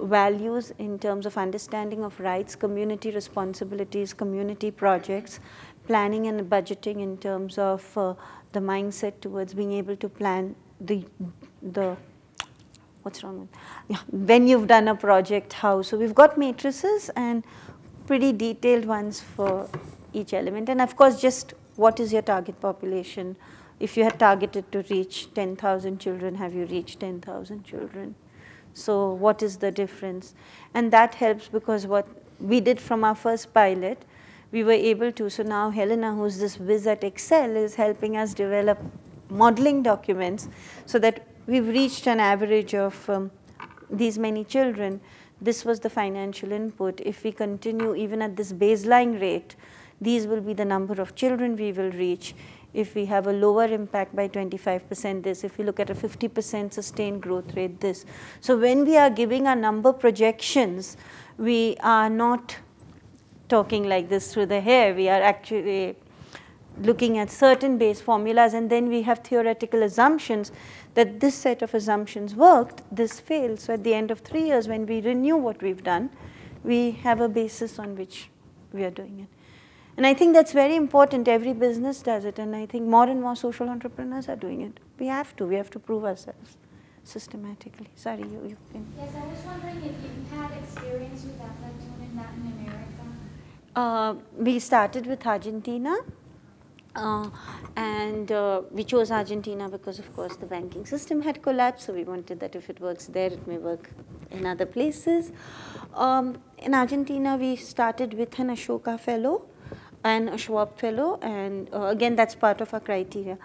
values 0.00 0.72
in 0.78 0.98
terms 0.98 1.26
of 1.26 1.36
understanding 1.38 2.02
of 2.02 2.18
rights, 2.18 2.56
community 2.56 3.10
responsibilities, 3.10 4.12
community 4.12 4.70
projects, 4.70 5.40
planning 5.86 6.26
and 6.26 6.50
budgeting 6.50 7.00
in 7.00 7.16
terms 7.18 7.58
of 7.58 7.98
uh, 7.98 8.14
the 8.52 8.60
mindset 8.60 9.20
towards 9.20 9.54
being 9.54 9.72
able 9.72 9.96
to 9.96 10.08
plan 10.08 10.54
the, 10.80 11.04
the 11.62 11.96
what's 13.02 13.22
wrong 13.22 13.40
with, 13.40 13.48
yeah, 13.88 13.98
when 14.10 14.48
you've 14.48 14.66
done 14.66 14.88
a 14.88 14.94
project, 14.94 15.52
how. 15.52 15.82
So 15.82 15.96
we've 15.96 16.14
got 16.14 16.38
matrices 16.38 17.10
and 17.14 17.44
pretty 18.06 18.32
detailed 18.32 18.86
ones 18.86 19.20
for 19.20 19.68
each 20.12 20.32
element. 20.32 20.68
And 20.68 20.80
of 20.80 20.96
course, 20.96 21.20
just 21.20 21.54
what 21.76 22.00
is 22.00 22.12
your 22.12 22.22
target 22.22 22.60
population? 22.60 23.36
If 23.80 23.96
you 23.96 24.04
had 24.04 24.18
targeted 24.18 24.70
to 24.72 24.84
reach 24.90 25.32
10,000 25.34 25.98
children, 25.98 26.36
have 26.36 26.54
you 26.54 26.66
reached 26.66 27.00
10,000 27.00 27.64
children? 27.64 28.14
So 28.72 29.12
what 29.12 29.42
is 29.42 29.58
the 29.58 29.70
difference? 29.70 30.34
And 30.72 30.92
that 30.92 31.14
helps 31.14 31.48
because 31.48 31.86
what 31.86 32.06
we 32.40 32.60
did 32.60 32.80
from 32.80 33.04
our 33.04 33.14
first 33.14 33.52
pilot, 33.54 34.04
we 34.52 34.62
were 34.62 34.72
able 34.72 35.10
to, 35.12 35.28
so 35.30 35.42
now 35.42 35.70
Helena, 35.70 36.14
who's 36.14 36.38
this 36.38 36.58
whiz 36.58 36.86
at 36.86 37.02
Excel, 37.02 37.56
is 37.56 37.74
helping 37.74 38.16
us 38.16 38.34
develop 38.34 38.78
modeling 39.28 39.82
documents 39.82 40.48
so 40.86 40.98
that 40.98 41.26
we've 41.46 41.66
reached 41.66 42.06
an 42.06 42.20
average 42.20 42.74
of 42.74 43.08
um, 43.10 43.30
these 43.90 44.18
many 44.18 44.44
children. 44.44 45.00
This 45.40 45.64
was 45.64 45.80
the 45.80 45.90
financial 45.90 46.52
input. 46.52 47.00
If 47.04 47.24
we 47.24 47.32
continue 47.32 47.94
even 47.94 48.22
at 48.22 48.36
this 48.36 48.52
baseline 48.52 49.20
rate, 49.20 49.56
these 50.04 50.26
will 50.26 50.40
be 50.40 50.54
the 50.54 50.64
number 50.64 51.00
of 51.00 51.14
children 51.14 51.56
we 51.56 51.72
will 51.72 51.90
reach. 51.90 52.34
if 52.74 52.94
we 52.96 53.04
have 53.06 53.28
a 53.28 53.32
lower 53.32 53.64
impact 53.66 54.14
by 54.16 54.26
25% 54.28 55.22
this, 55.22 55.44
if 55.44 55.56
we 55.56 55.64
look 55.64 55.78
at 55.78 55.90
a 55.90 55.94
50% 55.94 56.72
sustained 56.72 57.22
growth 57.22 57.54
rate 57.54 57.80
this. 57.80 58.04
So 58.40 58.58
when 58.58 58.84
we 58.84 58.96
are 58.96 59.10
giving 59.10 59.46
our 59.46 59.54
number 59.54 59.92
projections, 59.92 60.96
we 61.38 61.76
are 61.80 62.10
not 62.10 62.56
talking 63.48 63.88
like 63.88 64.08
this 64.08 64.32
through 64.32 64.46
the 64.46 64.60
hair. 64.60 64.92
We 64.92 65.08
are 65.08 65.22
actually 65.22 65.96
looking 66.82 67.18
at 67.18 67.30
certain 67.30 67.78
base 67.78 68.00
formulas 68.00 68.52
and 68.54 68.68
then 68.68 68.88
we 68.88 69.02
have 69.02 69.20
theoretical 69.20 69.84
assumptions 69.84 70.50
that 70.94 71.20
this 71.20 71.36
set 71.36 71.62
of 71.62 71.72
assumptions 71.74 72.34
worked, 72.34 72.82
this 72.90 73.20
failed. 73.20 73.60
So 73.60 73.74
at 73.74 73.84
the 73.84 73.94
end 73.94 74.10
of 74.10 74.20
three 74.20 74.46
years 74.46 74.66
when 74.66 74.84
we 74.84 75.00
renew 75.00 75.36
what 75.36 75.62
we've 75.62 75.84
done, 75.84 76.10
we 76.64 76.90
have 76.90 77.20
a 77.20 77.28
basis 77.28 77.78
on 77.78 77.94
which 77.94 78.30
we 78.72 78.82
are 78.82 78.90
doing 78.90 79.20
it. 79.20 79.43
And 79.96 80.06
I 80.06 80.12
think 80.12 80.34
that's 80.34 80.52
very 80.52 80.74
important. 80.74 81.28
Every 81.28 81.52
business 81.52 82.02
does 82.02 82.24
it. 82.24 82.38
And 82.38 82.56
I 82.56 82.66
think 82.66 82.86
more 82.88 83.04
and 83.04 83.20
more 83.20 83.36
social 83.36 83.68
entrepreneurs 83.68 84.28
are 84.28 84.36
doing 84.36 84.60
it. 84.60 84.80
We 84.98 85.06
have 85.06 85.36
to. 85.36 85.46
We 85.46 85.54
have 85.54 85.70
to 85.70 85.78
prove 85.78 86.04
ourselves 86.04 86.56
systematically. 87.04 87.88
Sorry, 87.94 88.22
you, 88.22 88.40
you 88.48 88.56
can. 88.72 88.86
Yes, 88.98 89.10
I 89.14 89.26
was 89.26 89.38
wondering 89.44 89.76
if 89.76 89.94
you've 90.02 90.40
had 90.40 90.50
experience 90.62 91.22
with 91.24 91.38
Aflatoun 91.38 92.10
in 92.10 92.16
Latin 92.16 92.52
America. 92.58 93.04
Uh, 93.76 94.14
we 94.36 94.58
started 94.58 95.06
with 95.06 95.24
Argentina. 95.26 95.96
Uh, 96.96 97.28
and 97.74 98.30
uh, 98.30 98.62
we 98.70 98.84
chose 98.84 99.10
Argentina 99.10 99.68
because, 99.68 99.98
of 99.98 100.14
course, 100.14 100.36
the 100.36 100.46
banking 100.46 100.86
system 100.86 101.22
had 101.22 101.42
collapsed. 101.42 101.86
So 101.86 101.92
we 101.92 102.04
wanted 102.04 102.38
that 102.40 102.54
if 102.54 102.70
it 102.70 102.80
works 102.80 103.06
there, 103.06 103.32
it 103.32 103.46
may 103.48 103.58
work 103.58 103.90
in 104.30 104.46
other 104.46 104.66
places. 104.66 105.32
Um, 105.92 106.40
in 106.58 106.72
Argentina, 106.72 107.36
we 107.36 107.56
started 107.56 108.14
with 108.14 108.38
an 108.38 108.48
Ashoka 108.48 108.98
Fellow 108.98 109.46
and 110.04 110.28
a 110.28 110.38
Schwab 110.38 110.78
Fellow, 110.78 111.18
and 111.22 111.68
uh, 111.72 111.86
again, 111.86 112.14
that's 112.14 112.34
part 112.34 112.60
of 112.60 112.72
our 112.74 112.80
criteria. 112.80 113.38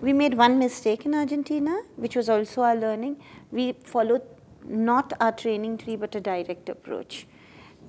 We 0.00 0.12
made 0.12 0.34
one 0.34 0.58
mistake 0.58 1.04
in 1.04 1.14
Argentina, 1.14 1.82
which 1.96 2.16
was 2.16 2.28
also 2.28 2.62
our 2.62 2.76
learning. 2.76 3.20
We 3.50 3.72
followed 3.72 4.22
not 4.64 5.12
our 5.20 5.32
training 5.32 5.78
tree, 5.78 5.96
but 5.96 6.14
a 6.14 6.20
direct 6.20 6.68
approach. 6.68 7.26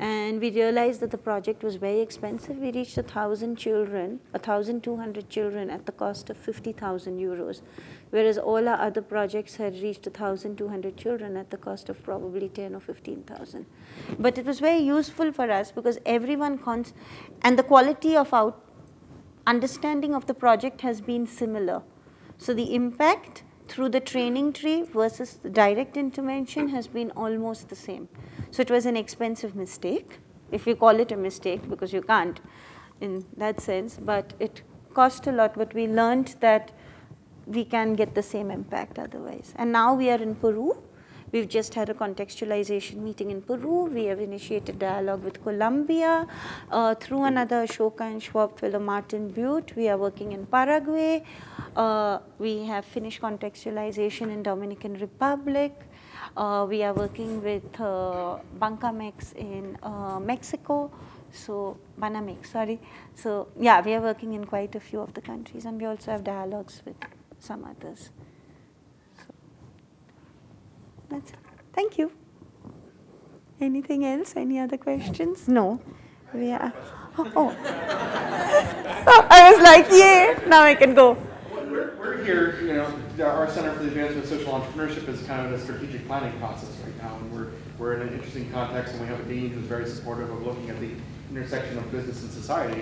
And 0.02 0.42
we 0.42 0.50
realized 0.50 1.00
that 1.02 1.12
the 1.12 1.18
project 1.20 1.64
was 1.64 1.76
very 1.76 2.00
expensive. 2.02 2.58
We 2.58 2.72
reached 2.72 2.98
a 2.98 3.04
thousand 3.04 3.58
children, 3.58 4.20
a 4.34 4.40
thousand 4.40 4.82
two 4.84 4.98
hundred 4.98 5.30
children 5.30 5.70
at 5.70 5.86
the 5.86 5.92
cost 5.92 6.32
of 6.32 6.38
fifty 6.38 6.72
thousand 6.72 7.20
euros, 7.20 7.62
whereas 8.10 8.40
all 8.40 8.68
our 8.68 8.82
other 8.82 9.04
projects 9.04 9.58
had 9.58 9.76
reached 9.84 10.08
a 10.08 10.10
thousand 10.10 10.58
two 10.58 10.70
hundred 10.70 10.98
children 10.98 11.38
at 11.38 11.52
the 11.52 11.58
cost 11.58 11.88
of 11.88 12.02
probably 12.02 12.50
ten 12.50 12.74
or 12.74 12.80
fifteen 12.80 13.22
thousand. 13.22 13.68
But 14.18 14.40
it 14.40 14.46
was 14.48 14.60
very 14.60 14.80
useful 14.80 15.32
for 15.32 15.52
us 15.52 15.72
because 15.72 16.00
everyone 16.04 16.58
cons, 16.58 16.96
and 17.44 17.60
the 17.60 17.64
quality 17.64 18.18
of 18.18 18.34
our 18.34 18.56
understanding 19.46 20.16
of 20.16 20.26
the 20.26 20.34
project 20.34 20.82
has 20.82 21.00
been 21.00 21.28
similar. 21.28 21.84
So 22.40 22.56
the 22.56 22.74
impact 22.74 23.44
through 23.72 23.90
the 23.90 24.02
training 24.02 24.52
tree 24.52 24.84
versus 24.84 25.40
direct 25.52 25.96
intervention 25.96 26.68
has 26.70 26.88
been 26.88 27.12
almost 27.12 27.70
the 27.70 27.76
same. 27.76 28.10
So 28.52 28.62
it 28.62 28.70
was 28.70 28.86
an 28.86 28.98
expensive 28.98 29.56
mistake, 29.56 30.20
if 30.52 30.68
you 30.68 30.76
call 30.76 31.00
it 31.00 31.12
a 31.14 31.16
mistake, 31.16 31.70
because 31.70 31.94
you 31.94 32.02
can't 32.02 32.42
in 33.00 33.26
that 33.38 33.62
sense, 33.62 33.98
but 34.00 34.34
it 34.40 34.62
cost 34.94 35.26
a 35.28 35.32
lot, 35.32 35.54
but 35.56 35.74
we 35.74 35.88
learned 35.88 36.36
that 36.42 36.72
we 37.46 37.64
can 37.64 37.94
get 37.94 38.14
the 38.14 38.22
same 38.22 38.52
impact 38.52 39.00
otherwise. 39.00 39.54
And 39.56 39.72
now 39.72 39.94
we 39.94 40.10
are 40.10 40.22
in 40.22 40.36
Peru. 40.36 40.78
We've 41.32 41.48
just 41.48 41.74
had 41.76 41.90
a 41.90 41.94
contextualization 41.94 42.98
meeting 42.98 43.32
in 43.32 43.42
Peru. 43.42 43.86
We 43.86 44.06
have 44.06 44.20
initiated 44.20 44.80
dialogue 44.80 45.24
with 45.24 45.42
Colombia 45.44 46.28
uh, 46.70 46.96
through 46.96 47.24
another 47.24 47.66
Ashoka 47.66 48.02
and 48.02 48.22
Schwab 48.22 48.60
fellow, 48.60 48.80
Martin 48.80 49.30
Butte. 49.30 49.76
We 49.76 49.88
are 49.88 49.98
working 49.98 50.34
in 50.34 50.46
Paraguay. 50.46 51.24
Uh, 51.76 52.20
we 52.38 52.66
have 52.66 52.84
finished 52.84 53.22
contextualization 53.22 54.30
in 54.30 54.44
Dominican 54.44 54.96
Republic. 55.00 55.74
Uh, 56.36 56.66
we 56.68 56.84
are 56.84 56.94
working 56.94 57.44
with 57.44 57.80
uh, 57.80 58.38
Bancamex 58.58 59.34
in 59.36 59.78
uh, 59.84 60.20
Mexico, 60.20 60.92
so 61.32 61.78
Banamex, 62.00 62.48
sorry. 62.48 62.80
So 63.16 63.50
yeah, 63.60 63.82
we 63.82 63.94
are 63.94 64.02
working 64.02 64.34
in 64.34 64.46
quite 64.46 64.76
a 64.76 64.80
few 64.80 65.02
of 65.02 65.14
the 65.14 65.22
countries, 65.22 65.66
and 65.66 65.80
we 65.80 65.86
also 65.86 66.12
have 66.12 66.24
dialogues 66.24 66.82
with 66.86 66.96
some 67.40 67.66
others. 67.66 68.12
So 69.18 69.34
that's 71.22 71.34
it. 71.34 71.40
Thank 71.74 71.98
you. 71.98 72.12
Anything 73.60 74.06
else? 74.06 74.34
Any 74.36 74.60
other 74.60 74.78
questions? 74.78 75.48
No. 75.48 75.80
We 76.34 76.52
are. 76.52 76.74
Oh, 77.18 77.32
oh. 77.36 77.56
oh 79.08 79.28
I 79.30 79.52
was 79.52 79.62
like, 79.64 79.88
yeah. 79.92 80.48
Now 80.48 80.64
I 80.64 80.76
can 80.76 80.94
go. 80.96 81.18
We're, 81.52 81.96
we're 81.98 82.24
here, 82.24 82.60
you 82.62 82.74
know, 82.74 83.26
our 83.26 83.50
Center 83.50 83.74
for 83.74 83.84
the 83.84 83.90
Advancement 83.90 84.24
of 84.24 84.30
Social 84.30 84.54
Entrepreneurship 84.54 85.08
is 85.08 85.22
kind 85.28 85.46
of 85.46 85.54
a 85.54 85.60
strategic 85.60 86.08
planning 86.08 86.38
process 86.40 86.70
right 86.84 86.98
now, 86.98 87.16
and 87.16 87.32
we're, 87.32 87.52
we're 87.78 87.94
in 87.94 88.08
an 88.08 88.14
interesting 88.14 88.50
context, 88.52 88.94
and 88.94 89.02
we 89.02 89.08
have 89.08 89.20
a 89.20 89.24
dean 89.24 89.52
who's 89.52 89.66
very 89.66 89.88
supportive 89.88 90.30
of 90.30 90.46
looking 90.46 90.70
at 90.70 90.80
the 90.80 90.92
intersection 91.30 91.78
of 91.78 91.92
business 91.92 92.22
and 92.24 92.32
society. 92.32 92.82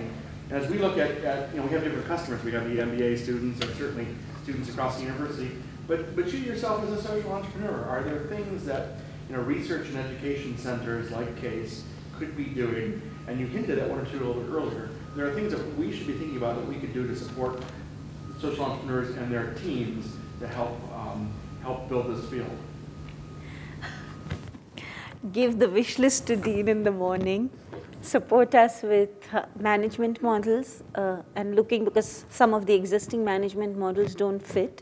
And 0.49 0.63
as 0.63 0.69
we 0.69 0.79
look 0.79 0.97
at, 0.97 1.11
at, 1.23 1.51
you 1.53 1.59
know, 1.59 1.65
we 1.65 1.73
have 1.73 1.83
different 1.83 2.07
customers. 2.07 2.43
We 2.43 2.51
have 2.53 2.65
the 2.65 2.77
MBA 2.77 3.19
students, 3.19 3.63
or 3.63 3.73
certainly 3.75 4.07
students 4.43 4.69
across 4.69 4.97
the 4.97 5.03
university. 5.03 5.51
But, 5.89 6.15
but 6.15 6.31
you 6.31 6.39
yourself 6.39 6.83
as 6.83 6.91
a 6.91 7.01
social 7.01 7.33
entrepreneur, 7.33 7.83
are 7.85 8.03
there 8.03 8.19
things 8.27 8.63
that, 8.65 8.99
you 9.27 9.35
know, 9.35 9.41
research 9.41 9.87
and 9.87 9.97
education 9.97 10.55
centers 10.55 11.09
like 11.09 11.41
CASE 11.41 11.83
could 12.17 12.37
be 12.37 12.45
doing? 12.45 13.01
And 13.27 13.39
you 13.39 13.47
hinted 13.47 13.79
at 13.79 13.89
one 13.89 13.99
or 13.99 14.05
two 14.05 14.17
a 14.17 14.23
little 14.23 14.43
bit 14.43 14.51
earlier. 14.51 14.89
There 15.15 15.25
are 15.25 15.33
things 15.33 15.51
that 15.51 15.77
we 15.77 15.91
should 15.91 16.05
be 16.05 16.13
thinking 16.13 16.37
about 16.37 16.57
that 16.57 16.67
we 16.67 16.75
could 16.75 16.93
do 16.93 17.07
to 17.07 17.15
support 17.15 17.63
social 18.39 18.65
entrepreneurs 18.65 19.17
and 19.17 19.31
their 19.31 19.55
teams 19.55 20.05
to 20.39 20.47
help 20.47 20.77
um, 20.93 21.33
help 21.61 21.89
build 21.89 22.15
this 22.15 22.29
field? 22.29 22.49
Give 25.33 25.59
the 25.59 25.69
wish 25.69 25.99
list 25.99 26.27
to 26.27 26.35
Dean 26.35 26.67
in 26.67 26.83
the 26.83 26.91
morning. 26.91 27.49
Support 28.01 28.55
us 28.55 28.81
with 28.81 29.09
uh, 29.33 29.45
management 29.59 30.21
models 30.21 30.83
uh, 30.95 31.17
and 31.35 31.55
looking 31.55 31.83
because 31.83 32.25
some 32.29 32.53
of 32.53 32.65
the 32.65 32.73
existing 32.73 33.25
management 33.25 33.77
models 33.77 34.15
don't 34.15 34.39
fit 34.39 34.81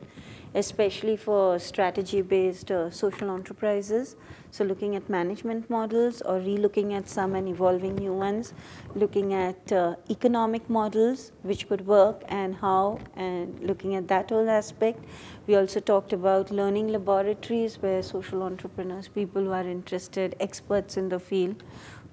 especially 0.56 1.18
for 1.18 1.60
strategy-based 1.60 2.72
uh, 2.72 2.90
social 2.90 3.30
enterprises. 3.32 4.16
So 4.50 4.64
looking 4.64 4.96
at 4.96 5.10
management 5.10 5.70
models 5.70 6.22
or 6.22 6.40
re-looking 6.40 6.94
at 6.94 7.10
some 7.10 7.36
and 7.36 7.48
evolving 7.48 7.96
new 7.96 8.14
ones, 8.14 8.54
looking 8.96 9.34
at 9.34 9.72
uh, 9.72 9.96
economic 10.10 10.70
models 10.70 11.32
which 11.44 11.68
could 11.68 11.86
work 11.86 12.24
and 12.30 12.56
how, 12.56 13.00
and 13.16 13.60
looking 13.62 13.96
at 13.96 14.08
that 14.08 14.30
whole 14.30 14.50
aspect. 14.50 15.04
We 15.48 15.56
also 15.56 15.80
talked 15.80 16.14
about 16.14 16.50
learning 16.50 16.88
laboratories 16.88 17.76
where 17.82 18.02
social 18.02 18.42
entrepreneurs, 18.42 19.08
people 19.08 19.44
who 19.44 19.52
are 19.52 19.68
interested, 19.68 20.36
experts 20.40 20.98
in 20.98 21.10
the 21.10 21.20
field, 21.20 21.64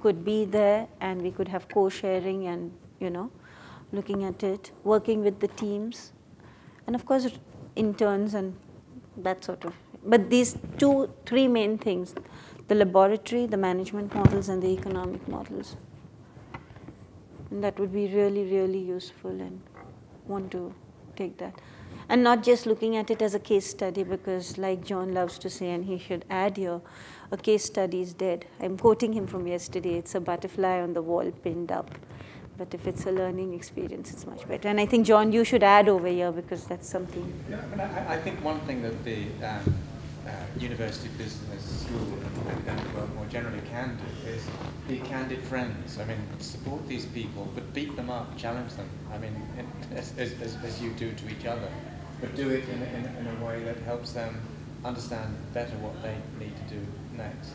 could 0.00 0.24
be 0.24 0.44
there 0.44 0.86
and 1.00 1.22
we 1.22 1.30
could 1.30 1.48
have 1.48 1.68
co-sharing 1.68 2.46
and, 2.46 2.72
you 3.00 3.08
know, 3.10 3.30
looking 3.92 4.24
at 4.24 4.42
it, 4.42 4.72
working 4.82 5.22
with 5.22 5.40
the 5.40 5.48
teams. 5.48 6.12
And 6.86 6.94
of 6.94 7.06
course, 7.06 7.26
interns 7.76 8.34
and 8.34 8.56
that 9.16 9.44
sort 9.44 9.64
of. 9.64 9.74
But 10.04 10.30
these 10.30 10.56
two, 10.78 11.10
three 11.24 11.48
main 11.48 11.78
things, 11.78 12.14
the 12.68 12.74
laboratory, 12.74 13.46
the 13.46 13.56
management 13.56 14.14
models, 14.14 14.48
and 14.48 14.62
the 14.62 14.68
economic 14.68 15.26
models. 15.28 15.76
And 17.50 17.62
that 17.62 17.78
would 17.78 17.92
be 17.92 18.08
really, 18.08 18.44
really 18.44 18.78
useful 18.78 19.30
and 19.30 19.60
want 20.26 20.50
to 20.52 20.74
take 21.16 21.38
that. 21.38 21.54
And 22.08 22.22
not 22.22 22.42
just 22.42 22.66
looking 22.66 22.96
at 22.96 23.10
it 23.10 23.22
as 23.22 23.34
a 23.34 23.38
case 23.38 23.66
study 23.66 24.02
because 24.02 24.58
like 24.58 24.84
John 24.84 25.14
loves 25.14 25.38
to 25.38 25.48
say, 25.48 25.70
and 25.70 25.84
he 25.84 25.98
should 25.98 26.24
add 26.28 26.56
here, 26.56 26.80
a 27.30 27.36
case 27.36 27.64
study 27.64 28.02
is 28.02 28.12
dead. 28.12 28.46
I'm 28.60 28.76
quoting 28.76 29.14
him 29.14 29.26
from 29.26 29.46
yesterday. 29.46 29.94
It's 29.94 30.14
a 30.14 30.20
butterfly 30.20 30.80
on 30.80 30.92
the 30.92 31.02
wall 31.02 31.30
pinned 31.30 31.72
up. 31.72 31.90
But 32.56 32.72
if 32.72 32.86
it's 32.86 33.06
a 33.06 33.10
learning 33.10 33.52
experience, 33.54 34.12
it's 34.12 34.26
much 34.26 34.46
better. 34.46 34.68
And 34.68 34.78
I 34.78 34.86
think, 34.86 35.06
John, 35.06 35.32
you 35.32 35.44
should 35.44 35.62
add 35.64 35.88
over 35.88 36.06
here 36.06 36.30
because 36.30 36.64
that's 36.66 36.88
something. 36.88 37.32
Yeah, 37.50 37.60
I, 38.08 38.14
I 38.14 38.18
think 38.18 38.42
one 38.44 38.60
thing 38.60 38.82
that 38.82 39.04
the 39.04 39.26
um, 39.42 39.74
uh, 40.26 40.30
university 40.58 41.08
business 41.18 41.82
school 41.82 42.18
and, 42.48 42.68
and 42.68 42.78
the 42.78 42.96
world 42.96 43.14
more 43.14 43.26
generally 43.26 43.60
can 43.70 43.96
do 43.96 44.30
is 44.30 44.42
be 44.88 44.98
candid 45.00 45.42
friends. 45.42 45.98
I 45.98 46.04
mean, 46.04 46.18
support 46.38 46.86
these 46.88 47.06
people, 47.06 47.50
but 47.54 47.74
beat 47.74 47.96
them 47.96 48.08
up, 48.08 48.36
challenge 48.36 48.72
them. 48.74 48.88
I 49.12 49.18
mean, 49.18 49.34
as, 49.94 50.16
as, 50.16 50.32
as 50.64 50.80
you 50.80 50.90
do 50.92 51.12
to 51.12 51.30
each 51.30 51.46
other, 51.46 51.68
but 52.20 52.34
do 52.36 52.50
it 52.50 52.68
in, 52.68 52.82
in, 52.82 53.04
in 53.04 53.36
a 53.36 53.44
way 53.44 53.64
that 53.64 53.78
helps 53.78 54.12
them 54.12 54.40
understand 54.84 55.36
better 55.52 55.76
what 55.78 56.00
they 56.02 56.16
need 56.38 56.54
to 56.56 56.74
do 56.74 56.80
next. 57.16 57.50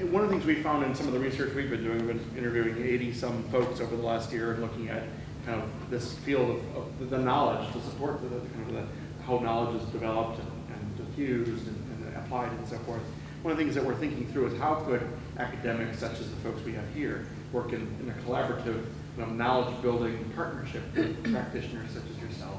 One 0.00 0.24
of 0.24 0.30
the 0.30 0.34
things 0.34 0.46
we 0.46 0.62
found 0.62 0.82
in 0.82 0.94
some 0.94 1.08
of 1.08 1.12
the 1.12 1.18
research 1.18 1.54
we've 1.54 1.68
been 1.68 1.84
doing, 1.84 2.06
we've 2.06 2.16
been 2.16 2.38
interviewing 2.38 2.82
80 2.82 3.12
some 3.12 3.42
folks 3.44 3.80
over 3.80 3.94
the 3.94 4.02
last 4.02 4.32
year 4.32 4.54
and 4.54 4.62
looking 4.62 4.88
at 4.88 5.02
kind 5.44 5.60
of 5.60 5.90
this 5.90 6.14
field 6.14 6.58
of, 6.74 7.02
of 7.02 7.10
the 7.10 7.18
knowledge 7.18 7.70
to 7.74 7.80
support 7.82 8.22
the, 8.22 8.28
kind 8.28 8.68
of 8.68 8.72
the, 8.72 8.84
how 9.26 9.38
knowledge 9.40 9.82
is 9.82 9.86
developed 9.90 10.40
and, 10.40 10.48
and 10.74 10.96
diffused 10.96 11.66
and, 11.68 12.06
and, 12.06 12.16
applied 12.16 12.50
and 12.50 12.66
so 12.66 12.78
forth. 12.78 13.02
One 13.42 13.52
of 13.52 13.58
the 13.58 13.64
things 13.64 13.74
that 13.74 13.84
we're 13.84 13.94
thinking 13.94 14.26
through 14.32 14.46
is 14.46 14.58
how 14.58 14.76
could 14.76 15.06
academics, 15.36 15.98
such 15.98 16.18
as 16.18 16.30
the 16.30 16.36
folks 16.36 16.64
we 16.64 16.72
have 16.72 16.94
here, 16.94 17.26
work 17.52 17.74
in, 17.74 17.86
in 18.00 18.08
a 18.08 18.14
collaborative 18.26 18.82
kind 19.18 19.30
of 19.30 19.32
knowledge-building 19.32 20.32
partnership 20.34 20.82
with 20.96 21.30
practitioners 21.30 21.90
such 21.90 22.04
as 22.10 22.22
yourself. 22.22 22.56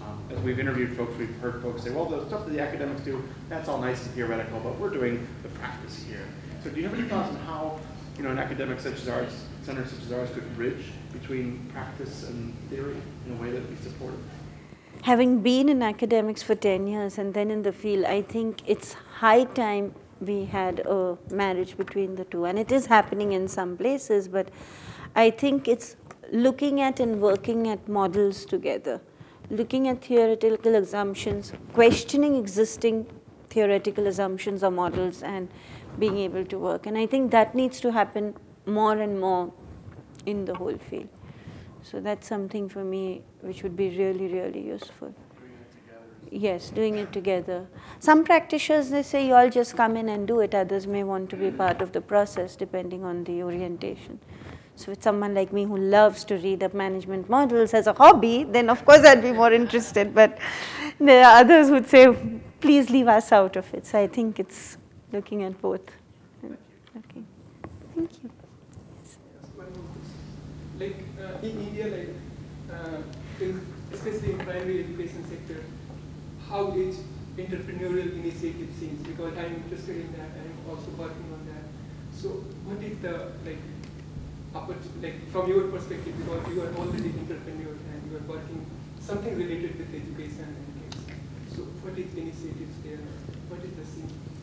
Um, 0.00 0.22
As 0.30 0.38
we've 0.44 0.60
interviewed 0.60 0.96
folks, 0.96 1.18
we've 1.18 1.34
heard 1.38 1.60
folks 1.60 1.82
say, 1.82 1.90
well, 1.90 2.04
the 2.04 2.24
stuff 2.26 2.44
that 2.44 2.52
the 2.52 2.60
academics 2.60 3.00
do, 3.00 3.24
that's 3.48 3.68
all 3.68 3.80
nice 3.80 4.04
and 4.06 4.14
theoretical, 4.14 4.60
but 4.60 4.78
we're 4.78 4.90
doing 4.90 5.26
the 5.42 5.48
practice 5.48 6.00
here. 6.04 6.28
So 6.64 6.70
do 6.70 6.80
you 6.80 6.88
have 6.88 6.98
any 6.98 7.06
thoughts 7.06 7.28
on 7.28 7.36
how, 7.40 7.78
you 8.16 8.22
know, 8.22 8.30
an 8.30 8.38
academic 8.38 8.80
such 8.80 8.94
as 8.94 9.06
ours, 9.06 9.44
center 9.64 9.86
such 9.86 10.00
as 10.06 10.12
ours 10.12 10.30
could 10.30 10.56
bridge 10.56 10.92
between 11.12 11.70
practice 11.70 12.26
and 12.26 12.54
theory 12.70 12.96
in 13.26 13.36
a 13.36 13.36
way 13.36 13.50
that 13.50 13.60
would 13.60 13.68
be 13.68 13.82
supportive? 13.82 14.18
Having 15.02 15.40
been 15.42 15.68
in 15.68 15.82
academics 15.82 16.42
for 16.42 16.54
10 16.54 16.86
years 16.86 17.18
and 17.18 17.34
then 17.34 17.50
in 17.50 17.64
the 17.64 17.72
field, 17.72 18.06
I 18.06 18.22
think 18.22 18.62
it's 18.66 18.94
high 18.94 19.44
time 19.44 19.94
we 20.22 20.46
had 20.46 20.80
a 20.86 21.18
marriage 21.30 21.76
between 21.76 22.14
the 22.14 22.24
two. 22.24 22.46
And 22.46 22.58
it 22.58 22.72
is 22.72 22.86
happening 22.86 23.32
in 23.32 23.46
some 23.46 23.76
places, 23.76 24.26
but 24.26 24.48
I 25.14 25.28
think 25.28 25.68
it's 25.68 25.96
looking 26.32 26.80
at 26.80 26.98
and 26.98 27.20
working 27.20 27.68
at 27.68 27.86
models 27.86 28.46
together, 28.46 29.02
looking 29.50 29.86
at 29.86 30.02
theoretical 30.02 30.76
assumptions, 30.76 31.52
questioning 31.74 32.36
existing 32.36 33.06
theoretical 33.50 34.06
assumptions 34.06 34.64
or 34.64 34.70
models, 34.70 35.22
and 35.22 35.48
being 35.98 36.18
able 36.18 36.44
to 36.44 36.58
work. 36.58 36.86
And 36.86 36.98
I 36.98 37.06
think 37.06 37.30
that 37.30 37.54
needs 37.54 37.80
to 37.80 37.92
happen 37.92 38.34
more 38.66 38.98
and 38.98 39.20
more 39.20 39.52
in 40.26 40.44
the 40.44 40.54
whole 40.54 40.78
field. 40.78 41.08
So 41.82 42.00
that's 42.00 42.26
something 42.26 42.68
for 42.68 42.82
me 42.82 43.22
which 43.42 43.62
would 43.62 43.76
be 43.76 43.90
really, 43.90 44.28
really 44.28 44.66
useful. 44.66 45.14
Yes, 46.30 46.70
doing 46.70 46.96
it 46.96 47.12
together. 47.12 47.66
Some 48.00 48.24
practitioners, 48.24 48.90
they 48.90 49.02
say, 49.02 49.26
you 49.26 49.34
all 49.34 49.50
just 49.50 49.76
come 49.76 49.96
in 49.96 50.08
and 50.08 50.26
do 50.26 50.40
it. 50.40 50.54
Others 50.54 50.86
may 50.86 51.04
want 51.04 51.30
to 51.30 51.36
be 51.36 51.50
part 51.50 51.80
of 51.80 51.92
the 51.92 52.00
process 52.00 52.56
depending 52.56 53.04
on 53.04 53.24
the 53.24 53.42
orientation. 53.42 54.18
So 54.76 54.90
with 54.90 55.02
someone 55.02 55.34
like 55.34 55.52
me 55.52 55.64
who 55.64 55.76
loves 55.76 56.24
to 56.24 56.36
read 56.36 56.64
up 56.64 56.74
management 56.74 57.28
models 57.30 57.74
as 57.74 57.86
a 57.86 57.92
hobby, 57.92 58.42
then 58.42 58.68
of 58.68 58.84
course 58.84 59.04
I'd 59.06 59.22
be 59.22 59.32
more 59.32 59.52
interested. 59.52 60.14
But 60.14 60.38
there 60.98 61.24
are 61.24 61.40
others 61.40 61.68
who'd 61.68 61.86
say, 61.86 62.16
please 62.60 62.90
leave 62.90 63.06
us 63.06 63.30
out 63.30 63.56
of 63.56 63.72
it. 63.72 63.86
So 63.86 64.00
I 64.00 64.08
think 64.08 64.40
it's 64.40 64.78
looking 65.14 65.44
at 65.44 65.60
both. 65.62 65.86
Okay. 66.44 67.22
Thank 67.94 68.10
you. 68.22 68.30
One 69.54 69.70
more 69.78 69.88
question. 69.94 70.20
Like 70.82 70.98
uh, 71.22 71.46
in 71.46 71.54
India, 71.68 71.86
like 71.86 72.10
uh, 72.74 72.98
in, 73.40 73.64
especially 73.92 74.32
in 74.32 74.38
primary 74.38 74.84
education 74.84 75.22
sector, 75.30 75.62
how 76.48 76.72
is 76.72 76.98
entrepreneurial 77.38 78.10
initiative 78.20 78.70
seen? 78.78 78.98
Because 79.06 79.38
I'm 79.38 79.54
interested 79.62 79.96
in 79.96 80.12
that. 80.18 80.30
And 80.34 80.50
I'm 80.50 80.70
also 80.70 80.90
working 80.98 81.30
on 81.30 81.46
that. 81.46 81.64
So 82.10 82.28
what 82.66 82.82
is 82.82 82.98
the 82.98 83.30
like, 83.46 83.62
like 85.00 85.30
from 85.30 85.48
your 85.48 85.68
perspective? 85.68 86.14
Because 86.18 86.42
you 86.52 86.62
are 86.62 86.74
already 86.74 87.14
entrepreneur 87.22 87.74
and 87.94 88.10
you 88.10 88.18
are 88.18 88.26
working 88.26 88.66
something 89.00 89.36
related 89.36 89.78
with 89.78 89.94
education 89.94 90.46
and 90.58 90.66
kids. 90.82 91.02
So 91.54 91.62
what 91.86 91.98
is 91.98 92.10
initiatives 92.14 92.82
there? 92.82 93.02
What 93.48 93.62
is 93.62 93.74
the 93.78 93.86
scene? 93.86 94.33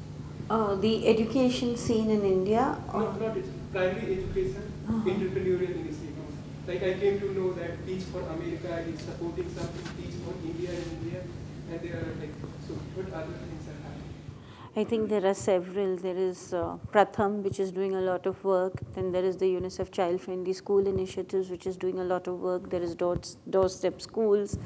Oh, 0.54 0.76
the 0.76 1.08
education 1.08 1.78
scene 1.78 2.10
in 2.10 2.24
India? 2.26 2.78
No, 2.94 3.00
not. 3.24 3.38
Primary 3.74 4.14
education, 4.18 4.64
Uh-huh. 4.88 5.10
entrepreneurial 5.12 5.76
initiatives. 5.82 6.34
Like 6.68 6.84
I 6.88 6.94
came 7.04 7.20
to 7.22 7.30
know 7.38 7.52
that 7.60 7.86
Teach 7.86 8.04
for 8.16 8.22
America 8.34 8.80
is 8.94 9.00
supporting 9.06 9.50
something, 9.58 9.86
Teach 10.00 10.18
for 10.26 10.34
India 10.50 10.72
in 10.82 10.90
India, 10.98 11.22
and 11.72 11.80
there 11.86 11.96
are 12.02 12.12
like, 12.24 12.34
so 12.68 12.74
what 12.98 13.14
other 13.22 13.38
things 13.46 13.70
are 13.74 13.80
happening? 13.86 14.10
I 14.76 14.84
think 14.92 15.10
there 15.14 15.26
are 15.32 15.34
several. 15.34 15.96
There 16.08 16.18
is 16.26 16.44
uh, 16.54 16.78
Pratham, 16.92 17.42
which 17.48 17.60
is 17.60 17.72
doing 17.72 17.96
a 17.96 18.02
lot 18.10 18.26
of 18.26 18.44
work. 18.44 18.82
Then 18.98 19.12
there 19.14 19.24
is 19.32 19.38
the 19.38 19.50
UNICEF 19.56 19.92
Child 20.00 20.22
Friendly 20.22 20.54
School 20.54 20.88
Initiatives, 20.96 21.50
which 21.50 21.66
is 21.74 21.78
doing 21.78 22.00
a 22.00 22.04
lot 22.14 22.28
of 22.28 22.40
work. 22.50 22.70
There 22.76 22.82
is 22.90 22.96
Doors, 22.96 23.38
Doorstep 23.50 24.02
Schools, 24.02 24.58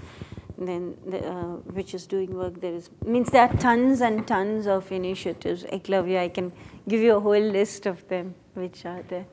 then 0.58 0.98
the, 1.06 1.28
uh, 1.28 1.56
which 1.74 1.94
is 1.94 2.08
doing 2.08 2.36
work. 2.36 2.62
There 2.62 2.74
is 2.74 2.90
means 3.06 3.30
there 3.32 3.44
are 3.44 3.58
tons 3.58 4.02
and 4.02 4.28
tons 4.28 4.68
of 4.68 4.92
initiatives. 4.92 5.64
Eklavya, 5.64 6.20
I 6.20 6.30
can 6.30 6.52
give 6.88 7.02
you 7.02 7.16
a 7.16 7.20
whole 7.20 7.40
list 7.40 7.86
of 7.86 8.08
them, 8.08 8.36
which 8.54 8.86
are 8.86 9.02
there. 9.04 9.26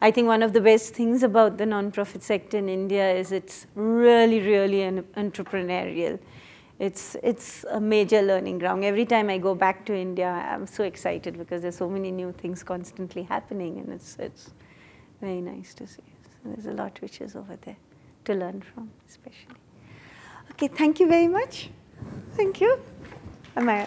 I 0.00 0.12
think 0.12 0.28
one 0.28 0.44
of 0.44 0.52
the 0.52 0.60
best 0.60 0.94
things 0.94 1.24
about 1.24 1.58
the 1.58 1.66
non-profit 1.66 2.22
sector 2.22 2.58
in 2.58 2.68
India 2.68 3.12
is 3.12 3.32
it's 3.32 3.66
really, 3.74 4.40
really 4.40 4.82
an 4.82 5.02
entrepreneurial. 5.16 6.20
It's, 6.78 7.16
it's 7.24 7.64
a 7.68 7.80
major 7.80 8.22
learning 8.22 8.60
ground. 8.60 8.84
Every 8.84 9.04
time 9.04 9.28
I 9.28 9.38
go 9.38 9.56
back 9.56 9.84
to 9.86 9.96
India, 9.96 10.28
I'm 10.28 10.68
so 10.68 10.84
excited 10.84 11.36
because 11.36 11.62
there's 11.62 11.76
so 11.76 11.88
many 11.88 12.12
new 12.12 12.30
things 12.30 12.62
constantly 12.62 13.24
happening, 13.24 13.78
and 13.80 13.92
it's, 13.92 14.16
it's 14.20 14.50
very 15.20 15.40
nice 15.40 15.74
to 15.74 15.88
see. 15.88 16.04
So 16.22 16.50
there's 16.50 16.66
a 16.66 16.72
lot 16.72 17.00
which 17.00 17.20
is 17.20 17.34
over 17.34 17.58
there 17.62 17.76
to 18.26 18.34
learn 18.34 18.62
from, 18.62 18.92
especially. 19.08 19.56
Okay, 20.58 20.66
thank 20.66 20.98
you 20.98 21.06
very 21.06 21.28
much. 21.28 21.70
Thank 22.34 22.60
you. 22.60 22.80
Am 23.54 23.68
I? 23.68 23.86